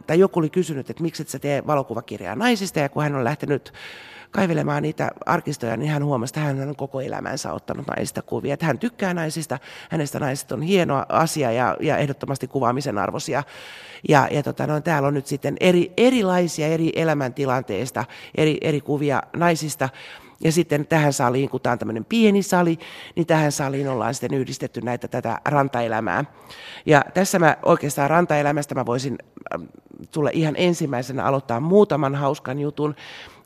tai 0.07 0.19
joku 0.19 0.39
oli 0.39 0.49
kysynyt, 0.49 0.89
että 0.89 1.03
miksi 1.03 1.21
et 1.21 1.29
sä 1.29 1.39
tee 1.39 1.67
valokuvakirjaa 1.67 2.35
naisista, 2.35 2.79
ja 2.79 2.89
kun 2.89 3.03
hän 3.03 3.15
on 3.15 3.23
lähtenyt 3.23 3.73
kaivelemaan 4.33 4.83
niitä 4.83 5.11
arkistoja, 5.25 5.77
niin 5.77 5.91
hän 5.91 6.05
huomasi, 6.05 6.31
että 6.31 6.39
hän 6.39 6.69
on 6.69 6.75
koko 6.75 7.01
elämänsä 7.01 7.53
ottanut 7.53 7.87
naisista 7.87 8.21
kuvia. 8.21 8.53
Että 8.53 8.65
hän 8.65 8.79
tykkää 8.79 9.13
naisista, 9.13 9.59
hänestä 9.89 10.19
naiset 10.19 10.51
on 10.51 10.61
hieno 10.61 11.05
asia 11.09 11.51
ja, 11.51 11.77
ja 11.79 11.97
ehdottomasti 11.97 12.47
kuvaamisen 12.47 12.97
arvoisia. 12.97 13.43
Ja, 14.09 14.27
ja 14.31 14.43
tota, 14.43 14.67
no, 14.67 14.81
täällä 14.81 15.07
on 15.07 15.13
nyt 15.13 15.27
sitten 15.27 15.55
eri, 15.59 15.93
erilaisia 15.97 16.67
eri 16.67 16.91
elämäntilanteista, 16.95 18.05
eri, 18.35 18.57
eri 18.61 18.81
kuvia 18.81 19.21
naisista. 19.35 19.89
Ja 20.43 20.51
sitten 20.51 20.87
tähän 20.87 21.13
saliin, 21.13 21.49
kun 21.49 21.61
tämä 21.61 21.71
on 21.71 21.79
tämmöinen 21.79 22.05
pieni 22.05 22.43
sali, 22.43 22.79
niin 23.15 23.27
tähän 23.27 23.51
saliin 23.51 23.89
ollaan 23.89 24.13
sitten 24.13 24.33
yhdistetty 24.33 24.81
näitä 24.81 25.07
tätä 25.07 25.37
rantaelämää. 25.45 26.25
Ja 26.85 27.05
tässä 27.13 27.39
mä 27.39 27.57
oikeastaan 27.65 28.09
rantaelämästä 28.09 28.75
mä 28.75 28.85
voisin 28.85 29.17
tulla 30.11 30.29
ihan 30.33 30.55
ensimmäisenä 30.57 31.23
aloittaa 31.23 31.59
muutaman 31.59 32.15
hauskan 32.15 32.59
jutun. 32.59 32.95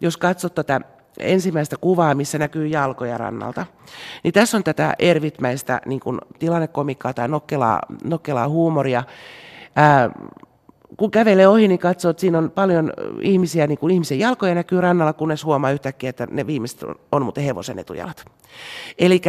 Jos 0.02 0.18
katsot 0.18 0.56
tätä 0.56 0.82
ensimmäistä 1.20 1.76
kuvaa, 1.82 2.16
missä 2.16 2.38
näkyy 2.38 2.68
jalkoja 2.68 3.18
rannalta. 3.18 3.66
Niin 4.24 4.34
tässä 4.34 4.58
on 4.58 4.64
tätä 4.64 4.94
ervitmäistä 5.00 5.82
niin 5.86 6.00
kuin 6.00 6.20
tilannekomikkaa 6.40 7.14
tai 7.14 7.28
nokkelaa, 7.28 7.80
nokkelaa 8.04 8.50
huumoria. 8.50 9.04
Ää, 9.76 10.10
kun 10.98 11.12
kävelee 11.12 11.48
ohi, 11.48 11.68
niin 11.68 11.80
katsoo, 11.80 12.12
että 12.12 12.22
siinä 12.22 12.38
on 12.38 12.52
paljon 12.52 12.94
ihmisiä, 13.22 13.68
niin 13.68 13.78
kuin 13.78 13.94
ihmisen 13.94 14.20
jalkoja 14.20 14.56
näkyy 14.56 14.82
rannalla, 14.82 15.14
kunnes 15.14 15.46
huomaa 15.46 15.72
yhtäkkiä, 15.72 16.10
että 16.10 16.28
ne 16.32 16.48
viimeiset 16.48 16.84
on, 16.84 16.96
on 17.12 17.24
muuten 17.24 17.44
hevosen 17.44 17.80
etujalat. 17.80 18.26
Eli 19.00 19.22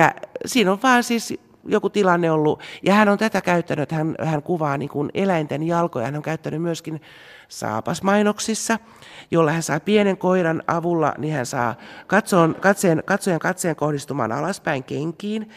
siinä 0.47 0.73
on 0.73 0.79
vaan 0.83 1.05
siis 1.05 1.39
joku 1.65 1.91
tilanne 1.91 2.31
ollut, 2.31 2.61
ja 2.83 2.95
hän 2.95 3.09
on 3.09 3.19
tätä 3.19 3.41
käyttänyt, 3.41 3.93
hän, 3.93 4.15
hän 4.25 4.43
kuvaa 4.43 4.79
niin 4.79 4.89
kuin 4.89 5.11
eläinten 5.15 5.63
jalkoja, 5.63 6.07
hän 6.07 6.17
on 6.17 6.23
käyttänyt 6.23 6.63
myöskin 6.63 7.01
saapasmainoksissa, 7.49 8.79
jolla 9.31 9.53
hän 9.53 9.63
saa 9.63 9.81
pienen 9.81 10.17
koiran 10.17 10.63
avulla, 10.67 11.15
niin 11.19 11.35
hän 11.35 11.47
saa 11.47 11.75
katsoon, 12.07 12.57
katseen, 12.61 13.03
katsojan 13.07 13.41
katseen 13.41 13.77
kohdistumaan 13.77 14.33
alaspäin 14.33 14.85
kenkiin, 14.85 15.51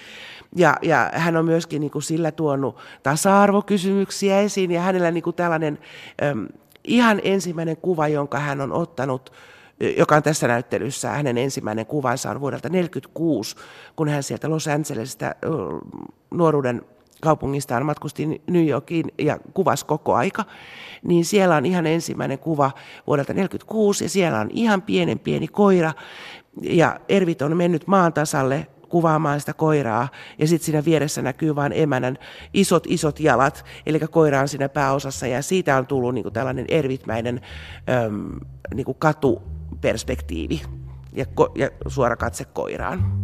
ja, 0.55 0.77
ja 0.81 1.11
hän 1.13 1.37
on 1.37 1.45
myöskin 1.45 1.81
niin 1.81 1.91
kuin 1.91 2.03
sillä 2.03 2.31
tuonut 2.31 2.77
tasa-arvokysymyksiä 3.03 4.39
esiin, 4.39 4.71
ja 4.71 4.81
hänellä 4.81 5.11
niin 5.11 5.23
kuin 5.23 5.35
tällainen 5.35 5.79
äm, 6.23 6.47
ihan 6.83 7.21
ensimmäinen 7.23 7.77
kuva, 7.77 8.07
jonka 8.07 8.39
hän 8.39 8.61
on 8.61 8.71
ottanut, 8.71 9.31
joka 9.97 10.15
on 10.15 10.23
tässä 10.23 10.47
näyttelyssä, 10.47 11.09
hänen 11.09 11.37
ensimmäinen 11.37 11.85
kuvansa 11.85 12.31
on 12.31 12.41
vuodelta 12.41 12.69
1946, 12.69 13.55
kun 13.95 14.09
hän 14.09 14.23
sieltä 14.23 14.49
Los 14.49 14.67
Angelesista 14.67 15.35
nuoruuden 16.31 16.81
kaupungistaan 17.21 17.85
matkusti 17.85 18.41
New 18.47 18.67
Yorkiin 18.67 19.05
ja 19.19 19.39
kuvasi 19.53 19.85
koko 19.85 20.15
aika, 20.15 20.45
niin 21.03 21.25
siellä 21.25 21.55
on 21.55 21.65
ihan 21.65 21.87
ensimmäinen 21.87 22.39
kuva 22.39 22.71
vuodelta 23.07 23.33
1946 23.33 24.03
ja 24.05 24.09
siellä 24.09 24.39
on 24.39 24.49
ihan 24.53 24.81
pienen 24.81 25.19
pieni 25.19 25.47
koira 25.47 25.93
ja 26.61 26.99
Ervit 27.09 27.41
on 27.41 27.57
mennyt 27.57 27.87
maan 27.87 28.13
tasalle 28.13 28.67
kuvaamaan 28.89 29.39
sitä 29.39 29.53
koiraa 29.53 30.07
ja 30.37 30.47
sitten 30.47 30.65
siinä 30.65 30.85
vieressä 30.85 31.21
näkyy 31.21 31.55
vain 31.55 31.73
emänän 31.75 32.17
isot 32.53 32.83
isot 32.87 33.19
jalat, 33.19 33.65
eli 33.85 33.99
koira 33.99 34.41
on 34.41 34.47
siinä 34.47 34.69
pääosassa 34.69 35.27
ja 35.27 35.41
siitä 35.41 35.77
on 35.77 35.87
tullut 35.87 36.13
niinku 36.13 36.31
tällainen 36.31 36.65
ervitmäinen 36.69 37.41
äm, 38.05 38.39
niinku 38.73 38.93
katuperspektiivi 38.93 40.61
ja, 41.13 41.25
ko- 41.25 41.51
ja 41.55 41.69
suora 41.87 42.15
katse 42.15 42.45
koiraan. 42.45 43.20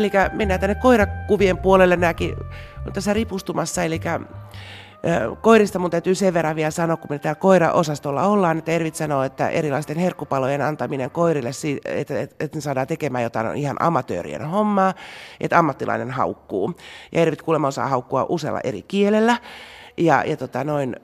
Eli 0.00 0.10
mennään 0.32 0.60
tänne 0.60 0.74
koirakuvien 0.74 1.58
puolelle, 1.58 1.96
nämäkin 1.96 2.36
on 2.86 2.92
tässä 2.92 3.12
ripustumassa, 3.12 3.84
eli 3.84 4.00
Koirista 5.40 5.78
mun 5.78 5.90
täytyy 5.90 6.14
sen 6.14 6.34
verran 6.34 6.56
vielä 6.56 6.70
sanoa, 6.70 6.96
kun 6.96 7.06
me 7.10 7.18
täällä 7.18 7.40
koira-osastolla 7.40 8.26
ollaan, 8.26 8.58
että 8.58 8.72
Ervit 8.72 8.94
sanoo, 8.94 9.22
että 9.22 9.48
erilaisten 9.48 9.96
herkkupalojen 9.96 10.62
antaminen 10.62 11.10
koirille, 11.10 11.50
että, 11.84 12.20
että 12.20 12.56
ne 12.56 12.60
saadaan 12.60 12.86
tekemään 12.86 13.24
jotain 13.24 13.56
ihan 13.56 13.76
amatöörien 13.80 14.44
hommaa, 14.46 14.94
että 15.40 15.58
ammattilainen 15.58 16.10
haukkuu. 16.10 16.74
Ja 17.12 17.20
Ervit 17.20 17.42
kuulemma 17.42 17.68
osaa 17.68 17.88
haukkua 17.88 18.26
usealla 18.28 18.60
eri 18.64 18.82
kielellä. 18.82 19.36
Ja, 19.96 20.24
ja 20.26 20.36
tota 20.36 20.64
noin, 20.64 20.96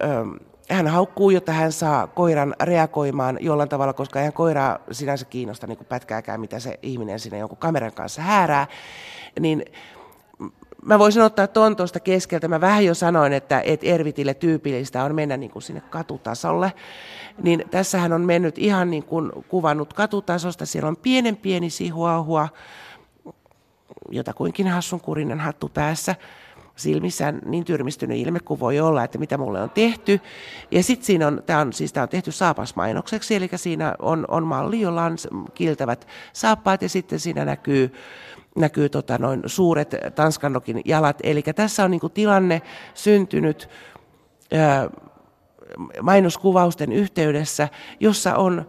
hän 0.71 0.87
haukkuu, 0.87 1.31
jotta 1.31 1.53
hän 1.53 1.73
saa 1.73 2.07
koiran 2.07 2.55
reagoimaan 2.62 3.39
jollain 3.41 3.69
tavalla, 3.69 3.93
koska 3.93 4.19
eihän 4.19 4.33
koiraa 4.33 4.79
sinänsä 4.91 5.25
kiinnosta 5.25 5.67
niin 5.67 5.79
pätkääkään, 5.89 6.41
mitä 6.41 6.61
se 6.61 6.79
ihminen 6.83 7.21
sinne 7.21 7.39
jonkun 7.39 7.59
kameran 7.59 7.93
kanssa 7.93 8.23
häärää. 8.23 8.67
Niin 9.41 9.64
mä 10.83 10.99
voisin 10.99 11.23
ottaa 11.23 11.47
tuon 11.47 11.77
tuosta 11.77 12.01
keskeltä. 12.01 12.49
Mä 12.49 12.61
vähän 12.61 12.85
jo 12.85 12.95
sanoin, 12.95 13.33
että, 13.33 13.61
että 13.61 13.87
Ervitille 13.87 14.35
tyypillistä 14.35 15.05
on 15.05 15.14
mennä 15.14 15.37
niin 15.37 15.51
kuin 15.51 15.62
sinne 15.62 15.81
katutasolle. 15.81 16.73
Niin 17.43 17.64
tässähän 17.71 18.12
on 18.12 18.21
mennyt 18.21 18.59
ihan 18.59 18.91
niin 18.91 19.05
kuin 19.05 19.33
kuvannut 19.49 19.93
katutasosta. 19.93 20.67
Siellä 20.67 20.89
on 20.89 20.97
pienen 20.97 21.37
pieni 21.37 21.71
sihuahua, 21.71 22.49
jotakuinkin 24.11 24.69
hassunkurinen 24.69 25.41
hattu 25.41 25.69
päässä 25.69 26.14
silmissään 26.77 27.41
niin 27.45 27.64
tyrmistynyt 27.64 28.18
ilme 28.18 28.41
kuin 28.41 28.61
voi 28.61 28.81
olla, 28.81 29.05
että 29.05 29.18
mitä 29.18 29.39
mulle 29.39 29.62
on 29.62 29.70
tehty. 29.70 30.20
Ja 30.70 30.83
sitten 30.83 31.07
siinä 31.07 31.27
on, 31.27 31.43
tämä 31.47 31.61
on, 31.61 31.72
siis 31.72 31.93
on 31.97 32.09
tehty 32.09 32.33
saapasmainokseksi, 32.33 33.35
eli 33.35 33.51
siinä 33.57 33.95
on, 33.99 34.24
on 34.29 34.47
malli, 34.47 34.81
jolla 34.81 35.05
on 35.05 35.16
kiltävät 35.55 36.07
saappaat 36.33 36.83
ja 36.83 36.89
sitten 36.89 37.20
siinä 37.20 37.45
näkyy 37.45 37.93
näkyy 38.57 38.89
tota 38.89 39.18
noin 39.18 39.43
suuret 39.47 39.95
Tanskannokin 40.14 40.83
jalat. 40.85 41.18
Eli 41.22 41.43
tässä 41.43 41.85
on 41.85 41.91
niinku 41.91 42.09
tilanne 42.09 42.62
syntynyt 42.95 43.68
ää, 44.53 44.91
mainoskuvausten 46.03 46.93
yhteydessä, 46.93 47.68
jossa 48.01 48.37
on 48.37 48.66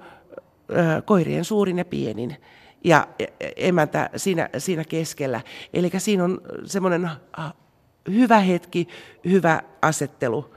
ää, 0.76 1.02
koirien 1.02 1.46
suurin 1.46 1.78
ja 1.78 1.86
pienin 1.86 2.36
ja 2.84 3.08
emäntä 3.56 4.10
siinä, 4.16 4.50
siinä 4.58 4.84
keskellä. 4.84 5.42
Eli 5.74 5.92
siinä 5.98 6.24
on 6.24 6.42
semmoinen 6.66 7.10
hyvä 8.08 8.40
hetki, 8.40 8.88
hyvä 9.26 9.62
asettelu 9.82 10.54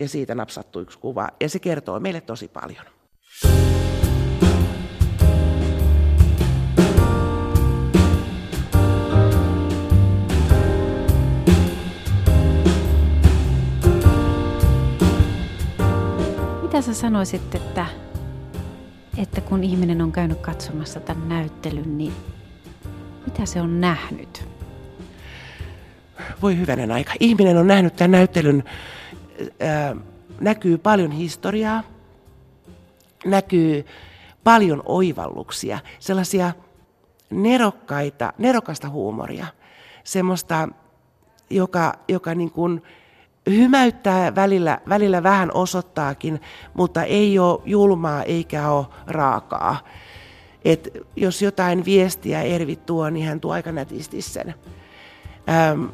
ja 0.00 0.08
siitä 0.08 0.34
napsattu 0.34 0.80
yksi 0.80 0.98
kuva. 0.98 1.28
Ja 1.40 1.48
se 1.48 1.58
kertoo 1.58 2.00
meille 2.00 2.20
tosi 2.20 2.48
paljon. 2.48 2.84
Mitä 16.62 16.82
sä 16.82 16.94
sanoisit, 16.94 17.54
että, 17.54 17.86
että 19.18 19.40
kun 19.40 19.64
ihminen 19.64 20.02
on 20.02 20.12
käynyt 20.12 20.38
katsomassa 20.40 21.00
tämän 21.00 21.28
näyttelyn, 21.28 21.98
niin 21.98 22.12
mitä 23.26 23.46
se 23.46 23.60
on 23.60 23.80
nähnyt? 23.80 24.53
Voi 26.44 26.58
hyvänen 26.58 26.92
aika. 26.92 27.12
Ihminen 27.20 27.56
on 27.56 27.66
nähnyt 27.66 27.96
tämän 27.96 28.10
näyttelyn, 28.10 28.64
ää, 29.60 29.96
näkyy 30.40 30.78
paljon 30.78 31.10
historiaa, 31.10 31.82
näkyy 33.24 33.86
paljon 34.44 34.82
oivalluksia, 34.84 35.78
sellaisia 35.98 36.52
nerokkaita, 37.30 38.32
nerokasta 38.38 38.88
huumoria, 38.88 39.46
semmoista, 40.04 40.68
joka, 41.50 41.94
joka 42.08 42.34
niin 42.34 42.50
kuin 42.50 42.82
hymäyttää 43.50 44.34
välillä, 44.34 44.78
välillä 44.88 45.22
vähän 45.22 45.50
osoittaakin, 45.54 46.40
mutta 46.74 47.04
ei 47.04 47.38
ole 47.38 47.60
julmaa 47.64 48.22
eikä 48.22 48.68
ole 48.70 48.86
raakaa. 49.06 49.78
Et 50.64 50.88
jos 51.16 51.42
jotain 51.42 51.84
viestiä 51.84 52.42
Ervi 52.42 52.76
tuo, 52.76 53.10
niin 53.10 53.26
hän 53.26 53.40
tuo 53.40 53.52
aika 53.52 53.72
nätisti 53.72 54.22
sen. 54.22 54.54
Ähm, 55.48 55.84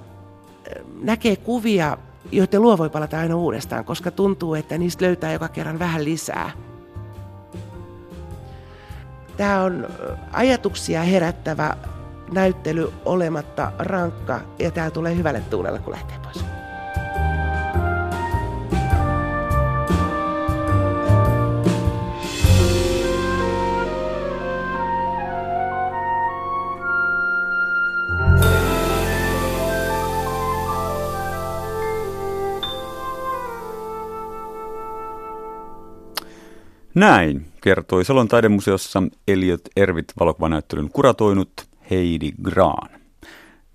näkee 1.03 1.37
kuvia, 1.37 1.99
joiden 2.33 2.62
luo 2.62 2.79
voi 2.79 2.91
palata 2.91 3.18
aina 3.18 3.37
uudestaan, 3.37 3.85
koska 3.85 4.11
tuntuu, 4.11 4.55
että 4.55 4.79
niistä 4.79 5.05
löytää 5.05 5.33
joka 5.33 5.49
kerran 5.49 5.79
vähän 5.79 6.05
lisää. 6.05 6.51
Tämä 9.37 9.62
on 9.62 9.89
ajatuksia 10.33 11.03
herättävä 11.03 11.77
näyttely 12.33 12.93
olematta 13.05 13.73
rankka 13.79 14.41
ja 14.59 14.71
tämä 14.71 14.91
tulee 14.91 15.16
hyvälle 15.16 15.41
tuulelle, 15.41 15.79
kun 15.79 15.93
lähtee 15.93 16.18
pois. 16.23 16.49
Näin 37.01 37.46
kertoi 37.61 38.05
Salon 38.05 38.28
taidemuseossa 38.28 39.03
Eliot 39.28 39.61
Ervit 39.76 40.12
valokuvanäyttelyn 40.20 40.88
kuratoinut 40.88 41.53
Heidi 41.90 42.32
Graan. 42.42 42.90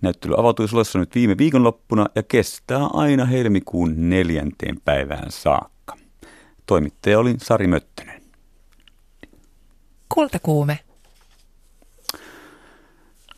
Näyttely 0.02 0.34
avautui 0.38 0.68
Salossa 0.68 1.00
nyt 1.00 1.16
viime 1.16 1.38
viikonloppuna 1.38 2.06
ja 2.16 2.24
kestää 2.24 2.86
aina 2.94 3.26
helmikuun 3.26 4.10
neljänteen 4.10 4.82
päivään 4.86 5.32
saakka. 5.32 5.98
Toimittaja 6.66 7.20
oli 7.20 7.36
Sari 7.38 7.68
Möttönen. 7.68 8.22
Kultakuume. 10.14 10.80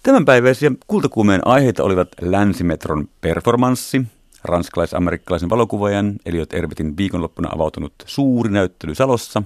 Tämänpäiväisiä 0.04 0.72
kultakuumeen 0.88 1.48
aiheita 1.48 1.84
olivat 1.84 2.10
Länsimetron 2.22 3.10
performanssi, 3.22 4.02
ranskalais-amerikkalaisen 4.48 5.50
valokuvaajan 5.50 6.16
Eliot 6.26 6.54
Ervitin 6.54 6.98
viikonloppuna 6.98 7.50
avautunut 7.52 7.94
suuri 8.06 8.52
näyttely 8.52 8.96
Salossa 8.96 9.44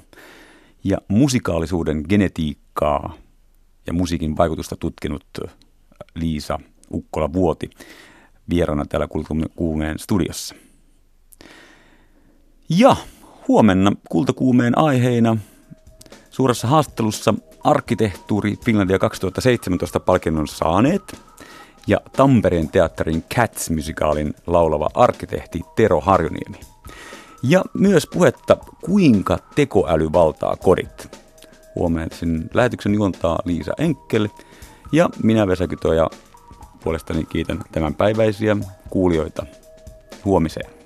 ja 0.84 0.98
musikaalisuuden 1.08 2.04
genetiikkaa 2.10 3.14
ja 3.88 3.94
musiikin 3.94 4.38
vaikutusta 4.38 4.76
tutkinut 4.76 5.26
Liisa 6.16 6.60
Ukkola-Vuoti 6.94 7.70
vieraana 8.50 8.86
täällä 8.86 9.08
Kultakuumeen 9.08 10.00
studiossa. 10.00 10.56
Ja 12.70 12.96
huomenna 13.48 13.92
Kultakuumeen 14.10 14.78
aiheina 14.78 15.38
suuressa 16.30 16.68
haastattelussa 16.68 17.34
arkkitehtuuri 17.64 18.56
Finlandia 18.66 19.00
2017 19.00 20.00
palkinnon 20.00 20.48
saaneet– 20.48 21.04
ja 21.88 21.98
Tampereen 22.18 22.70
teatterin 22.70 23.24
Cats-musikaalin 23.36 24.34
laulava 24.48 24.90
arkkitehti 24.94 25.62
Tero 25.76 26.02
Harjuniemi. 26.02 26.60
Ja 27.44 27.64
myös 27.74 28.08
puhetta, 28.14 28.58
kuinka 28.86 29.40
tekoäly 29.56 30.14
valtaa 30.14 30.56
kodit. 30.56 31.18
Huomioisin 31.76 32.50
lähetyksen 32.54 32.94
juontaa 32.94 33.40
Liisa 33.46 33.72
Enkel 33.78 34.28
ja 34.92 35.10
minä 35.24 35.48
Vesa 35.48 35.64
ja 35.96 36.10
puolestani 36.84 37.26
kiitän 37.26 37.64
tämänpäiväisiä 37.72 38.58
kuulijoita. 38.90 39.46
Huomiseen. 40.26 40.81